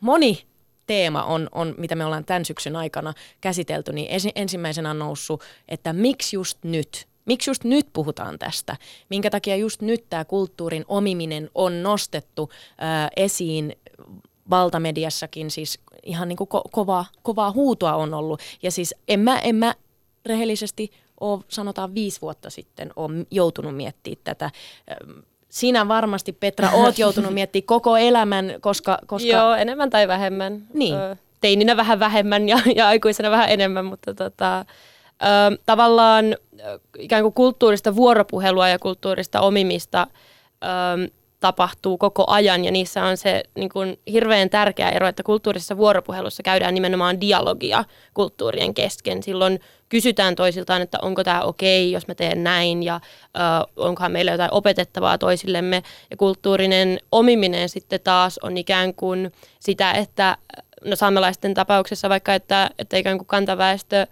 moni 0.00 0.44
teema 0.86 1.24
on, 1.24 1.48
on, 1.52 1.74
mitä 1.78 1.94
me 1.94 2.04
ollaan 2.04 2.24
tämän 2.24 2.44
syksyn 2.44 2.76
aikana 2.76 3.14
käsitelty, 3.40 3.92
niin 3.92 4.06
ensi, 4.10 4.32
ensimmäisenä 4.34 4.90
on 4.90 4.98
noussut, 4.98 5.42
että 5.68 5.92
miksi 5.92 6.36
just 6.36 6.58
nyt? 6.64 7.08
Miksi 7.28 7.50
just 7.50 7.64
nyt 7.64 7.86
puhutaan 7.92 8.38
tästä? 8.38 8.76
Minkä 9.10 9.30
takia 9.30 9.56
just 9.56 9.82
nyt 9.82 10.04
tämä 10.10 10.24
kulttuurin 10.24 10.84
omiminen 10.88 11.50
on 11.54 11.82
nostettu 11.82 12.50
ää, 12.78 13.08
esiin 13.16 13.76
valtamediassakin, 14.50 15.50
siis 15.50 15.78
ihan 16.02 16.28
niin 16.28 16.36
kuin 16.36 16.48
ko- 16.54 16.70
kovaa, 16.70 17.04
kovaa 17.22 17.52
huutoa 17.52 17.94
on 17.94 18.14
ollut. 18.14 18.40
Ja 18.62 18.70
siis 18.70 18.94
en 19.08 19.20
mä, 19.20 19.38
en 19.38 19.54
mä 19.54 19.74
rehellisesti 20.26 20.90
ole, 21.20 21.40
sanotaan 21.48 21.94
viisi 21.94 22.20
vuotta 22.20 22.50
sitten, 22.50 22.90
ole 22.96 23.26
joutunut 23.30 23.76
miettimään 23.76 24.20
tätä. 24.24 24.50
Sinä 25.48 25.88
varmasti, 25.88 26.32
Petra, 26.32 26.70
oot 26.70 26.98
joutunut 27.04 27.34
miettimään 27.34 27.66
koko 27.66 27.96
elämän, 27.96 28.54
koska... 28.60 28.98
koska 29.06 29.28
Joo, 29.28 29.54
enemmän 29.54 29.90
tai 29.90 30.08
vähemmän. 30.08 30.66
Niin. 30.74 30.94
Teininä 31.40 31.76
vähän 31.76 32.00
vähemmän 32.00 32.48
ja, 32.48 32.58
ja 32.76 32.88
aikuisena 32.88 33.30
vähän 33.30 33.50
enemmän, 33.50 33.84
mutta 33.84 34.14
tota, 34.14 34.64
ö, 35.22 35.58
tavallaan 35.66 36.36
ikään 36.98 37.22
kuin 37.22 37.34
kulttuurista 37.34 37.96
vuoropuhelua 37.96 38.68
ja 38.68 38.78
kulttuurista 38.78 39.40
omimista 39.40 40.06
ö, 40.64 41.10
tapahtuu 41.40 41.98
koko 41.98 42.24
ajan 42.26 42.64
ja 42.64 42.70
niissä 42.70 43.04
on 43.04 43.16
se 43.16 43.42
niin 43.54 43.68
kuin, 43.68 43.98
hirveän 44.12 44.50
tärkeä 44.50 44.90
ero, 44.90 45.08
että 45.08 45.22
kulttuurisessa 45.22 45.76
vuoropuhelussa 45.76 46.42
käydään 46.42 46.74
nimenomaan 46.74 47.20
dialogia 47.20 47.84
kulttuurien 48.14 48.74
kesken. 48.74 49.22
Silloin 49.22 49.60
kysytään 49.88 50.36
toisiltaan, 50.36 50.82
että 50.82 50.98
onko 51.02 51.24
tämä 51.24 51.42
okei, 51.42 51.92
jos 51.92 52.08
mä 52.08 52.14
teen 52.14 52.44
näin 52.44 52.82
ja 52.82 53.00
ö, 53.36 53.40
onkohan 53.76 54.12
meillä 54.12 54.32
jotain 54.32 54.54
opetettavaa 54.54 55.18
toisillemme. 55.18 55.82
Ja 56.10 56.16
kulttuurinen 56.16 57.00
omiminen 57.12 57.68
sitten 57.68 58.00
taas 58.04 58.38
on 58.42 58.58
ikään 58.58 58.94
kuin 58.94 59.32
sitä, 59.60 59.92
että 59.92 60.36
no 60.84 60.96
saamelaisten 60.96 61.54
tapauksessa 61.54 62.08
vaikka, 62.08 62.34
että, 62.34 62.70
että 62.78 62.96
ikään 62.96 63.18
kuin 63.18 63.26
kantaväestö 63.26 64.06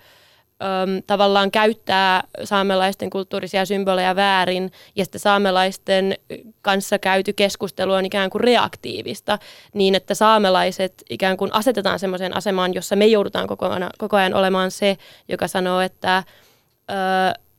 Öm, 0.63 1.03
tavallaan 1.07 1.51
käyttää 1.51 2.25
saamelaisten 2.45 3.11
kulttuurisia 3.11 3.67
symboleja 3.67 4.17
väärin 4.17 4.73
ja 4.97 5.05
sitten 5.05 5.21
saamelaisten 5.21 6.15
kanssa 6.63 6.99
käyty 6.99 7.33
keskustelu 7.33 7.93
on 7.93 8.05
ikään 8.05 8.31
kuin 8.31 8.41
reaktiivista 8.41 9.39
niin, 9.75 9.95
että 9.95 10.15
saamelaiset 10.15 11.03
ikään 11.11 11.37
kuin 11.37 11.55
asetetaan 11.55 11.99
sellaiseen 11.99 12.37
asemaan, 12.37 12.75
jossa 12.75 12.97
me 12.97 13.07
joudutaan 13.07 13.47
koko 13.47 13.67
ajan, 13.67 13.91
koko 13.99 14.17
ajan 14.17 14.35
olemaan 14.35 14.71
se, 14.71 14.97
joka 15.29 15.49
sanoo, 15.49 15.81
että 15.81 16.23
ö, 16.91 16.95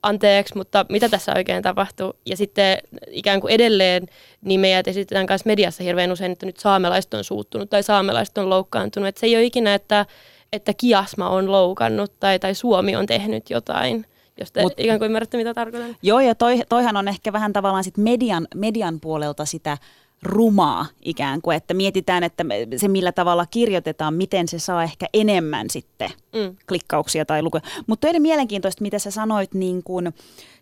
anteeksi, 0.04 0.58
mutta 0.58 0.86
mitä 0.90 1.10
tässä 1.10 1.34
oikein 1.36 1.64
tapahtuu? 1.64 2.14
Ja 2.26 2.38
sitten 2.38 2.78
ikään 3.08 3.42
kuin 3.42 3.54
edelleen 3.54 4.08
niin 4.42 4.60
meidät 4.60 4.88
esitetään 4.88 5.26
myös 5.30 5.46
mediassa 5.46 5.84
hirveän 5.84 6.12
usein, 6.12 6.32
että 6.32 6.46
nyt 6.46 6.58
saamelaiset 6.58 7.14
on 7.14 7.24
suuttunut 7.24 7.70
tai 7.70 7.84
saamelaiset 7.84 8.38
on 8.38 8.50
loukkaantunut. 8.50 9.08
Että 9.08 9.20
se 9.20 9.28
ei 9.28 9.36
ole 9.36 9.44
ikinä, 9.44 9.74
että, 9.74 10.06
että 10.54 10.74
kiasma 10.78 11.30
on 11.30 11.52
loukannut 11.52 12.20
tai, 12.20 12.40
tai 12.40 12.56
Suomi 12.56 12.96
on 12.96 13.06
tehnyt 13.06 13.50
jotain. 13.50 14.06
Jos 14.40 14.52
te 14.52 14.62
Mut- 14.64 14.74
ikään 14.78 15.00
kuin 15.00 15.06
ymmärrätte, 15.06 15.38
mitä 15.38 15.54
tarkoitan. 15.54 15.96
Joo, 16.02 16.20
ja 16.20 16.36
toi, 16.36 16.62
toihan 16.70 16.98
on 16.98 17.08
ehkä 17.08 17.34
vähän 17.34 17.54
tavallaan 17.54 17.84
sit 17.84 17.98
median, 17.98 18.48
median 18.56 19.00
puolelta 19.00 19.46
sitä 19.46 19.78
rumaa 20.24 20.86
ikään 21.02 21.42
kuin, 21.42 21.58
että 21.58 21.74
mietitään, 21.74 22.24
että 22.24 22.44
se 22.78 22.88
millä 22.88 23.12
tavalla 23.12 23.46
kirjoitetaan, 23.46 24.14
miten 24.14 24.48
se 24.48 24.60
saa 24.60 24.84
ehkä 24.84 25.06
enemmän 25.14 25.70
sitten 25.70 26.10
Mm. 26.34 26.56
klikkauksia 26.68 27.26
tai 27.26 27.44
lukuja. 27.44 27.62
Mutta 27.88 28.08
oli 28.10 28.20
mielenkiintoista, 28.20 28.82
mitä 28.82 29.00
sä 29.00 29.12
sanoit 29.12 29.54
niin 29.54 29.84
kuin 29.84 30.14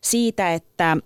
siitä, 0.02 0.54
että 0.54 0.98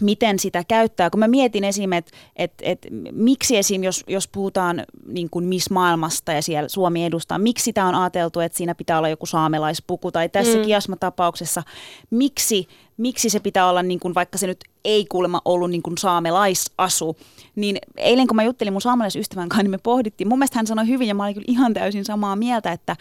miten 0.00 0.38
sitä 0.38 0.64
käyttää. 0.68 1.10
Kun 1.10 1.20
mä 1.20 1.28
mietin 1.28 1.64
esim. 1.64 1.92
että 1.92 2.12
et, 2.36 2.52
et, 2.62 2.86
miksi 3.12 3.56
esim. 3.56 3.84
Jos, 3.84 4.04
jos 4.08 4.28
puhutaan 4.28 4.84
niin 5.06 5.30
kuin 5.30 5.44
Miss 5.44 5.70
Maailmasta 5.70 6.32
ja 6.32 6.42
siellä 6.42 6.68
Suomi 6.68 7.04
edustaa, 7.04 7.38
miksi 7.38 7.64
sitä 7.64 7.84
on 7.84 7.94
ajateltu, 7.94 8.40
että 8.40 8.58
siinä 8.58 8.74
pitää 8.74 8.98
olla 8.98 9.08
joku 9.08 9.26
saamelaispuku 9.26 10.12
tai 10.12 10.28
tässä 10.28 10.58
mm. 10.58 10.64
Kiasma-tapauksessa, 10.64 11.62
miksi, 12.10 12.68
miksi 12.96 13.30
se 13.30 13.40
pitää 13.40 13.68
olla, 13.68 13.82
niin 13.82 14.00
kuin, 14.00 14.14
vaikka 14.14 14.38
se 14.38 14.46
nyt 14.46 14.64
ei 14.84 15.06
kuulemma 15.08 15.42
ollut 15.44 15.70
niin 15.70 15.82
kuin 15.82 15.98
saamelaisasu, 15.98 17.16
niin 17.56 17.78
eilen 17.96 18.26
kun 18.26 18.36
mä 18.36 18.42
juttelin 18.42 18.72
mun 18.72 18.82
saamelaisystävän 18.82 19.48
kanssa, 19.48 19.62
niin 19.62 19.70
me 19.70 19.78
pohdittiin, 19.78 20.28
mun 20.28 20.38
mielestä 20.38 20.58
hän 20.58 20.66
sanoi 20.66 20.88
hyvin 20.88 21.08
ja 21.08 21.14
mä 21.14 21.24
olin 21.24 21.34
kyllä 21.34 21.44
ihan 21.48 21.74
täysin 21.74 22.04
samaa 22.04 22.36
mieltä, 22.36 22.72
että 22.72 22.96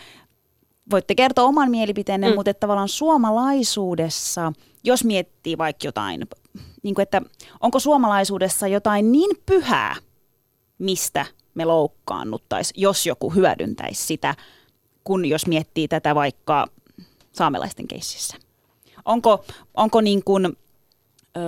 voitte 0.91 1.15
kertoa 1.15 1.45
oman 1.45 1.71
mielipiteenne, 1.71 2.29
mm. 2.29 2.35
mutta 2.35 2.51
että 2.51 2.59
tavallaan 2.59 2.89
suomalaisuudessa, 2.89 4.53
jos 4.83 5.03
miettii 5.03 5.57
vaikka 5.57 5.87
jotain, 5.87 6.27
niin 6.83 6.95
kuin 6.95 7.03
että 7.03 7.21
onko 7.59 7.79
suomalaisuudessa 7.79 8.67
jotain 8.67 9.11
niin 9.11 9.37
pyhää, 9.45 9.95
mistä 10.79 11.25
me 11.53 11.65
loukkaannuttaisiin, 11.65 12.81
jos 12.81 13.05
joku 13.05 13.29
hyödyntäisi 13.29 14.05
sitä, 14.05 14.35
kun 15.03 15.25
jos 15.25 15.47
miettii 15.47 15.87
tätä 15.87 16.15
vaikka 16.15 16.67
saamelaisten 17.31 17.87
keississä. 17.87 18.37
Onko, 19.05 19.45
onko 19.73 20.01
niin 20.01 20.23
kuin, 20.23 20.45
ö, 20.45 21.41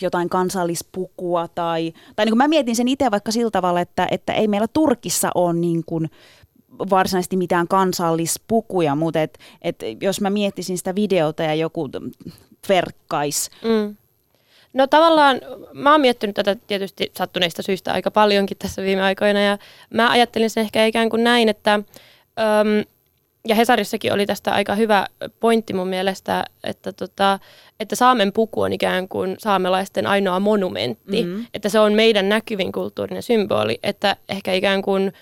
jotain 0.00 0.28
kansallispukua 0.28 1.48
tai, 1.48 1.92
tai 2.16 2.24
niin 2.24 2.32
kuin 2.32 2.38
mä 2.38 2.48
mietin 2.48 2.76
sen 2.76 2.88
itse 2.88 3.10
vaikka 3.10 3.32
sillä 3.32 3.50
tavalla, 3.50 3.80
että, 3.80 4.08
että 4.10 4.32
ei 4.32 4.48
meillä 4.48 4.68
Turkissa 4.68 5.30
ole 5.34 5.52
niin 5.52 5.84
kuin 5.86 6.10
varsinaisesti 6.78 7.36
mitään 7.36 7.68
kansallispukuja, 7.68 8.94
mutta 8.94 9.22
et, 9.22 9.38
et 9.62 9.76
jos 10.00 10.20
mä 10.20 10.30
miettisin 10.30 10.78
sitä 10.78 10.94
videota 10.94 11.42
ja 11.42 11.54
joku 11.54 11.88
verkkais, 12.68 13.50
Mm. 13.62 13.96
No 14.72 14.86
tavallaan 14.86 15.40
mä 15.72 15.92
oon 15.92 16.00
miettinyt 16.00 16.36
tätä 16.36 16.56
tietysti 16.66 17.12
sattuneista 17.16 17.62
syistä 17.62 17.92
aika 17.92 18.10
paljonkin 18.10 18.56
tässä 18.58 18.82
viime 18.82 19.02
aikoina 19.02 19.40
ja 19.40 19.58
mä 19.90 20.10
ajattelin 20.10 20.50
sen 20.50 20.60
ehkä 20.60 20.86
ikään 20.86 21.10
kuin 21.10 21.24
näin, 21.24 21.48
että 21.48 21.74
öm, 21.74 22.84
ja 23.48 23.54
Hesarissakin 23.54 24.12
oli 24.12 24.26
tästä 24.26 24.52
aika 24.52 24.74
hyvä 24.74 25.06
pointti 25.40 25.72
mun 25.72 25.88
mielestä, 25.88 26.44
että, 26.64 26.92
tota, 26.92 27.38
että 27.80 27.96
saamen 27.96 28.32
puku 28.32 28.60
on 28.60 28.72
ikään 28.72 29.08
kuin 29.08 29.36
saamelaisten 29.38 30.06
ainoa 30.06 30.40
monumentti, 30.40 31.22
mm-hmm. 31.22 31.46
että 31.54 31.68
se 31.68 31.78
on 31.78 31.92
meidän 31.92 32.28
näkyvin 32.28 32.72
kulttuurinen 32.72 33.22
symboli, 33.22 33.78
että 33.82 34.16
ehkä 34.28 34.52
ikään 34.52 34.82
kuin 34.82 35.12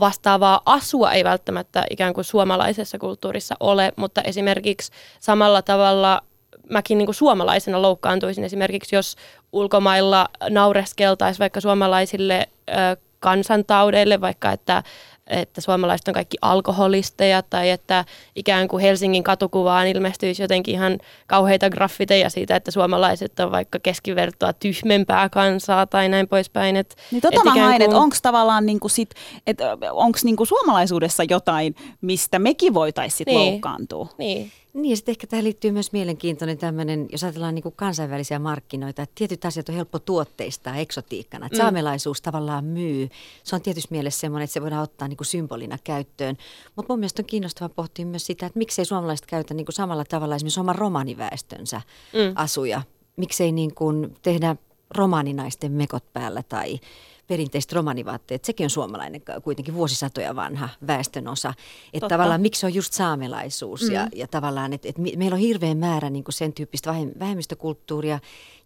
vastaavaa 0.00 0.60
asua 0.66 1.12
ei 1.12 1.24
välttämättä 1.24 1.84
ikään 1.90 2.14
kuin 2.14 2.24
suomalaisessa 2.24 2.98
kulttuurissa 2.98 3.54
ole, 3.60 3.92
mutta 3.96 4.22
esimerkiksi 4.22 4.92
samalla 5.20 5.62
tavalla 5.62 6.22
mäkin 6.70 6.98
niin 6.98 7.06
kuin 7.06 7.14
suomalaisena 7.14 7.82
loukkaantuisin. 7.82 8.44
Esimerkiksi, 8.44 8.96
jos 8.96 9.16
ulkomailla 9.52 10.28
naureskeltaisiin 10.50 11.38
vaikka 11.38 11.60
suomalaisille 11.60 12.46
ö, 12.68 12.72
kansantaudeille, 13.20 14.20
vaikka 14.20 14.52
että, 14.52 14.82
että 15.26 15.60
suomalaiset 15.60 16.08
on 16.08 16.14
kaikki 16.14 16.36
alkoholisteja 16.42 17.42
tai 17.42 17.70
että 17.70 18.04
ikään 18.36 18.68
kuin 18.68 18.80
Helsingin 18.82 19.22
katukuvaan 19.22 19.86
ilmestyisi 19.86 20.42
jotenkin 20.42 20.74
ihan 20.74 20.98
kauheita 21.26 21.70
graffiteja 21.70 22.30
siitä, 22.30 22.56
että 22.56 22.70
suomalaiset 22.70 23.40
on 23.40 23.50
vaikka 23.50 23.78
keskivertoa 23.78 24.52
tyhmempää 24.52 25.28
kansaa 25.28 25.86
tai 25.86 26.08
näin 26.08 26.28
poispäin. 26.28 26.76
Et, 26.76 26.96
Niin 27.10 27.22
tota 27.22 27.36
et 27.38 27.44
mä 27.44 27.50
ikään 27.50 27.66
hain, 27.68 27.82
että 27.82 27.92
kuin- 27.94 28.02
onko 28.02 28.16
tavallaan 28.22 28.66
niinku 28.66 28.88
sit, 28.88 29.10
et 29.46 29.58
onko 29.90 30.18
niinku 30.24 30.44
suomalaisuudessa 30.44 31.22
jotain, 31.30 31.74
mistä 32.00 32.38
mekin 32.38 32.74
voitaisiin 32.74 33.24
Niin. 33.26 33.38
loukkaantua? 33.52 34.08
Niin. 34.18 34.52
Niin 34.76 34.90
ja 34.90 34.96
sitten 34.96 35.12
ehkä 35.12 35.26
tähän 35.26 35.44
liittyy 35.44 35.70
myös 35.70 35.92
mielenkiintoinen 35.92 36.58
tämmöinen, 36.58 37.06
jos 37.12 37.24
ajatellaan 37.24 37.54
niin 37.54 37.62
kuin 37.62 37.74
kansainvälisiä 37.76 38.38
markkinoita, 38.38 39.02
että 39.02 39.12
tietyt 39.14 39.44
asiat 39.44 39.68
on 39.68 39.74
helppo 39.74 39.98
tuotteistaa 39.98 40.76
eksotiikkana. 40.76 41.46
Että 41.46 41.58
Mm. 41.58 41.62
saamelaisuus 41.62 42.22
tavallaan 42.22 42.64
myy. 42.64 43.08
Se 43.44 43.54
on 43.56 43.62
tietysti 43.62 43.88
mielessä 43.90 44.20
semmoinen, 44.20 44.44
että 44.44 44.54
se 44.54 44.62
voidaan 44.62 44.82
ottaa 44.82 45.08
niin 45.08 45.16
kuin 45.16 45.26
symbolina 45.26 45.78
käyttöön. 45.84 46.36
Mutta 46.76 46.92
mun 46.92 46.98
mielestä 47.00 47.22
on 47.22 47.26
kiinnostavaa 47.26 47.68
pohtia 47.68 48.06
myös 48.06 48.26
sitä, 48.26 48.46
että 48.46 48.58
miksei 48.58 48.84
suomalaiset 48.84 49.26
käytä 49.26 49.54
niin 49.54 49.66
kuin 49.66 49.74
samalla 49.74 50.04
tavalla 50.04 50.36
esimerkiksi 50.36 50.60
oman 50.60 50.74
romaniväestönsä 50.74 51.80
Mm. 52.12 52.32
asuja. 52.34 52.82
Miksei 53.16 53.52
niin 53.52 53.74
kuin 53.74 54.14
tehdä 54.22 54.56
romaninaisten 54.96 55.72
mekot 55.72 56.12
päällä 56.12 56.42
tai 56.42 56.80
perinteiset 57.26 57.72
romanivaatteet, 57.72 58.44
sekin 58.44 58.64
on 58.64 58.70
suomalainen 58.70 59.22
kuitenkin 59.44 59.74
vuosisatoja 59.74 60.36
vanha 60.36 60.68
väestön 60.86 61.28
osa. 61.28 61.48
Että 61.48 62.00
Totta. 62.00 62.08
tavallaan 62.08 62.40
miksi 62.40 62.60
se 62.60 62.66
on 62.66 62.74
just 62.74 62.92
saamelaisuus 62.92 63.82
mm. 63.82 63.92
ja, 63.92 64.08
ja 64.14 64.26
tavallaan, 64.26 64.72
että, 64.72 64.88
että 64.88 65.02
meillä 65.02 65.34
on 65.34 65.40
hirveän 65.40 65.78
määrä 65.78 66.10
niin 66.10 66.24
kuin 66.24 66.32
sen 66.32 66.52
tyyppistä 66.52 66.90
vähem- 66.90 67.18
vähemmistökulttuuria, 67.18 68.18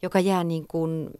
joka 0.02 0.20
jää 0.20 0.44
niin 0.44 0.66
kuin, 0.66 1.10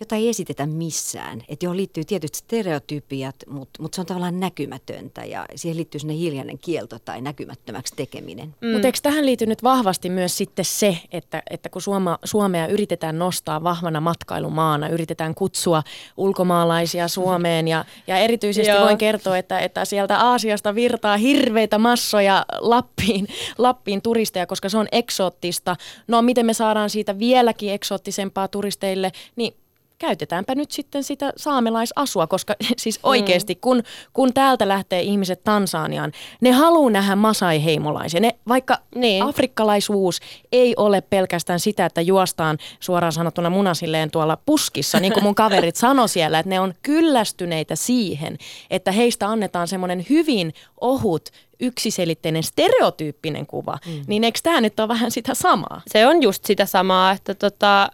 jota 0.00 0.16
ei 0.16 0.28
esitetä 0.28 0.66
missään, 0.66 1.42
että 1.48 1.66
johon 1.66 1.76
liittyy 1.76 2.04
tietyt 2.04 2.34
stereotypiat, 2.34 3.36
mutta 3.48 3.82
mut 3.82 3.94
se 3.94 4.00
on 4.00 4.06
tavallaan 4.06 4.40
näkymätöntä 4.40 5.24
ja 5.24 5.46
siihen 5.54 5.76
liittyy 5.76 5.98
sinne 5.98 6.14
hiljainen 6.14 6.58
kielto 6.58 6.98
tai 6.98 7.20
näkymättömäksi 7.20 7.94
tekeminen. 7.96 8.54
Mm. 8.60 8.68
Mutta 8.68 8.88
eikö 8.88 8.98
tähän 9.02 9.26
liity 9.26 9.46
nyt 9.46 9.62
vahvasti 9.62 10.10
myös 10.10 10.36
sitten 10.36 10.64
se, 10.64 10.98
että, 11.12 11.42
että 11.50 11.68
kun 11.68 11.82
Suoma, 11.82 12.18
Suomea 12.24 12.66
yritetään 12.66 13.18
nostaa 13.18 13.62
vahvana 13.62 14.00
matkailumaana, 14.00 14.88
yritetään 14.88 15.34
kutsua 15.34 15.82
ulkomaalaisia 16.16 17.08
Suomeen 17.08 17.68
ja, 17.68 17.84
ja 18.06 18.16
erityisesti 18.16 18.72
Joo. 18.72 18.84
voin 18.84 18.98
kertoa, 18.98 19.38
että, 19.38 19.58
että 19.58 19.84
sieltä 19.84 20.18
Aasiasta 20.18 20.74
virtaa 20.74 21.16
hirveitä 21.16 21.78
massoja 21.78 22.46
Lappiin, 22.58 23.26
Lappiin 23.58 24.02
turisteja, 24.02 24.46
koska 24.46 24.68
se 24.68 24.78
on 24.78 24.88
eksoottista. 24.92 25.76
No 26.08 26.22
miten 26.22 26.46
me 26.46 26.54
saadaan 26.54 26.90
siitä 26.90 27.18
vieläkin 27.18 27.72
eksoottisempaa 27.72 28.48
turisteille, 28.48 29.12
niin 29.36 29.54
käytetäänpä 30.00 30.54
nyt 30.54 30.70
sitten 30.70 31.04
sitä 31.04 31.32
saamelaisasua, 31.36 32.26
koska 32.26 32.54
siis 32.82 33.00
oikeasti 33.02 33.54
kun, 33.54 33.82
kun 34.12 34.34
täältä 34.34 34.68
lähtee 34.68 35.02
ihmiset 35.02 35.44
Tansaniaan, 35.44 36.12
ne 36.40 36.50
haluaa 36.50 36.90
nähdä 36.90 37.16
masai-heimolaisia. 37.16 38.20
Ne, 38.20 38.34
vaikka 38.48 38.78
Niin. 38.94 39.22
afrikkalaisuus 39.22 40.20
ei 40.52 40.74
ole 40.76 41.00
pelkästään 41.00 41.60
sitä, 41.60 41.86
että 41.86 42.00
juostaan 42.00 42.58
suoraan 42.80 43.12
sanottuna 43.12 43.50
munasilleen 43.50 44.10
tuolla 44.10 44.38
puskissa, 44.46 45.00
niin 45.00 45.12
kuin 45.12 45.24
mun 45.24 45.34
kaverit 45.44 45.76
sanoi 45.76 46.08
siellä, 46.08 46.38
että 46.38 46.50
ne 46.50 46.60
on 46.60 46.74
kyllästyneitä 46.82 47.76
siihen, 47.76 48.38
että 48.70 48.92
heistä 48.92 49.28
annetaan 49.28 49.68
semmoinen 49.68 50.06
hyvin 50.10 50.54
ohut, 50.80 51.28
yksiselitteinen, 51.60 52.42
stereotyyppinen 52.42 53.46
kuva. 53.46 53.78
Mm. 53.86 54.02
Niin 54.06 54.24
eikö 54.24 54.38
tämä 54.42 54.60
nyt 54.60 54.80
ole 54.80 54.88
vähän 54.88 55.10
sitä 55.10 55.34
samaa? 55.34 55.82
Se 55.86 56.06
on 56.06 56.22
just 56.22 56.44
sitä 56.44 56.66
samaa, 56.66 57.12
että 57.12 57.34
tota, 57.34 57.90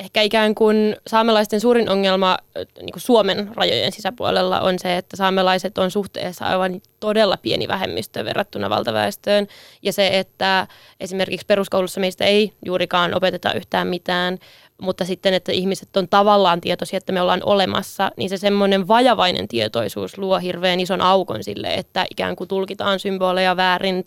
ehkä 0.00 0.22
ikään 0.22 0.54
kuin 0.54 0.96
saamelaisten 1.06 1.60
suurin 1.60 1.90
ongelma 1.90 2.38
niin 2.56 2.92
kuin 2.92 3.00
Suomen 3.00 3.50
rajojen 3.54 3.92
sisäpuolella 3.92 4.60
on 4.60 4.78
se, 4.78 4.96
että 4.96 5.16
saamelaiset 5.16 5.78
on 5.78 5.90
suhteessa 5.90 6.44
aivan 6.44 6.80
todella 7.00 7.36
pieni 7.36 7.68
vähemmistö 7.68 8.24
verrattuna 8.24 8.70
valtaväestöön. 8.70 9.46
Ja 9.82 9.92
se, 9.92 10.18
että 10.18 10.66
esimerkiksi 11.00 11.46
peruskoulussa 11.46 12.00
meistä 12.00 12.24
ei 12.24 12.52
juurikaan 12.64 13.14
opeteta 13.14 13.52
yhtään 13.52 13.86
mitään, 13.86 14.38
mutta 14.80 15.04
sitten, 15.04 15.34
että 15.34 15.52
ihmiset 15.52 15.96
on 15.96 16.08
tavallaan 16.08 16.60
tietoisia, 16.60 16.96
että 16.96 17.12
me 17.12 17.22
ollaan 17.22 17.42
olemassa, 17.44 18.10
niin 18.16 18.28
se 18.28 18.36
semmoinen 18.36 18.88
vajavainen 18.88 19.48
tietoisuus 19.48 20.18
luo 20.18 20.38
hirveän 20.38 20.80
ison 20.80 21.00
aukon 21.00 21.44
sille, 21.44 21.74
että 21.74 22.06
ikään 22.10 22.36
kuin 22.36 22.48
tulkitaan 22.48 23.00
symboleja 23.00 23.56
väärin 23.56 24.06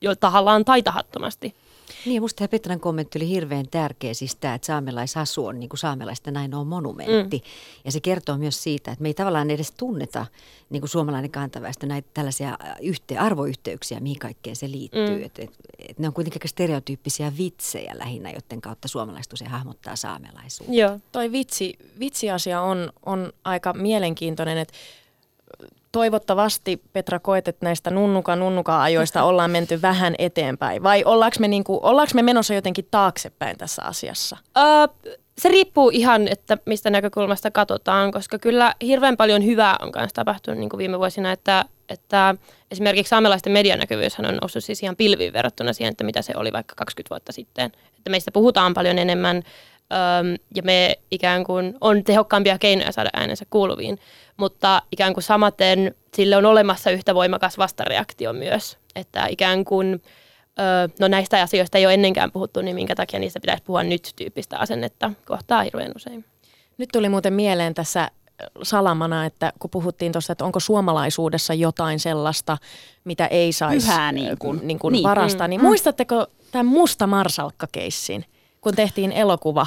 jo 0.00 0.14
tahallaan 0.16 0.64
tai 0.64 0.82
tahattomasti. 0.82 1.54
Niin 2.06 2.22
musta 2.22 2.38
tämä 2.38 2.48
Petran 2.48 2.80
kommentti 2.80 3.18
oli 3.18 3.28
hirveän 3.28 3.68
tärkeä, 3.70 4.14
siis 4.14 4.36
tämä, 4.36 4.54
että 4.54 4.66
saamelaisasu 4.66 5.46
on 5.46 5.60
niin 5.60 5.68
kuin 5.68 5.78
saamelaisten 5.78 6.34
näin 6.34 6.54
on 6.54 6.66
monumentti. 6.66 7.36
Mm. 7.36 7.50
Ja 7.84 7.92
se 7.92 8.00
kertoo 8.00 8.38
myös 8.38 8.62
siitä, 8.62 8.92
että 8.92 9.02
me 9.02 9.08
ei 9.08 9.14
tavallaan 9.14 9.50
edes 9.50 9.72
tunneta 9.72 10.26
niin 10.70 10.80
kuin 10.80 10.90
suomalainen 10.90 11.30
kantaväestö 11.30 11.86
näitä 11.86 12.08
tällaisia 12.14 12.58
yhte, 12.82 13.18
arvoyhteyksiä, 13.18 14.00
mihin 14.00 14.18
kaikkeen 14.18 14.56
se 14.56 14.70
liittyy. 14.70 15.18
Mm. 15.18 15.24
Et, 15.24 15.38
et, 15.38 15.50
et 15.88 15.98
ne 15.98 16.08
on 16.08 16.14
kuitenkin 16.14 16.48
stereotyyppisiä 16.48 17.32
vitsejä 17.38 17.98
lähinnä, 17.98 18.30
joiden 18.30 18.60
kautta 18.60 18.88
suomalaiset 18.88 19.32
usein 19.32 19.50
hahmottaa 19.50 19.96
saamelaisuutta. 19.96 20.74
Joo. 20.74 21.00
Toi 21.12 21.32
vitsi, 21.32 21.78
vitsiasia 21.98 22.62
on, 22.62 22.92
on 23.06 23.32
aika 23.44 23.72
mielenkiintoinen, 23.72 24.58
että 24.58 24.74
toivottavasti 25.92 26.82
Petra 26.92 27.18
koet, 27.18 27.48
että 27.48 27.66
näistä 27.66 27.90
nunnuka 27.90 28.36
nunnuka 28.36 28.82
ajoista 28.82 29.22
ollaan 29.22 29.50
menty 29.50 29.82
vähän 29.82 30.14
eteenpäin 30.18 30.82
vai 30.82 31.04
ollaanko 31.04 31.36
me, 31.40 31.48
niinku, 31.48 31.80
ollaanko 31.82 32.12
me 32.14 32.22
menossa 32.22 32.54
jotenkin 32.54 32.88
taaksepäin 32.90 33.58
tässä 33.58 33.82
asiassa? 33.82 34.36
Öö, 34.58 35.14
se 35.38 35.48
riippuu 35.48 35.90
ihan, 35.90 36.28
että 36.28 36.58
mistä 36.66 36.90
näkökulmasta 36.90 37.50
katsotaan, 37.50 38.12
koska 38.12 38.38
kyllä 38.38 38.74
hirveän 38.82 39.16
paljon 39.16 39.44
hyvää 39.44 39.76
on 39.82 39.92
kanssa 39.92 40.14
tapahtunut 40.14 40.60
niin 40.60 40.68
kuin 40.68 40.78
viime 40.78 40.98
vuosina, 40.98 41.32
että, 41.32 41.64
että 41.88 42.34
esimerkiksi 42.70 43.10
saamelaisten 43.10 43.52
medianäkyvyys 43.52 44.18
on 44.18 44.24
noussut 44.24 44.64
siis 44.64 44.82
ihan 44.82 44.96
pilviin 44.96 45.32
verrattuna 45.32 45.72
siihen, 45.72 45.90
että 45.90 46.04
mitä 46.04 46.22
se 46.22 46.32
oli 46.36 46.52
vaikka 46.52 46.74
20 46.74 47.14
vuotta 47.14 47.32
sitten. 47.32 47.66
Että 47.96 48.10
meistä 48.10 48.30
puhutaan 48.30 48.74
paljon 48.74 48.98
enemmän 48.98 49.42
ja 50.54 50.62
me 50.62 50.96
ikään 51.10 51.44
kuin 51.44 51.74
on 51.80 52.04
tehokkaampia 52.04 52.58
keinoja 52.58 52.92
saada 52.92 53.10
äänensä 53.12 53.44
kuuluviin, 53.50 53.98
mutta 54.36 54.82
ikään 54.92 55.14
kuin 55.14 55.24
samaten 55.24 55.94
sille 56.14 56.36
on 56.36 56.46
olemassa 56.46 56.90
yhtä 56.90 57.14
voimakas 57.14 57.58
vastareaktio 57.58 58.32
myös, 58.32 58.78
että 58.96 59.26
ikään 59.26 59.64
kuin 59.64 60.02
Öö, 60.60 60.88
no 61.00 61.08
näistä 61.08 61.42
asioista 61.42 61.78
ei 61.78 61.86
ole 61.86 61.94
ennenkään 61.94 62.32
puhuttu, 62.32 62.60
niin 62.60 62.74
minkä 62.74 62.94
takia 62.94 63.20
niistä 63.20 63.40
pitäisi 63.40 63.62
puhua 63.62 63.82
nyt 63.82 64.12
tyyppistä 64.16 64.58
asennetta 64.58 65.10
kohtaa 65.24 65.62
hirveän 65.62 65.92
usein. 65.96 66.24
Nyt 66.78 66.88
tuli 66.92 67.08
muuten 67.08 67.32
mieleen 67.32 67.74
tässä 67.74 68.10
salamana, 68.62 69.26
että 69.26 69.52
kun 69.58 69.70
puhuttiin 69.70 70.12
tuosta, 70.12 70.32
että 70.32 70.44
onko 70.44 70.60
suomalaisuudessa 70.60 71.54
jotain 71.54 72.00
sellaista, 72.00 72.58
mitä 73.04 73.26
ei 73.26 73.52
saisi 73.52 73.86
Pyhää 73.86 74.12
niin 74.12 74.38
kuin. 74.38 74.60
niin 74.62 74.78
kuin 74.78 74.92
Niin. 74.92 75.02
varastaa, 75.02 75.48
niin 75.48 75.62
muistatteko 75.62 76.26
tämän 76.52 76.66
Musta 76.66 77.06
Marsalkka-keissin, 77.06 78.24
kun 78.68 78.76
tehtiin 78.76 79.12
elokuva? 79.12 79.66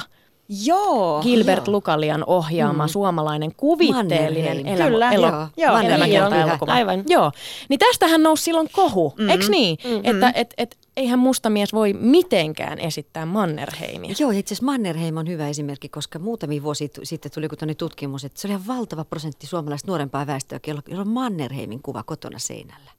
Joo. 0.64 1.22
Gilbert 1.22 1.68
Lukalian 1.68 2.24
ohjaama 2.26 2.86
mm. 2.86 2.88
suomalainen 2.88 3.54
kuvitteellinen 3.56 4.56
Mannerheim. 4.56 4.66
elämä, 4.66 4.90
Kyllä, 4.90 5.10
elo, 5.10 5.26
joo. 5.26 5.48
Joo, 5.56 5.78
elämäkerta-elokuva. 5.78 6.72
Aivan. 6.72 7.04
Joo, 7.08 7.32
niin 7.68 7.78
tästähän 7.78 8.22
nousi 8.22 8.42
silloin 8.42 8.68
kohu, 8.72 9.14
mm. 9.18 9.28
eikö 9.28 9.44
niin? 9.48 9.78
Mm-hmm. 9.84 10.00
Että 10.04 10.32
et, 10.34 10.54
et, 10.58 10.78
eihän 10.96 11.18
mustamies 11.18 11.72
voi 11.72 11.92
mitenkään 11.92 12.78
esittää 12.78 13.26
Mannerheimia. 13.26 14.14
Joo, 14.18 14.30
itse 14.30 14.54
asiassa 14.54 14.66
Mannerheim 14.66 15.16
on 15.16 15.28
hyvä 15.28 15.48
esimerkki, 15.48 15.88
koska 15.88 16.18
muutamia 16.18 16.62
vuosia 16.62 16.88
tu- 16.88 17.00
sitten 17.04 17.32
tuli 17.32 17.44
joku 17.44 17.56
tämmöinen 17.56 17.76
tutkimus, 17.76 18.24
että 18.24 18.40
se 18.40 18.46
oli 18.46 18.52
ihan 18.52 18.66
valtava 18.66 19.04
prosentti 19.04 19.46
suomalaista 19.46 19.88
nuorempaa 19.88 20.26
väestöä, 20.26 20.60
jolla 20.66 21.00
on 21.00 21.08
Mannerheimin 21.08 21.82
kuva 21.82 22.02
kotona 22.02 22.38
seinällä. 22.38 22.90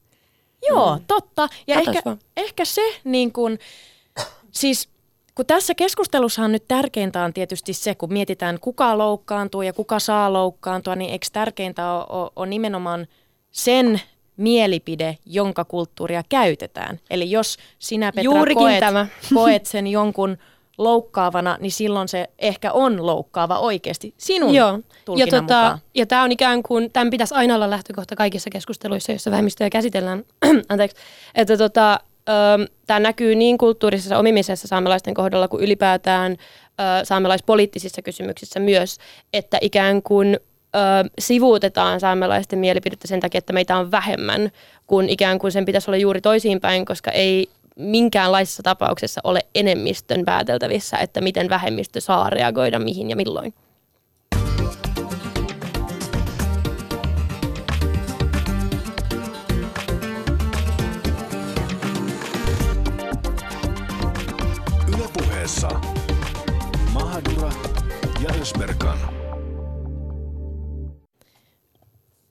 Joo, 0.69 0.99
totta. 1.07 1.49
Ja 1.67 1.75
ehkä, 1.75 2.01
vaan. 2.05 2.19
ehkä 2.37 2.65
se, 2.65 2.81
niin 3.03 3.31
kun, 3.31 3.57
siis 4.51 4.92
kun 5.35 5.45
tässä 5.45 5.75
keskustelussahan 5.75 6.51
nyt 6.51 6.67
tärkeintä 6.67 7.23
on 7.23 7.33
tietysti 7.33 7.73
se, 7.73 7.95
kun 7.95 8.13
mietitään 8.13 8.59
kuka 8.59 8.97
loukkaantuu 8.97 9.61
ja 9.61 9.73
kuka 9.73 9.99
saa 9.99 10.33
loukkaantua, 10.33 10.95
niin 10.95 11.11
eikö 11.11 11.27
tärkeintä 11.33 11.91
ole, 11.91 12.05
ole, 12.09 12.31
ole 12.35 12.47
nimenomaan 12.47 13.07
sen 13.51 14.01
mielipide, 14.37 15.17
jonka 15.25 15.65
kulttuuria 15.65 16.23
käytetään. 16.29 16.99
Eli 17.09 17.31
jos 17.31 17.57
sinä 17.79 18.11
Petra 18.11 18.23
Juurikin 18.23 18.57
koet, 18.57 18.79
tämä. 18.79 19.07
koet 19.33 19.65
sen 19.65 19.87
jonkun 19.87 20.37
loukkaavana, 20.77 21.57
niin 21.59 21.71
silloin 21.71 22.07
se 22.07 22.29
ehkä 22.39 22.71
on 22.71 23.05
loukkaava 23.05 23.59
oikeasti 23.59 24.13
sinun 24.17 24.55
Joo. 24.55 24.79
Ja, 25.15 25.27
tota, 25.27 25.41
mukaan. 25.41 25.79
ja 25.95 26.05
tämä 26.05 26.23
on 26.23 26.31
ikään 26.31 26.63
kuin, 26.63 26.91
tämän 26.91 27.09
pitäisi 27.09 27.35
aina 27.35 27.55
olla 27.55 27.69
lähtökohta 27.69 28.15
kaikissa 28.15 28.49
keskusteluissa, 28.49 29.11
joissa 29.11 29.31
vähemmistöjä 29.31 29.69
käsitellään. 29.69 30.23
Anteeksi. 30.69 30.97
Että 31.35 31.57
tota, 31.57 31.99
tämä 32.87 32.99
näkyy 32.99 33.35
niin 33.35 33.57
kulttuurisessa 33.57 34.17
omimisessa 34.17 34.67
saamelaisten 34.67 35.13
kohdalla 35.13 35.47
kuin 35.47 35.63
ylipäätään 35.63 36.31
ö, 36.31 36.35
saamelaispoliittisissa 37.05 38.01
kysymyksissä 38.01 38.59
myös, 38.59 38.97
että 39.33 39.57
ikään 39.61 40.01
kuin 40.01 40.39
ö, 40.75 40.79
sivuutetaan 41.19 41.99
saamelaisten 41.99 42.59
mielipidettä 42.59 43.07
sen 43.07 43.19
takia, 43.19 43.37
että 43.37 43.53
meitä 43.53 43.77
on 43.77 43.91
vähemmän, 43.91 44.51
kun 44.87 45.09
ikään 45.09 45.39
kuin 45.39 45.51
sen 45.51 45.65
pitäisi 45.65 45.89
olla 45.89 45.97
juuri 45.97 46.21
toisiinpäin, 46.21 46.85
koska 46.85 47.11
ei 47.11 47.49
minkäänlaisessa 47.75 48.63
tapauksessa 48.63 49.21
ole 49.23 49.39
enemmistön 49.55 50.25
pääteltävissä, 50.25 50.97
että 50.97 51.21
miten 51.21 51.49
vähemmistö 51.49 52.01
saa 52.01 52.29
reagoida 52.29 52.79
mihin 52.79 53.09
ja 53.09 53.15
milloin. 53.15 53.53
Ja 68.43 68.47
Ösberkan. 68.47 68.97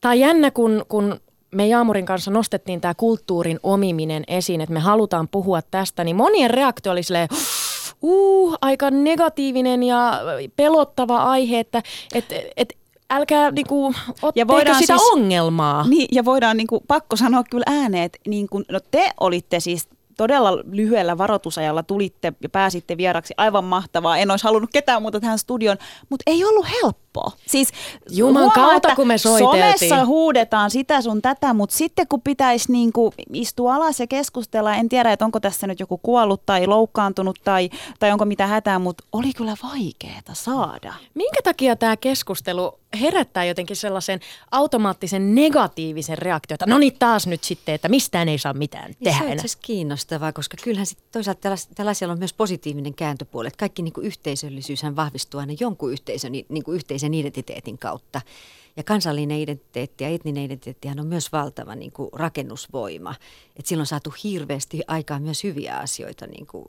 Tämä 0.00 0.12
on 0.12 0.18
jännä, 0.18 0.50
kun, 0.50 0.84
kun 0.88 1.20
me 1.50 1.66
Jaamurin 1.66 2.06
kanssa 2.06 2.30
nostettiin 2.30 2.80
tämä 2.80 2.94
kulttuurin 2.94 3.60
omiminen 3.62 4.24
esiin, 4.28 4.60
että 4.60 4.72
me 4.72 4.80
halutaan 4.80 5.28
puhua 5.28 5.62
tästä, 5.62 6.04
niin 6.04 6.16
monien 6.16 6.50
reaktio 6.50 6.92
oli 6.92 7.02
silleen, 7.02 7.28
uh, 8.02 8.54
aika 8.60 8.90
negatiivinen 8.90 9.82
ja 9.82 10.20
pelottava 10.56 11.16
aihe, 11.16 11.60
että 11.60 11.82
et, 12.14 12.24
et, 12.56 12.76
älkää 13.10 13.50
niinku, 13.50 13.94
Ja 14.34 14.46
voidaan 14.46 14.78
sitä 14.78 14.98
siis- 14.98 15.10
ongelmaa. 15.12 15.88
Niin, 15.88 16.08
ja 16.12 16.24
voidaan 16.24 16.56
niin 16.56 16.66
kuin, 16.66 16.80
pakko 16.88 17.16
sanoa 17.16 17.44
kyllä 17.50 17.64
ääneen, 17.66 18.04
että 18.04 18.18
niin 18.26 18.48
kuin, 18.48 18.64
no 18.70 18.80
te 18.90 19.10
olitte 19.20 19.60
siis 19.60 19.88
todella 20.22 20.58
lyhyellä 20.70 21.18
varoitusajalla 21.18 21.82
tulitte 21.82 22.32
ja 22.42 22.48
pääsitte 22.48 22.96
vieraksi. 22.96 23.34
Aivan 23.36 23.64
mahtavaa. 23.64 24.18
En 24.18 24.30
olisi 24.30 24.44
halunnut 24.44 24.70
ketään 24.72 25.02
muuta 25.02 25.20
tähän 25.20 25.38
studion, 25.38 25.76
mutta 26.08 26.22
ei 26.26 26.44
ollut 26.44 26.66
helppoa. 26.82 27.32
Siis 27.46 27.68
Juman 28.10 28.42
huomaa, 28.42 28.54
kautta, 28.54 28.96
kun 28.96 29.06
me 29.06 29.18
soiteltiin. 29.18 29.88
Somessa 29.88 30.04
huudetaan 30.04 30.70
sitä 30.70 31.02
sun 31.02 31.22
tätä, 31.22 31.54
mutta 31.54 31.76
sitten 31.76 32.08
kun 32.08 32.22
pitäisi 32.22 32.72
niinku 32.72 33.12
istua 33.32 33.74
alas 33.74 34.00
ja 34.00 34.06
keskustella, 34.06 34.74
en 34.74 34.88
tiedä, 34.88 35.12
että 35.12 35.24
onko 35.24 35.40
tässä 35.40 35.66
nyt 35.66 35.80
joku 35.80 35.98
kuollut 35.98 36.46
tai 36.46 36.66
loukkaantunut 36.66 37.38
tai, 37.44 37.70
tai 37.98 38.12
onko 38.12 38.24
mitä 38.24 38.46
hätää, 38.46 38.78
mutta 38.78 39.04
oli 39.12 39.32
kyllä 39.32 39.54
vaikeaa 39.62 40.22
saada. 40.32 40.94
Minkä 41.14 41.42
takia 41.44 41.76
tämä 41.76 41.96
keskustelu 41.96 42.81
herättää 43.00 43.44
jotenkin 43.44 43.76
sellaisen 43.76 44.20
automaattisen 44.50 45.34
negatiivisen 45.34 46.18
reaktion, 46.18 46.54
että 46.54 46.66
no 46.66 46.78
niin 46.78 46.98
taas 46.98 47.26
nyt 47.26 47.44
sitten, 47.44 47.74
että 47.74 47.88
mistään 47.88 48.28
ei 48.28 48.38
saa 48.38 48.52
mitään 48.52 48.86
Niin 48.86 48.96
tehdä 49.04 49.18
se 49.18 49.24
on 49.24 49.30
enää. 49.30 49.40
asiassa 49.40 49.58
kiinnostavaa, 49.62 50.32
koska 50.32 50.56
kyllähän 50.64 50.86
sit 50.86 50.98
toisaalta 51.12 51.40
tällais, 51.40 51.68
tällaisella 51.74 52.12
on 52.12 52.18
myös 52.18 52.32
positiivinen 52.32 52.94
kääntöpuoli, 52.94 53.48
että 53.48 53.58
kaikki 53.58 53.82
niin 53.82 53.92
kuin 53.92 54.06
yhteisöllisyyshän 54.06 54.96
vahvistuu 54.96 55.40
aina 55.40 55.52
jonkun 55.60 55.92
yhteisön, 55.92 56.32
niin 56.32 56.64
kuin 56.64 56.74
yhteisen 56.74 57.14
identiteetin 57.14 57.78
kautta. 57.78 58.20
Ja 58.76 58.82
kansallinen 58.82 59.38
identiteetti 59.38 60.04
ja 60.04 60.10
etninen 60.10 60.44
identiteettihän 60.44 61.00
on 61.00 61.06
myös 61.06 61.32
valtava 61.32 61.74
niin 61.74 61.92
kuin 61.92 62.10
rakennusvoima. 62.12 63.14
Et 63.56 63.66
silloin 63.66 63.82
on 63.82 63.86
saatu 63.86 64.14
hirveästi 64.24 64.80
aikaan 64.86 65.22
myös 65.22 65.44
hyviä 65.44 65.76
asioita 65.76 66.26
niin 66.26 66.46
kuin 66.46 66.64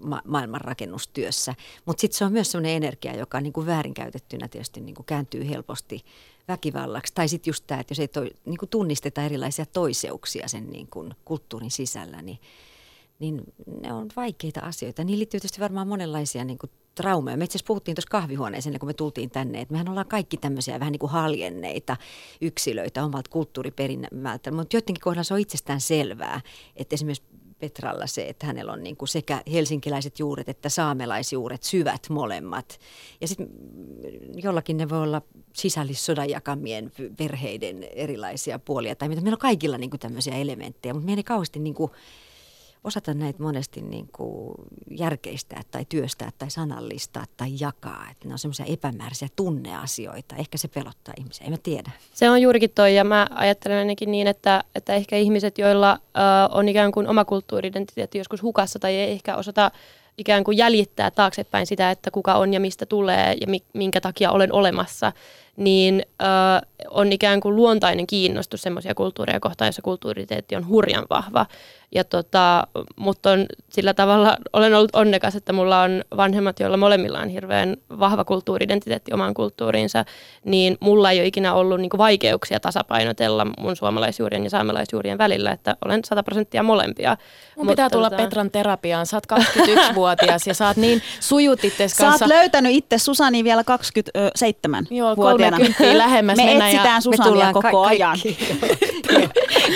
ma- 0.00 0.22
maailman 0.24 0.60
rakennustyössä. 0.60 1.54
Mutta 1.84 2.00
sitten 2.00 2.18
se 2.18 2.24
on 2.24 2.32
myös 2.32 2.52
sellainen 2.52 2.76
energia, 2.76 3.16
joka 3.16 3.40
niin 3.40 3.52
kuin 3.52 3.66
väärinkäytettynä 3.66 4.48
tietysti 4.48 4.80
niin 4.80 4.94
kuin 4.94 5.06
kääntyy 5.06 5.48
helposti 5.48 6.04
väkivallaksi. 6.48 7.14
Tai 7.14 7.28
sitten 7.28 7.50
just 7.50 7.64
tämä, 7.66 7.80
että 7.80 7.92
jos 7.92 8.00
ei 8.00 8.08
toi, 8.08 8.30
niin 8.44 8.58
kuin 8.58 8.68
tunnisteta 8.68 9.22
erilaisia 9.22 9.66
toiseuksia 9.66 10.48
sen 10.48 10.70
niin 10.70 10.86
kuin 10.86 11.14
kulttuurin 11.24 11.70
sisällä, 11.70 12.22
niin, 12.22 12.38
niin 13.18 13.42
ne 13.82 13.92
on 13.92 14.08
vaikeita 14.16 14.60
asioita. 14.60 15.04
Niihin 15.04 15.18
liittyy 15.18 15.40
tietysti 15.40 15.60
varmaan 15.60 15.88
monenlaisia 15.88 16.44
niin 16.44 16.58
kuin 16.58 16.70
traumeja. 16.96 17.36
Me 17.36 17.44
itse 17.44 17.56
asiassa 17.56 17.66
puhuttiin 17.66 17.94
tuossa 17.94 18.10
kahvihuoneessa 18.10 18.68
ennen 18.68 18.80
kuin 18.80 18.88
me 18.88 18.94
tultiin 18.94 19.30
tänne, 19.30 19.60
että 19.60 19.72
mehän 19.72 19.88
ollaan 19.88 20.08
kaikki 20.08 20.36
tämmöisiä 20.36 20.80
vähän 20.80 20.92
niin 20.92 21.00
kuin 21.00 21.12
haljenneita 21.12 21.96
yksilöitä 22.40 23.04
omalta 23.04 23.30
kulttuuriperinnältä, 23.30 24.50
mutta 24.50 24.76
joidenkin 24.76 25.00
kohdalla 25.00 25.24
se 25.24 25.34
on 25.34 25.40
itsestään 25.40 25.80
selvää, 25.80 26.40
että 26.76 26.94
esimerkiksi 26.94 27.36
Petralla 27.58 28.06
se, 28.06 28.28
että 28.28 28.46
hänellä 28.46 28.72
on 28.72 28.82
niin 28.82 28.96
kuin 28.96 29.08
sekä 29.08 29.42
helsinkiläiset 29.52 30.18
juuret 30.18 30.48
että 30.48 30.68
saamelaisjuuret, 30.68 31.62
syvät 31.62 32.06
molemmat. 32.10 32.80
Ja 33.20 33.28
sitten 33.28 33.48
jollakin 34.34 34.76
ne 34.76 34.88
voi 34.88 35.02
olla 35.02 35.22
sisällissodan 35.52 36.30
jakamien 36.30 36.92
perheiden 37.16 37.82
erilaisia 37.82 38.58
puolia. 38.58 38.96
Tai 38.96 39.08
mitä. 39.08 39.20
Meillä 39.20 39.34
on 39.34 39.38
kaikilla 39.38 39.78
niin 39.78 39.90
kuin 39.90 40.00
tämmöisiä 40.00 40.34
elementtejä, 40.34 40.94
mutta 40.94 41.06
meidän 41.06 41.18
ei 41.18 41.24
kauheasti 41.24 41.58
niin 41.58 41.74
kuin 41.74 41.90
osata 42.84 43.14
näitä 43.14 43.42
monesti 43.42 43.80
niin 43.80 44.08
kuin 44.12 44.54
järkeistää 44.90 45.62
tai 45.70 45.84
työstää 45.88 46.30
tai 46.38 46.50
sanallistaa 46.50 47.24
tai 47.36 47.48
jakaa. 47.60 48.06
Että 48.10 48.28
ne 48.28 48.34
on 48.34 48.38
semmoisia 48.38 48.66
epämääräisiä 48.66 49.28
tunneasioita. 49.36 50.36
Ehkä 50.36 50.58
se 50.58 50.68
pelottaa 50.68 51.14
ihmisiä, 51.18 51.46
en 51.46 51.52
mä 51.52 51.58
tiedä. 51.62 51.90
Se 52.14 52.30
on 52.30 52.42
juurikin 52.42 52.70
toi, 52.74 52.94
ja 52.94 53.04
mä 53.04 53.26
ajattelen 53.30 53.78
ainakin 53.78 54.10
niin, 54.10 54.26
että, 54.26 54.64
että 54.74 54.94
ehkä 54.94 55.16
ihmiset, 55.16 55.58
joilla 55.58 55.92
ö, 55.92 56.20
on 56.50 56.68
ikään 56.68 56.92
kuin 56.92 57.08
oma 57.08 57.24
kulttuuri-identiteetti 57.24 58.18
joskus 58.18 58.42
hukassa 58.42 58.78
tai 58.78 58.94
ei 58.94 59.12
ehkä 59.12 59.36
osata 59.36 59.70
ikään 60.18 60.44
kuin 60.44 60.58
jäljittää 60.58 61.10
taaksepäin 61.10 61.66
sitä, 61.66 61.90
että 61.90 62.10
kuka 62.10 62.34
on 62.34 62.54
ja 62.54 62.60
mistä 62.60 62.86
tulee 62.86 63.34
ja 63.40 63.46
mi- 63.46 63.64
minkä 63.72 64.00
takia 64.00 64.30
olen 64.30 64.52
olemassa, 64.52 65.12
niin 65.56 66.02
ö, 66.22 66.24
on 66.90 67.12
ikään 67.12 67.40
kuin 67.40 67.56
luontainen 67.56 68.06
kiinnostus 68.06 68.62
semmoisia 68.62 68.94
kulttuureja 68.94 69.40
kohtaan, 69.40 69.68
jossa 69.68 69.82
kulttuuriteetti 69.82 70.56
on 70.56 70.68
hurjan 70.68 71.06
vahva. 71.10 71.46
Ja 71.94 72.04
tota, 72.04 72.66
mutta 72.96 73.30
on 73.30 73.46
sillä 73.70 73.94
tavalla, 73.94 74.36
olen 74.52 74.74
ollut 74.74 74.94
onnekas, 74.96 75.36
että 75.36 75.52
mulla 75.52 75.82
on 75.82 76.04
vanhemmat, 76.16 76.60
joilla 76.60 76.76
molemmilla 76.76 77.18
on 77.20 77.28
hirveän 77.28 77.76
vahva 77.98 78.24
kulttuuridentiteetti 78.24 79.12
omaan 79.12 79.34
kulttuuriinsa, 79.34 80.04
niin 80.44 80.76
mulla 80.80 81.10
ei 81.10 81.18
ole 81.18 81.26
ikinä 81.26 81.54
ollut 81.54 81.80
niinku 81.80 81.98
vaikeuksia 81.98 82.60
tasapainotella 82.60 83.46
mun 83.58 83.76
suomalaisjuurien 83.76 84.44
ja 84.44 84.50
saamelaisjuurien 84.50 85.18
välillä, 85.18 85.50
että 85.52 85.76
olen 85.84 86.00
100 86.04 86.22
prosenttia 86.22 86.62
molempia. 86.62 87.16
Mun 87.56 87.66
pitää 87.66 87.90
tulla 87.90 88.10
Petran 88.10 88.50
terapiaan. 88.50 89.06
Sä 89.06 89.16
oot 89.16 89.40
21-vuotias 89.40 90.46
ja 90.46 90.54
sä 90.54 90.66
oot 90.66 90.76
niin 90.76 91.02
sujut 91.20 91.64
itses 91.64 91.92
Sä 91.92 92.02
oot 92.04 92.10
kanssa. 92.10 92.28
löytänyt 92.28 92.72
itse 92.72 92.98
Susani 92.98 93.44
vielä 93.44 93.64
27 93.64 94.86
Joo, 94.90 95.16
vuotiaana. 95.16 95.56
30 95.56 95.98
lähemmäs 95.98 96.36
Me 96.36 96.44
mennä 96.44 96.64
ja 96.64 96.72
etsitään 96.74 96.96
me 96.96 97.00
Susania 97.16 97.52
koko 97.52 97.82
ka- 97.82 97.88
ajan. 97.88 98.18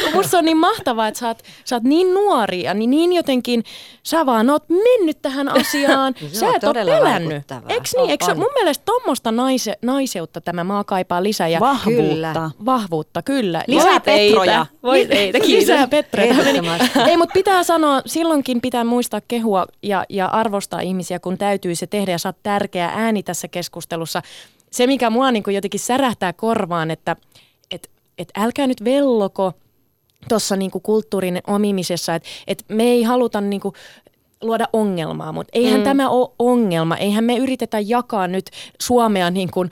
Kun 0.05 0.13
Musta 0.15 0.39
on 0.39 0.45
niin 0.45 0.57
mahtavaa, 0.57 1.09
että 1.09 1.21
sä 1.21 1.29
oot, 1.29 1.43
sä 1.65 1.77
oot 1.77 1.83
niin 1.83 2.00
nuori 2.05 2.63
ja 2.63 2.75
niin, 2.75 2.91
niin 2.91 3.13
jotenkin, 3.13 3.65
sä 4.03 4.27
vaan 4.27 4.51
oot 4.51 4.65
mennyt 4.69 5.23
tähän 5.23 5.49
asiaan. 5.61 6.15
Sä 6.33 6.47
et 6.57 6.65
ole 6.65 6.85
pelännyt. 6.85 7.45
Eiks 7.69 7.95
niin? 7.97 8.11
Eiks, 8.11 8.29
on. 8.29 8.39
mun 8.39 8.53
mielestä 8.55 8.85
tuommoista 8.85 9.33
naise, 9.33 9.75
naiseutta 9.83 10.41
tämä 10.41 10.65
maa 10.65 10.85
kaipaa 10.85 11.23
lisää. 11.23 11.49
Ja 11.49 11.61
Vahvuutta. 11.61 12.13
Kyllä. 12.13 12.51
Vahvuutta, 12.65 13.23
kyllä. 13.23 13.65
Lisää 13.67 14.01
teitä. 14.01 14.31
Petroja. 14.31 14.67
Voi 14.83 15.07
teitä, 15.07 15.41
kiitos. 15.41 15.69
Lisää 15.69 15.87
Petroja. 15.87 16.35
Ei, 17.09 17.17
mutta 17.17 17.33
pitää 17.33 17.63
sanoa, 17.63 18.03
silloinkin 18.07 18.61
pitää 18.61 18.85
muistaa 18.85 19.21
kehua 19.29 19.67
ja, 19.83 20.05
ja 20.09 20.27
arvostaa 20.27 20.81
ihmisiä, 20.81 21.19
kun 21.19 21.39
täytyy 21.39 21.75
se 21.75 21.87
tehdä 21.87 22.13
ja 22.13 22.19
sä 22.19 22.29
oot 22.29 22.37
tärkeä 22.43 22.93
ääni 22.95 23.23
tässä 23.23 23.49
keskustelussa. 23.49 24.23
Se, 24.71 24.87
mikä 24.87 25.11
mua 25.11 25.33
niin 25.33 25.45
jotenkin 25.47 25.81
särähtää 25.81 26.33
korvaan, 26.33 26.91
että 26.91 27.17
et, 27.71 27.91
et 28.19 28.29
älkää 28.39 28.67
nyt 28.67 28.85
velloko 28.85 29.53
tuossa 30.29 30.57
niin 30.57 30.71
kulttuurin 30.71 31.41
omimisessa, 31.47 32.15
että 32.15 32.29
et 32.47 32.65
me 32.69 32.83
ei 32.83 33.03
haluta 33.03 33.41
niin 33.41 33.61
kuin 33.61 33.75
luoda 34.43 34.69
ongelmaa, 34.73 35.33
mutta 35.33 35.51
eihän 35.53 35.81
mm. 35.81 35.85
tämä 35.85 36.09
ole 36.09 36.31
ongelma. 36.39 36.97
Eihän 36.97 37.25
me 37.25 37.37
yritetä 37.37 37.81
jakaa 37.81 38.29
nyt 38.29 38.51
Suomea 38.81 39.31
niin 39.31 39.51
kuin 39.51 39.71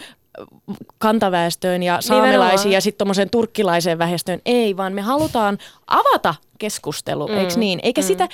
kantaväestöön 0.98 1.82
ja 1.82 2.00
saamelaisiin 2.00 2.72
ja 2.72 2.80
sitten 2.80 2.98
tuommoiseen 2.98 3.30
turkkilaiseen 3.30 3.98
väestöön. 3.98 4.40
Ei, 4.46 4.76
vaan 4.76 4.92
me 4.92 5.00
halutaan 5.00 5.58
avata 5.86 6.34
keskustelu, 6.58 7.28
mm. 7.28 7.38
eikö 7.38 7.54
niin? 7.56 7.80
Eikä 7.82 8.00
mm. 8.00 8.06
sitä, 8.06 8.28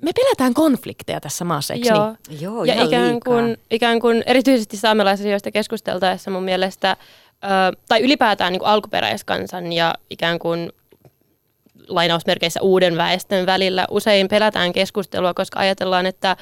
me 0.00 0.10
pelätään 0.12 0.54
konflikteja 0.54 1.20
tässä 1.20 1.44
maassa, 1.44 1.74
eikö 1.74 1.88
Joo. 1.88 2.14
niin? 2.28 2.40
Joo, 2.40 2.64
ja 2.64 2.82
ikään 2.82 3.20
kuin, 3.20 3.56
ikään 3.70 4.00
kuin 4.00 4.22
erityisesti 4.26 4.76
saamelaisasioista 4.76 5.50
keskusteltaessa 5.50 6.30
mun 6.30 6.42
mielestä, 6.42 6.96
ö, 7.44 7.76
tai 7.88 8.00
ylipäätään 8.00 8.52
niin 8.52 8.60
kuin 8.60 8.68
alkuperäiskansan 8.68 9.72
ja 9.72 9.94
ikään 10.10 10.38
kuin 10.38 10.72
lainausmerkeissä 11.88 12.60
uuden 12.62 12.96
väestön 12.96 13.46
välillä 13.46 13.86
usein 13.90 14.28
pelätään 14.28 14.72
keskustelua, 14.72 15.34
koska 15.34 15.60
ajatellaan, 15.60 16.06
että 16.06 16.36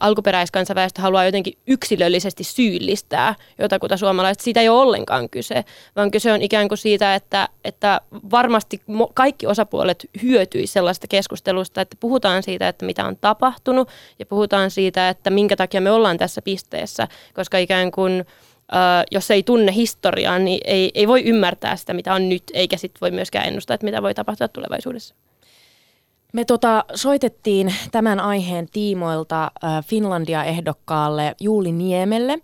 alkuperäiskansaväestö 0.00 1.02
haluaa 1.02 1.24
jotenkin 1.24 1.58
yksilöllisesti 1.66 2.44
syyllistää 2.44 3.34
jotakuta 3.58 3.96
suomalaista. 3.96 4.44
Siitä 4.44 4.60
ei 4.60 4.68
ole 4.68 4.80
ollenkaan 4.80 5.28
kyse, 5.28 5.64
vaan 5.96 6.10
kyse 6.10 6.32
on 6.32 6.42
ikään 6.42 6.68
kuin 6.68 6.78
siitä, 6.78 7.14
että, 7.14 7.48
että 7.64 8.00
varmasti 8.30 8.82
kaikki 9.14 9.46
osapuolet 9.46 10.06
hyötyisivät 10.22 10.72
sellaista 10.72 11.06
keskustelusta, 11.06 11.80
että 11.80 11.96
puhutaan 12.00 12.42
siitä, 12.42 12.68
että 12.68 12.86
mitä 12.86 13.04
on 13.04 13.16
tapahtunut 13.20 13.88
ja 14.18 14.26
puhutaan 14.26 14.70
siitä, 14.70 15.08
että 15.08 15.30
minkä 15.30 15.56
takia 15.56 15.80
me 15.80 15.90
ollaan 15.90 16.18
tässä 16.18 16.42
pisteessä, 16.42 17.08
koska 17.34 17.58
ikään 17.58 17.90
kuin 17.90 18.24
jos 19.10 19.30
ei 19.30 19.42
tunne 19.42 19.74
historiaa, 19.74 20.38
niin 20.38 20.60
ei, 20.64 20.90
ei 20.94 21.08
voi 21.08 21.22
ymmärtää 21.22 21.76
sitä, 21.76 21.94
mitä 21.94 22.14
on 22.14 22.28
nyt, 22.28 22.42
eikä 22.54 22.76
sit 22.76 22.92
voi 23.00 23.10
myöskään 23.10 23.46
ennustaa, 23.46 23.74
että 23.74 23.84
mitä 23.84 24.02
voi 24.02 24.14
tapahtua 24.14 24.48
tulevaisuudessa. 24.48 25.14
Me 26.32 26.44
tota, 26.44 26.84
soitettiin 26.94 27.74
tämän 27.92 28.20
aiheen 28.20 28.68
tiimoilta 28.72 29.50
Finlandia-ehdokkaalle 29.84 31.34
Juuli 31.40 31.72
Niemelle, 31.72 32.38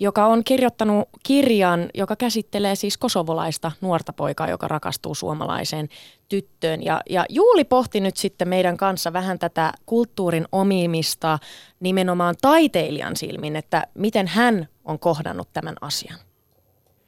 joka 0.00 0.26
on 0.26 0.44
kirjoittanut 0.44 1.08
kirjan, 1.22 1.90
joka 1.94 2.16
käsittelee 2.16 2.74
siis 2.74 2.98
kosovolaista 2.98 3.72
nuorta 3.80 4.12
poikaa, 4.12 4.48
joka 4.48 4.68
rakastuu 4.68 5.14
suomalaiseen 5.14 5.88
tyttöön. 6.28 6.84
Ja, 6.84 7.00
ja 7.10 7.24
Juuli 7.28 7.64
pohti 7.64 8.00
nyt 8.00 8.16
sitten 8.16 8.48
meidän 8.48 8.76
kanssa 8.76 9.12
vähän 9.12 9.38
tätä 9.38 9.72
kulttuurin 9.86 10.46
omimista 10.52 11.38
nimenomaan 11.80 12.34
taiteilijan 12.42 13.16
silmin, 13.16 13.56
että 13.56 13.86
miten 13.94 14.26
hän 14.26 14.68
on 14.90 14.98
kohdannut 14.98 15.48
tämän 15.52 15.74
asian. 15.80 16.18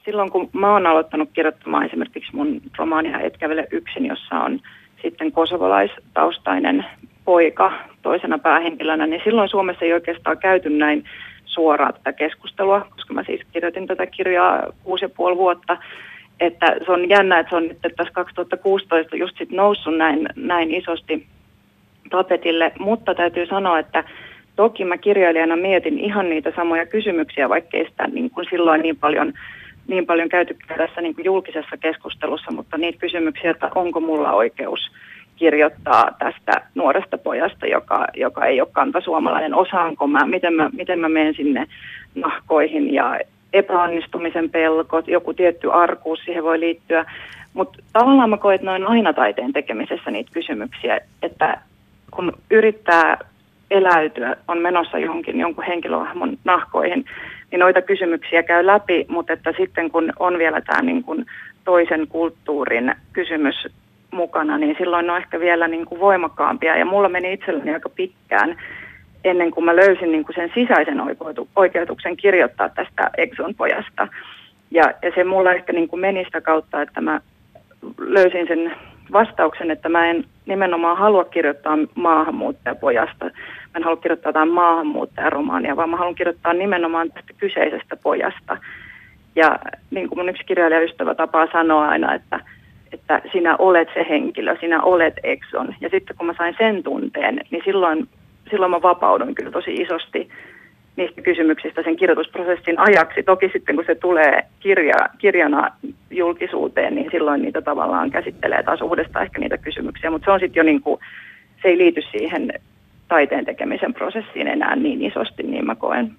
silloin 0.05 0.31
kun 0.31 0.51
mä 0.53 0.73
oon 0.73 0.87
aloittanut 0.87 1.29
kirjoittamaan 1.33 1.87
esimerkiksi 1.87 2.37
mun 2.37 2.61
romaania 2.79 3.21
Et 3.21 3.37
kävele 3.37 3.67
yksin, 3.71 4.07
jossa 4.07 4.37
on 4.37 4.61
sitten 5.03 5.33
kosovolaistaustainen 5.33 6.85
poika 7.25 7.73
toisena 8.03 8.39
päähenkilönä, 8.39 9.07
niin 9.07 9.21
silloin 9.25 9.49
Suomessa 9.49 9.85
ei 9.85 9.93
oikeastaan 9.93 10.39
käyty 10.39 10.71
näin 10.71 11.05
suoraan 11.45 11.95
tätä 11.95 12.13
keskustelua, 12.13 12.87
koska 12.91 13.15
mä 13.15 13.25
siis 13.25 13.41
kirjoitin 13.53 13.87
tätä 13.87 14.07
kirjaa 14.07 14.63
kuusi 14.85 15.05
ja 15.05 15.09
puoli 15.09 15.37
vuotta. 15.37 15.77
Että 16.41 16.77
se 16.87 16.93
on 16.93 17.09
jännä, 17.09 17.39
että 17.39 17.51
se 17.51 17.57
on 17.57 17.69
nyt 17.69 17.79
tässä 17.97 18.13
2016 18.13 19.17
just 19.17 19.39
sit 19.39 19.51
noussut 19.51 19.97
näin, 19.97 20.29
näin 20.37 20.71
isosti 20.75 21.27
tapetille, 22.11 22.73
mutta 22.79 23.15
täytyy 23.15 23.47
sanoa, 23.47 23.79
että 23.79 24.05
toki 24.57 24.85
mä 24.85 24.99
kirjailijana 24.99 25.57
mietin 25.57 25.99
ihan 25.99 26.31
niitä 26.31 26.53
samoja 26.57 26.87
kysymyksiä, 26.87 27.49
vaikkei 27.49 27.85
sitä 27.85 28.07
niin 28.07 28.31
kuin 28.31 28.47
silloin 28.51 28.83
niin 28.83 28.97
paljon, 28.97 29.33
niin 29.87 30.07
paljon 30.07 30.29
käyty 30.29 30.57
tässä 30.77 31.01
niin 31.01 31.15
kuin 31.15 31.25
julkisessa 31.25 31.77
keskustelussa, 31.77 32.53
mutta 32.53 32.79
niitä 32.79 32.99
kysymyksiä, 32.99 33.51
että 33.51 33.71
onko 33.75 34.01
mulla 34.01 34.33
oikeus 34.33 34.81
kirjoittaa 35.37 36.11
tästä 36.19 36.53
nuoresta 36.75 37.19
pojasta, 37.19 37.67
joka, 37.67 38.07
joka 38.15 38.47
ei 38.47 38.61
ole 38.61 38.69
kantasuomalainen. 38.73 39.55
Osaanko 39.55 40.07
mä, 40.07 40.27
miten 40.27 40.55
mä, 40.55 40.71
miten 40.73 40.99
mä 40.99 41.09
menen 41.09 41.35
sinne 41.35 41.67
nahkoihin 42.15 42.95
ja 42.95 43.21
epäonnistumisen 43.53 44.51
pelkot, 44.51 45.09
joku 45.09 45.35
tietty 45.35 45.73
arkuus 45.73 46.19
siihen 46.25 46.45
voi 46.45 46.61
liittyä. 46.61 47.05
Mutta 47.55 47.79
tavallaan 47.93 48.31
mä 48.31 48.37
koen, 48.37 48.55
että 48.55 48.67
noin 48.67 48.87
aina 48.87 49.13
taiteen 49.13 49.53
tekemisessä 49.53 50.11
niitä 50.11 50.31
kysymyksiä, 50.33 51.01
että 51.23 51.61
kun 52.11 52.33
yrittää 52.51 53.19
eläytyä, 53.73 54.37
on 54.49 54.59
menossa 54.59 54.99
johonkin 54.99 55.41
jonkun 55.41 55.65
henkilöhahmon 55.65 56.39
nahkoihin, 56.45 57.05
niin 57.51 57.61
noita 57.61 57.83
kysymyksiä 57.83 58.43
käy 58.43 58.67
läpi, 58.67 59.07
mutta 59.09 59.33
että 59.33 59.53
sitten 59.57 59.91
kun 59.91 60.13
on 60.19 60.39
vielä 60.39 60.61
tämä 60.61 60.83
niin 60.83 61.03
kuin 61.03 61.27
toisen 61.65 62.09
kulttuurin 62.09 62.95
kysymys 63.13 63.69
mukana, 64.11 64.59
niin 64.59 64.77
silloin 64.79 65.07
ne 65.07 65.13
on 65.13 65.19
ehkä 65.19 65.41
vielä 65.41 65.69
niin 65.69 65.87
kuin 65.87 66.01
voimakkaampia. 66.01 66.77
Ja 66.77 66.85
mulla 66.85 67.09
meni 67.09 67.33
itselleni 67.33 67.75
aika 67.75 67.89
pitkään 67.89 68.57
ennen 69.25 69.51
kuin 69.51 69.65
mä 69.65 69.77
löysin 69.77 70.13
niin 70.13 70.25
kuin 70.25 70.37
sen 70.37 70.51
sisäisen 70.55 71.01
oikeutuksen 71.57 72.17
kirjoittaa 72.17 72.69
tästä 72.69 73.11
Exon 73.17 73.55
pojasta. 73.55 74.09
Ja, 74.71 74.85
ja 75.03 75.13
se 75.15 75.25
mulla 75.25 75.53
ehkä 75.53 75.73
niin 75.73 75.89
kuin 75.89 76.01
meni 76.01 76.25
sitä 76.25 76.41
kautta, 76.41 76.83
että 76.83 77.01
mä 77.01 77.21
löysin 77.99 78.47
sen 78.49 78.73
vastauksen, 79.13 79.71
että 79.71 79.89
mä 79.89 80.07
en 80.07 80.25
nimenomaan 80.47 80.97
halua 80.97 81.25
kirjoittaa 81.25 81.79
maahanmuuttajapojasta. 81.95 83.25
Mä 83.25 83.77
en 83.77 83.85
halua 83.85 84.01
kirjoittaa 84.01 84.31
jotain 84.31 84.49
maahanmuuttajaromaania, 84.49 85.77
vaan 85.77 85.91
mä 85.91 85.97
haluan 85.97 86.15
kirjoittaa 86.15 86.53
nimenomaan 86.53 87.11
tästä 87.11 87.33
kyseisestä 87.39 87.97
pojasta. 87.97 88.57
Ja 89.37 89.59
niin 89.91 90.09
kuin 90.09 90.19
mun 90.19 90.29
yksi 90.29 90.45
kirjailijaystävä 90.45 91.15
tapaa 91.15 91.47
sanoa 91.53 91.89
aina, 91.89 92.15
että, 92.15 92.41
että 92.93 93.23
sinä 93.33 93.57
olet 93.57 93.89
se 93.95 94.07
henkilö, 94.09 94.57
sinä 94.61 94.83
olet 94.83 95.15
Exxon. 95.23 95.75
Ja 95.81 95.89
sitten 95.89 96.17
kun 96.17 96.27
mä 96.27 96.35
sain 96.39 96.55
sen 96.59 96.83
tunteen, 96.83 97.41
niin 97.51 97.63
silloin, 97.65 98.09
silloin 98.51 98.71
mä 98.71 98.83
vapaudun 98.83 99.35
kyllä 99.35 99.51
tosi 99.51 99.75
isosti 99.75 100.29
niistä 100.97 101.23
kysymyksistä 101.23 101.83
sen 101.83 101.97
kirjoitusprosessin 101.97 102.79
ajaksi. 102.79 103.23
Toki 103.23 103.51
sitten 103.53 103.77
kun 103.77 103.85
se 103.87 103.95
tulee 103.95 104.43
kirja, 104.61 104.97
kirjana 105.19 105.71
julkisuuteen, 106.11 106.95
niin 106.95 107.11
silloin 107.11 107.43
niitä 107.43 107.63
tavallaan 107.63 108.11
käsittelee 108.11 108.63
taas 108.63 108.81
uudestaan 108.81 109.25
ehkä 109.25 109.41
niitä 109.41 109.59
kysymyksiä, 109.59 110.11
mutta 110.11 110.25
se 110.25 110.31
on 110.31 110.41
sitten 110.41 110.61
jo 110.61 110.65
niin 110.65 110.81
kuin, 110.81 111.01
se 111.63 111.69
ei 111.69 111.79
liity 111.79 112.03
siihen 112.11 112.53
taiteen 113.09 113.45
tekemisen 113.45 113.95
prosessiin 113.95 114.49
enää 114.49 114.77
niin 114.77 115.03
isosti, 115.03 115.43
niin 115.43 115.67
mä 115.67 115.75
koen. 115.75 116.13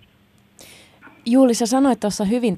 Juuli, 1.26 1.53
sä 1.53 1.65
sanoit 1.65 1.99
tuossa 1.99 2.26
hyvin 2.26 2.55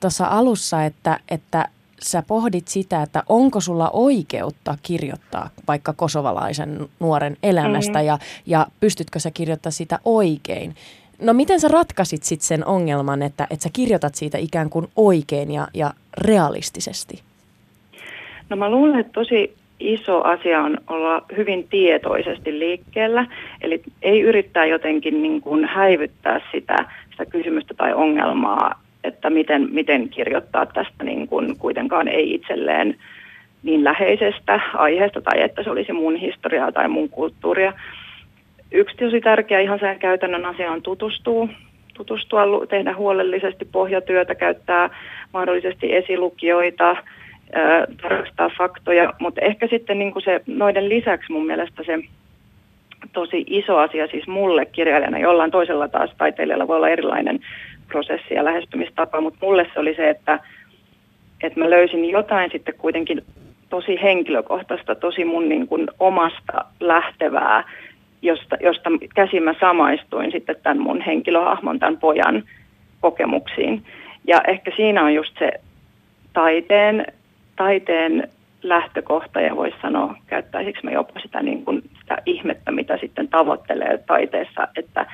tuossa 0.00 0.26
alussa, 0.30 0.84
että, 0.84 1.18
että 1.30 1.68
sä 2.02 2.22
pohdit 2.26 2.68
sitä, 2.68 3.02
että 3.02 3.22
onko 3.28 3.60
sulla 3.60 3.90
oikeutta 3.90 4.78
kirjoittaa 4.82 5.50
vaikka 5.68 5.92
kosovalaisen 5.92 6.88
nuoren 7.00 7.36
elämästä 7.42 7.98
mm-hmm. 7.98 8.06
ja, 8.06 8.18
ja 8.46 8.66
pystytkö 8.80 9.18
sä 9.18 9.30
kirjoittaa 9.30 9.72
sitä 9.72 9.98
oikein. 10.04 10.74
No 11.20 11.32
miten 11.34 11.60
sä 11.60 11.68
ratkaisit 11.68 12.22
sit 12.22 12.40
sen 12.40 12.66
ongelman, 12.66 13.22
että, 13.22 13.46
että 13.50 13.62
sä 13.62 13.68
kirjoitat 13.72 14.14
siitä 14.14 14.38
ikään 14.38 14.70
kuin 14.70 14.86
oikein 14.96 15.50
ja, 15.50 15.68
ja 15.74 15.90
realistisesti? 16.18 17.22
No 18.50 18.56
mä 18.56 18.70
luulen, 18.70 19.00
että 19.00 19.12
tosi 19.12 19.54
iso 19.80 20.22
asia 20.22 20.62
on 20.62 20.78
olla 20.86 21.22
hyvin 21.36 21.68
tietoisesti 21.68 22.58
liikkeellä, 22.58 23.26
eli 23.62 23.82
ei 24.02 24.20
yrittää 24.20 24.66
jotenkin 24.66 25.22
niin 25.22 25.40
kuin 25.40 25.64
häivyttää 25.64 26.40
sitä, 26.52 26.76
sitä 27.10 27.26
kysymystä 27.26 27.74
tai 27.74 27.94
ongelmaa, 27.94 28.80
että 29.04 29.30
miten, 29.30 29.68
miten 29.72 30.08
kirjoittaa 30.08 30.66
tästä 30.66 31.04
niin 31.04 31.28
kuin 31.28 31.58
kuitenkaan 31.58 32.08
ei 32.08 32.34
itselleen 32.34 32.96
niin 33.62 33.84
läheisestä 33.84 34.60
aiheesta 34.74 35.20
tai 35.20 35.42
että 35.42 35.62
se 35.62 35.70
olisi 35.70 35.92
mun 35.92 36.16
historiaa 36.16 36.72
tai 36.72 36.88
mun 36.88 37.08
kulttuuria, 37.08 37.72
yksi 38.72 38.96
tosi 38.96 39.20
tärkeä 39.20 39.60
ihan 39.60 39.78
sen 39.78 39.98
käytännön 39.98 40.44
asia 40.44 40.72
on 40.72 40.82
tutustua, 40.82 41.48
tehdä 42.68 42.94
huolellisesti 42.94 43.64
pohjatyötä, 43.64 44.34
käyttää 44.34 44.90
mahdollisesti 45.32 45.94
esilukijoita, 45.94 46.96
tarkastaa 48.02 48.50
faktoja, 48.58 49.12
mutta 49.20 49.40
ehkä 49.40 49.66
sitten 49.66 49.98
niin 49.98 50.12
kuin 50.12 50.22
se, 50.22 50.40
noiden 50.46 50.88
lisäksi 50.88 51.32
mun 51.32 51.46
mielestä 51.46 51.82
se 51.86 51.98
tosi 53.12 53.44
iso 53.46 53.78
asia 53.78 54.06
siis 54.06 54.26
mulle 54.26 54.66
kirjailijana, 54.66 55.18
jollain 55.18 55.50
toisella 55.50 55.88
taas 55.88 56.10
taiteilijalla 56.18 56.68
voi 56.68 56.76
olla 56.76 56.88
erilainen 56.88 57.40
prosessi 57.88 58.34
ja 58.34 58.44
lähestymistapa, 58.44 59.20
mutta 59.20 59.38
mulle 59.42 59.66
se 59.74 59.80
oli 59.80 59.94
se, 59.94 60.10
että, 60.10 60.40
että 61.42 61.60
mä 61.60 61.70
löysin 61.70 62.10
jotain 62.10 62.50
sitten 62.50 62.74
kuitenkin 62.78 63.22
tosi 63.68 63.98
henkilökohtaista, 64.02 64.94
tosi 64.94 65.24
mun 65.24 65.48
niin 65.48 65.66
kuin 65.66 65.88
omasta 66.00 66.64
lähtevää 66.80 67.64
josta, 68.22 68.56
josta 68.60 68.90
käsin 69.14 69.42
mä 69.42 69.54
samaistuin 69.60 70.32
sitten 70.32 70.56
tämän 70.62 70.80
mun 70.80 71.00
henkilöhahmon, 71.00 71.78
tämän 71.78 71.98
pojan 71.98 72.42
kokemuksiin. 73.00 73.84
Ja 74.24 74.40
ehkä 74.48 74.72
siinä 74.76 75.02
on 75.02 75.14
just 75.14 75.38
se 75.38 75.52
taiteen, 76.32 77.06
taiteen 77.56 78.28
lähtökohta 78.62 79.40
ja 79.40 79.56
voisi 79.56 79.76
sanoa, 79.82 80.16
käyttäisikö 80.26 80.80
me 80.82 80.92
jopa 80.92 81.20
sitä, 81.20 81.42
niin 81.42 81.64
kuin 81.64 81.82
sitä 82.00 82.18
ihmettä, 82.26 82.72
mitä 82.72 82.98
sitten 83.00 83.28
tavoittelee 83.28 83.98
taiteessa, 83.98 84.68
että, 84.76 85.06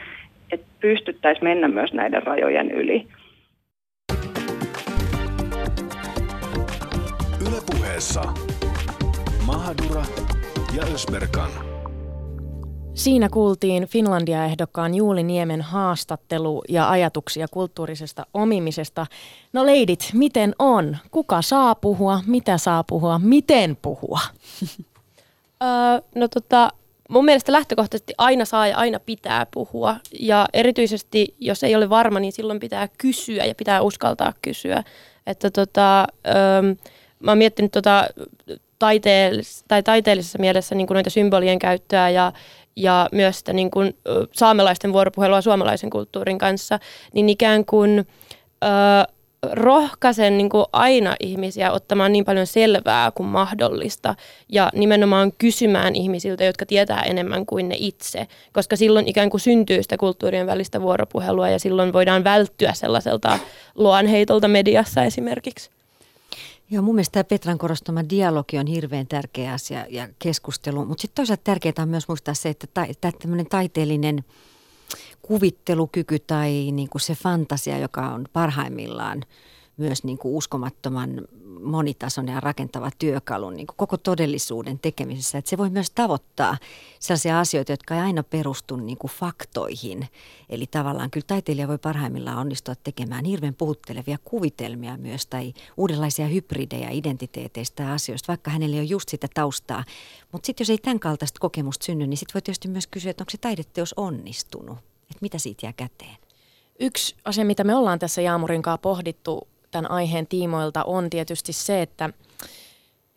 että 0.52 0.66
pystyttäisiin 0.80 1.44
mennä 1.44 1.68
myös 1.68 1.92
näiden 1.92 2.22
rajojen 2.22 2.70
yli. 2.70 3.06
Ylepuheessa 7.40 8.22
Mahadura 9.46 10.02
ja 10.76 10.82
Ösberkan. 10.94 11.71
Siinä 12.94 13.28
kuultiin 13.28 13.86
Finlandia-ehdokkaan 13.86 14.94
Juuli 14.94 15.22
Niemen 15.22 15.60
haastattelu 15.60 16.62
ja 16.68 16.90
ajatuksia 16.90 17.46
kulttuurisesta 17.48 18.26
omimisesta. 18.34 19.06
No 19.52 19.66
leidit, 19.66 20.10
miten 20.12 20.54
on? 20.58 20.96
Kuka 21.10 21.42
saa 21.42 21.74
puhua? 21.74 22.20
Mitä 22.26 22.58
saa 22.58 22.84
puhua? 22.84 23.18
Miten 23.18 23.76
puhua? 23.82 24.20
no 26.14 26.28
tota, 26.28 26.70
mun 27.08 27.24
mielestä 27.24 27.52
lähtökohtaisesti 27.52 28.14
aina 28.18 28.44
saa 28.44 28.66
ja 28.66 28.76
aina 28.76 29.00
pitää 29.00 29.46
puhua. 29.54 29.96
Ja 30.20 30.48
erityisesti, 30.52 31.34
jos 31.38 31.64
ei 31.64 31.76
ole 31.76 31.90
varma, 31.90 32.20
niin 32.20 32.32
silloin 32.32 32.60
pitää 32.60 32.88
kysyä 32.98 33.44
ja 33.44 33.54
pitää 33.54 33.82
uskaltaa 33.82 34.32
kysyä. 34.42 34.82
Että 35.26 35.50
tota, 35.50 36.06
öö, 36.26 36.62
mä 37.20 37.30
oon 37.30 37.38
miettinyt 37.38 37.72
tota, 37.72 38.06
taiteellis- 38.84 39.64
tai 39.68 39.82
taiteellisessa 39.82 40.38
mielessä 40.38 40.74
niin 40.74 40.86
kuin 40.86 40.94
noita 40.94 41.10
symbolien 41.10 41.58
käyttöä 41.58 42.10
ja 42.10 42.32
ja 42.76 43.08
myös 43.12 43.38
sitä 43.38 43.52
niin 43.52 43.70
kuin, 43.70 43.96
saamelaisten 44.32 44.92
vuoropuhelua 44.92 45.40
suomalaisen 45.40 45.90
kulttuurin 45.90 46.38
kanssa, 46.38 46.78
niin 47.12 47.28
ikään 47.28 47.64
kuin 47.64 48.06
ö, 48.64 49.12
rohkaisen 49.52 50.38
niin 50.38 50.48
kuin 50.48 50.64
aina 50.72 51.16
ihmisiä 51.20 51.72
ottamaan 51.72 52.12
niin 52.12 52.24
paljon 52.24 52.46
selvää 52.46 53.10
kuin 53.10 53.26
mahdollista 53.26 54.14
ja 54.48 54.70
nimenomaan 54.74 55.32
kysymään 55.38 55.94
ihmisiltä, 55.94 56.44
jotka 56.44 56.66
tietää 56.66 57.02
enemmän 57.02 57.46
kuin 57.46 57.68
ne 57.68 57.76
itse, 57.78 58.26
koska 58.52 58.76
silloin 58.76 59.08
ikään 59.08 59.30
kuin 59.30 59.40
syntyy 59.40 59.82
sitä 59.82 59.96
kulttuurien 59.96 60.46
välistä 60.46 60.82
vuoropuhelua 60.82 61.48
ja 61.48 61.58
silloin 61.58 61.92
voidaan 61.92 62.24
välttyä 62.24 62.72
sellaiselta 62.72 63.38
luonheitolta 63.74 64.48
mediassa 64.48 65.04
esimerkiksi. 65.04 65.70
Joo, 66.72 66.82
mun 66.82 66.94
mielestä 66.94 67.12
tämä 67.12 67.24
Petran 67.24 67.58
korostama 67.58 68.08
dialogi 68.10 68.58
on 68.58 68.66
hirveän 68.66 69.06
tärkeä 69.06 69.52
asia 69.52 69.86
ja 69.90 70.08
keskustelu, 70.18 70.84
mutta 70.84 71.02
sitten 71.02 71.14
toisaalta 71.14 71.44
tärkeää 71.44 71.74
on 71.78 71.88
myös 71.88 72.08
muistaa 72.08 72.34
se, 72.34 72.48
että 72.48 72.66
ta- 72.74 73.12
tämmöinen 73.18 73.46
taiteellinen 73.46 74.24
kuvittelukyky 75.22 76.18
tai 76.18 76.50
niin 76.72 76.88
kuin 76.88 77.02
se 77.02 77.14
fantasia, 77.14 77.78
joka 77.78 78.08
on 78.08 78.24
parhaimmillaan– 78.32 79.22
myös 79.76 80.04
niin 80.04 80.18
kuin 80.18 80.34
uskomattoman 80.34 81.20
monitasoinen 81.62 82.34
ja 82.34 82.40
rakentava 82.40 82.90
työkalu 82.98 83.50
niin 83.50 83.66
kuin 83.66 83.76
koko 83.76 83.96
todellisuuden 83.96 84.78
tekemisessä. 84.78 85.38
Että 85.38 85.48
se 85.48 85.58
voi 85.58 85.70
myös 85.70 85.90
tavoittaa 85.90 86.56
sellaisia 87.00 87.40
asioita, 87.40 87.72
jotka 87.72 87.94
ei 87.94 88.00
aina 88.00 88.22
perustu 88.22 88.76
niin 88.76 88.98
kuin 88.98 89.10
faktoihin. 89.10 90.08
Eli 90.48 90.66
tavallaan 90.66 91.10
kyllä 91.10 91.24
taiteilija 91.26 91.68
voi 91.68 91.78
parhaimmillaan 91.78 92.38
onnistua 92.38 92.74
tekemään 92.74 93.24
hirveän 93.24 93.54
puhuttelevia 93.54 94.18
kuvitelmia 94.24 94.96
myös 94.96 95.26
tai 95.26 95.54
uudenlaisia 95.76 96.26
hybridejä 96.26 96.90
identiteeteistä 96.90 97.82
ja 97.82 97.92
asioista, 97.92 98.28
vaikka 98.28 98.50
hänelle 98.50 98.76
on 98.78 98.88
just 98.88 99.08
sitä 99.08 99.28
taustaa. 99.34 99.84
Mutta 100.32 100.46
sitten 100.46 100.64
jos 100.64 100.70
ei 100.70 100.78
tämän 100.78 101.00
kaltaista 101.00 101.40
kokemusta 101.40 101.84
synny, 101.84 102.06
niin 102.06 102.16
sitten 102.16 102.34
voi 102.34 102.42
tietysti 102.42 102.68
myös 102.68 102.86
kysyä, 102.86 103.10
että 103.10 103.22
onko 103.22 103.30
se 103.30 103.38
taideteos 103.38 103.94
onnistunut? 103.96 104.78
Että 104.78 105.18
mitä 105.20 105.38
siitä 105.38 105.66
jää 105.66 105.72
käteen? 105.72 106.16
Yksi 106.80 107.16
asia, 107.24 107.44
mitä 107.44 107.64
me 107.64 107.74
ollaan 107.74 107.98
tässä 107.98 108.22
Jaamurin 108.22 108.62
kanssa 108.62 108.78
pohdittu 108.78 109.48
tämän 109.72 109.90
aiheen 109.90 110.26
tiimoilta 110.26 110.84
on 110.84 111.10
tietysti 111.10 111.52
se, 111.52 111.82
että 111.82 112.10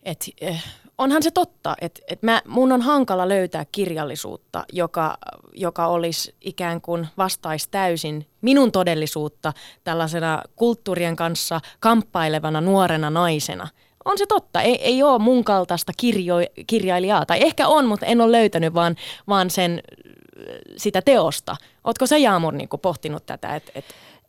et, 0.04 0.26
eh, 0.42 0.64
onhan 0.98 1.24
se 1.24 1.32
totta, 1.32 1.76
että 1.82 2.02
et 2.08 2.24
mä, 2.24 2.42
mun 2.48 2.72
on 2.72 2.82
hankala 2.82 3.30
löytää 3.30 3.66
kirjallisuutta, 3.72 4.66
joka, 4.74 5.18
joka 5.54 5.88
olisi 5.88 6.36
ikään 6.42 6.82
kuin 6.82 7.08
vastaisi 7.18 7.68
täysin 7.72 8.28
minun 8.42 8.72
todellisuutta 8.72 9.54
tällaisena 9.84 10.42
kulttuurien 10.56 11.16
kanssa 11.16 11.62
kamppailevana 11.80 12.62
nuorena 12.62 13.10
naisena. 13.10 13.68
on 14.06 14.18
se 14.18 14.26
totta. 14.26 14.62
Ei, 14.62 14.84
ei 14.84 15.04
ole 15.04 15.20
mun 15.20 15.44
kaltaista 15.44 15.92
kirjo, 15.98 16.36
kirjailijaa, 16.68 17.26
tai 17.26 17.44
ehkä 17.44 17.68
on, 17.68 17.86
mutta 17.86 18.06
en 18.06 18.22
ole 18.22 18.32
löytänyt 18.32 18.74
vaan, 18.74 18.96
vaan 19.28 19.50
sen, 19.50 19.82
sitä 20.78 21.02
teosta. 21.02 21.56
Ootko 21.84 22.08
sä 22.08 22.18
Jaamur 22.18 22.54
niin 22.54 22.70
pohtinut 22.82 23.26
tätä, 23.26 23.56
että 23.56 23.72
et 23.76 23.86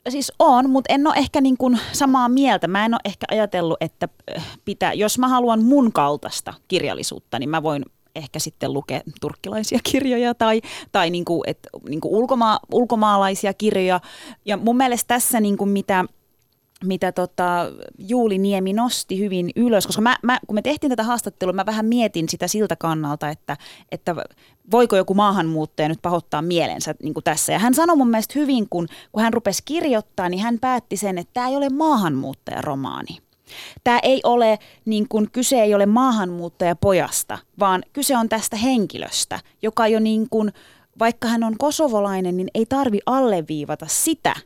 siis 0.09 0.33
on, 0.39 0.71
mutta 0.71 0.95
en 0.95 1.07
ole 1.07 1.15
ehkä 1.17 1.41
niin 1.41 1.57
kuin 1.57 1.79
samaa 1.93 2.29
mieltä. 2.29 2.69
Mä 2.69 2.85
en 2.85 2.95
ole 2.95 3.01
ehkä 3.05 3.27
ajatellut, 3.31 3.77
että 3.81 4.09
äh, 4.37 4.59
pitää, 4.65 4.93
jos 4.93 5.19
mä 5.19 5.29
haluan 5.29 5.65
mun 5.65 5.93
kaltaista 5.93 6.55
kirjallisuutta, 6.69 7.39
niin 7.39 7.51
mä 7.51 7.63
voin 7.63 7.85
ehkä 8.15 8.39
sitten 8.39 8.73
lukea 8.73 9.01
turkkilaisia 9.21 9.79
kirjoja 9.91 10.35
tai, 10.35 10.61
tai 10.93 11.11
niin 11.11 11.25
kuin, 11.25 11.43
et, 11.47 11.59
niin 11.89 12.01
kuin 12.01 12.15
ulkoma, 12.15 12.59
ulkomaalaisia 12.73 13.55
kirjoja. 13.55 14.01
Ja 14.45 14.57
mun 14.57 14.77
mielestä 14.77 15.09
tässä 15.09 15.41
niin 15.41 15.57
kuin 15.57 15.71
mitä 15.71 16.05
mitä 16.85 17.13
tota 17.13 17.67
Juuli 17.99 18.39
Niemi 18.39 18.73
nosti 18.73 19.19
hyvin 19.19 19.51
ylös, 19.57 19.87
koska 19.87 20.03
mä, 20.03 20.17
mä, 20.23 20.39
kun 20.47 20.55
me 20.55 20.63
tehtiin 20.63 20.91
tätä 20.91 21.03
haastattelua, 21.03 21.53
mä 21.53 21.67
vähän 21.67 21.87
mietin 21.87 22.29
sitä 22.29 22.49
siltä 22.49 22.77
kannalta, 22.77 23.29
että, 23.29 23.57
että 23.93 24.17
voiko 24.71 24.97
joku 24.97 25.15
maahanmuuttaja 25.15 25.89
nyt 25.89 26.03
pahoittaa 26.03 26.43
mielensä 26.43 26.95
niin 27.03 27.15
kuin 27.15 27.25
tässä. 27.25 27.53
Ja 27.53 27.59
hän 27.59 27.75
sanoi 27.75 27.97
mun 27.97 28.11
mielestä 28.11 28.39
hyvin, 28.39 28.69
kun, 28.71 28.89
kun 29.13 29.23
hän 29.23 29.33
rupesi 29.33 29.63
kirjoittaa, 29.65 30.29
niin 30.29 30.43
hän 30.43 30.59
päätti 30.59 30.97
sen, 30.97 31.19
että 31.19 31.35
tämä 31.35 31.49
ei 31.49 31.57
ole 31.57 31.69
maahanmuuttajaromaani. 31.69 33.19
Tämä 33.85 33.99
ei 34.03 34.21
ole, 34.25 34.59
niin 34.85 35.09
kuin, 35.09 35.31
kyse 35.31 35.63
ei 35.63 35.75
ole 35.75 35.87
maahanmuuttajapojasta, 35.87 37.39
vaan 37.59 37.83
kyse 37.93 38.17
on 38.17 38.29
tästä 38.29 38.57
henkilöstä, 38.57 39.41
joka 39.63 39.89
jo 39.89 40.01
niin 40.01 40.27
kuin, 40.31 40.53
vaikka 40.99 41.29
hän 41.29 41.45
on 41.45 41.59
kosovolainen, 41.59 42.37
niin 42.37 42.49
ei 42.55 42.67
tarvi 42.67 42.99
alleviivata 43.07 43.87
sitä, 43.89 44.37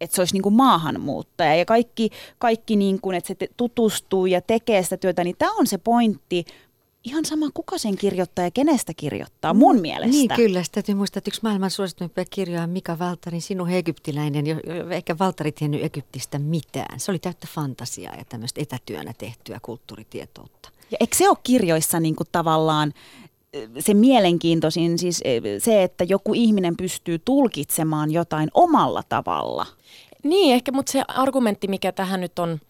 että 0.00 0.14
se 0.16 0.20
olisi 0.20 0.34
niin 0.34 0.42
kuin 0.42 0.54
maahanmuuttaja 0.54 1.54
ja 1.54 1.64
kaikki, 1.64 2.10
kaikki 2.38 2.76
niin 2.76 3.00
kuin, 3.00 3.16
että 3.16 3.28
se 3.28 3.48
tutustuu 3.56 4.26
ja 4.26 4.40
tekee 4.40 4.82
sitä 4.82 4.96
työtä, 4.96 5.24
niin 5.24 5.36
tämä 5.38 5.52
on 5.52 5.66
se 5.66 5.78
pointti, 5.78 6.44
ihan 7.04 7.24
sama 7.24 7.50
kuka 7.54 7.78
sen 7.78 7.96
kirjoittaa 7.96 8.44
ja 8.44 8.50
kenestä 8.50 8.94
kirjoittaa, 8.94 9.54
mun 9.54 9.76
mm, 9.76 9.82
mielestä. 9.82 10.10
Niin 10.10 10.30
kyllä, 10.36 10.62
sitä 10.62 10.74
täytyy 10.74 10.94
muistaa, 10.94 11.18
että 11.18 11.28
yksi 11.28 11.40
maailman 11.42 11.70
suosituimpia 11.70 12.24
kirjoja 12.30 12.62
on 12.62 12.70
Mika 12.70 12.98
Valtarin 12.98 13.42
Sinun 13.42 13.70
egyptiläinen, 13.70 14.46
jo, 14.46 14.56
jo, 14.74 14.88
eikä 14.90 15.18
Valtari 15.18 15.52
tiennyt 15.52 15.84
Egyptistä 15.84 16.38
mitään. 16.38 17.00
Se 17.00 17.10
oli 17.10 17.18
täyttä 17.18 17.46
fantasiaa 17.54 18.14
ja 18.14 18.24
tämmöistä 18.24 18.60
etätyönä 18.60 19.12
tehtyä 19.18 19.58
kulttuuritietoutta. 19.62 20.70
Ja 20.90 20.96
eikö 21.00 21.16
se 21.16 21.28
ole 21.28 21.38
kirjoissa 21.42 22.00
niin 22.00 22.16
kuin 22.16 22.28
tavallaan 22.32 22.92
se 23.78 23.94
mielenkiintoisin, 23.94 24.98
siis 24.98 25.22
se, 25.58 25.82
että 25.82 26.04
joku 26.04 26.34
ihminen 26.34 26.76
pystyy 26.76 27.18
tulkitsemaan 27.18 28.10
jotain 28.10 28.48
omalla 28.54 29.02
tavalla? 29.08 29.66
Niin, 30.22 30.54
ehkä, 30.54 30.72
mutta 30.72 30.92
se 30.92 31.02
argumentti, 31.08 31.68
mikä 31.68 31.92
tähän 31.92 32.20
nyt 32.20 32.38
on 32.38 32.60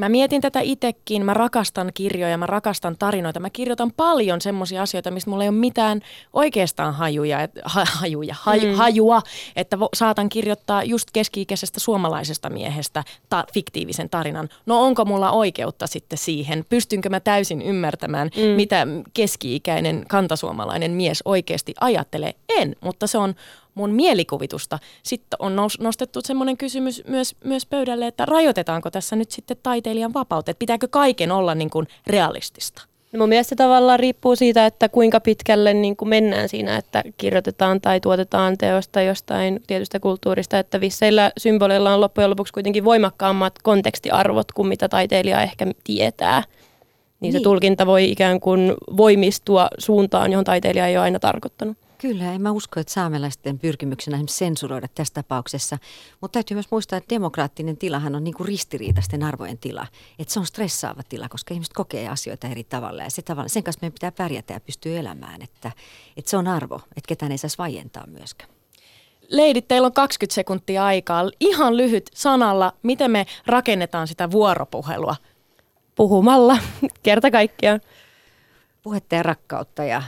Mä 0.00 0.08
mietin 0.08 0.40
tätä 0.40 0.60
itsekin, 0.60 1.24
mä 1.24 1.34
rakastan 1.34 1.90
kirjoja, 1.94 2.38
mä 2.38 2.46
rakastan 2.46 2.96
tarinoita. 2.98 3.40
Mä 3.40 3.50
kirjoitan 3.50 3.92
paljon 3.96 4.40
semmoisia 4.40 4.82
asioita, 4.82 5.10
mistä 5.10 5.30
mulla 5.30 5.44
ei 5.44 5.48
ole 5.48 5.56
mitään 5.56 6.00
oikeastaan 6.32 6.94
hajuja, 6.94 7.42
et, 7.42 7.50
ha, 7.64 7.84
hajuja, 7.84 8.34
haj, 8.38 8.60
mm. 8.60 8.74
hajua, 8.74 9.22
että 9.56 9.80
vo, 9.80 9.88
saatan 9.94 10.28
kirjoittaa 10.28 10.84
just 10.84 11.08
keski-ikäisestä 11.12 11.80
suomalaisesta 11.80 12.50
miehestä 12.50 13.04
ta, 13.28 13.44
fiktiivisen 13.54 14.10
tarinan. 14.10 14.48
No 14.66 14.82
onko 14.82 15.04
mulla 15.04 15.30
oikeutta 15.30 15.86
sitten 15.86 16.18
siihen? 16.18 16.64
Pystynkö 16.68 17.08
mä 17.08 17.20
täysin 17.20 17.62
ymmärtämään, 17.62 18.30
mm. 18.36 18.42
mitä 18.42 18.86
keski-ikäinen 19.14 20.04
kantasuomalainen 20.08 20.90
mies 20.90 21.22
oikeasti 21.24 21.74
ajattelee? 21.80 22.34
En, 22.48 22.76
mutta 22.80 23.06
se 23.06 23.18
on 23.18 23.34
mun 23.74 23.92
mielikuvitusta. 23.92 24.78
Sitten 25.02 25.36
on 25.38 25.56
nostettu 25.80 26.20
semmoinen 26.24 26.56
kysymys 26.56 27.02
myös, 27.08 27.36
myös 27.44 27.66
pöydälle, 27.66 28.06
että 28.06 28.26
rajoitetaanko 28.26 28.90
tässä 28.90 29.16
nyt 29.16 29.30
sitten 29.30 29.56
taiteilijan 29.62 30.14
vapautta, 30.14 30.50
että 30.50 30.58
pitääkö 30.58 30.88
kaiken 30.90 31.32
olla 31.32 31.54
niin 31.54 31.70
kuin 31.70 31.86
realistista? 32.06 32.90
No 33.12 33.18
mun 33.18 33.28
mielestä 33.28 33.56
tavallaan 33.56 34.00
riippuu 34.00 34.36
siitä, 34.36 34.66
että 34.66 34.88
kuinka 34.88 35.20
pitkälle 35.20 35.74
niin 35.74 35.96
kuin 35.96 36.08
mennään 36.08 36.48
siinä, 36.48 36.76
että 36.76 37.04
kirjoitetaan 37.16 37.80
tai 37.80 38.00
tuotetaan 38.00 38.58
teosta 38.58 39.00
jostain 39.00 39.60
tietystä 39.66 40.00
kulttuurista, 40.00 40.58
että 40.58 40.80
visseillä 40.80 41.32
symboleilla 41.38 41.94
on 41.94 42.00
loppujen 42.00 42.30
lopuksi 42.30 42.52
kuitenkin 42.52 42.84
voimakkaammat 42.84 43.54
kontekstiarvot 43.62 44.52
kuin 44.52 44.68
mitä 44.68 44.88
taiteilija 44.88 45.42
ehkä 45.42 45.66
tietää. 45.84 46.42
Niin, 46.42 46.52
niin. 47.20 47.32
se 47.32 47.40
tulkinta 47.40 47.86
voi 47.86 48.10
ikään 48.10 48.40
kuin 48.40 48.74
voimistua 48.96 49.68
suuntaan, 49.78 50.32
johon 50.32 50.44
taiteilija 50.44 50.86
ei 50.86 50.96
ole 50.96 51.04
aina 51.04 51.18
tarkoittanut. 51.18 51.76
Kyllä, 52.00 52.32
en 52.32 52.42
mä 52.42 52.50
usko, 52.50 52.80
että 52.80 52.92
saamelaisten 52.92 53.58
pyrkimyksenä 53.58 54.18
sensuroida 54.28 54.88
tässä 54.94 55.14
tapauksessa. 55.14 55.78
Mutta 56.20 56.32
täytyy 56.32 56.54
myös 56.54 56.70
muistaa, 56.70 56.96
että 56.96 57.14
demokraattinen 57.14 57.76
tilahan 57.76 58.14
on 58.14 58.24
niin 58.24 58.34
kuin 58.34 58.46
ristiriitaisten 58.46 59.22
arvojen 59.22 59.58
tila. 59.58 59.86
Että 60.18 60.34
se 60.34 60.40
on 60.40 60.46
stressaava 60.46 61.02
tila, 61.02 61.28
koska 61.28 61.54
ihmiset 61.54 61.72
kokee 61.72 62.08
asioita 62.08 62.48
eri 62.48 62.64
tavalla. 62.64 63.02
Ja 63.02 63.10
se 63.10 63.22
tavalla, 63.22 63.48
sen 63.48 63.62
kanssa 63.62 63.78
meidän 63.82 63.92
pitää 63.92 64.12
pärjätä 64.12 64.52
ja 64.52 64.60
pystyä 64.60 65.00
elämään. 65.00 65.42
Että, 65.42 65.72
että 66.16 66.30
se 66.30 66.36
on 66.36 66.48
arvo, 66.48 66.76
että 66.76 67.08
ketään 67.08 67.32
ei 67.32 67.38
saisi 67.38 67.58
vaientaa 67.58 68.06
myöskään. 68.06 68.50
Leidit, 69.28 69.68
teillä 69.68 69.86
on 69.86 69.92
20 69.92 70.34
sekuntia 70.34 70.84
aikaa. 70.84 71.30
Ihan 71.40 71.76
lyhyt 71.76 72.10
sanalla, 72.14 72.72
miten 72.82 73.10
me 73.10 73.26
rakennetaan 73.46 74.08
sitä 74.08 74.30
vuoropuhelua? 74.30 75.16
Puhumalla, 75.94 76.58
kerta 77.02 77.30
kaikkiaan. 77.30 77.80
Puhetta 78.82 79.14
ja 79.14 79.22
rakkautta 79.22 79.84
ja 79.84 80.02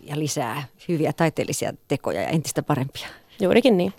ja 0.00 0.18
lisää 0.18 0.62
hyviä 0.88 1.12
taiteellisia 1.12 1.72
tekoja 1.88 2.22
ja 2.22 2.28
entistä 2.28 2.62
parempia. 2.62 3.08
Juurikin 3.40 3.76
niin. 3.76 3.92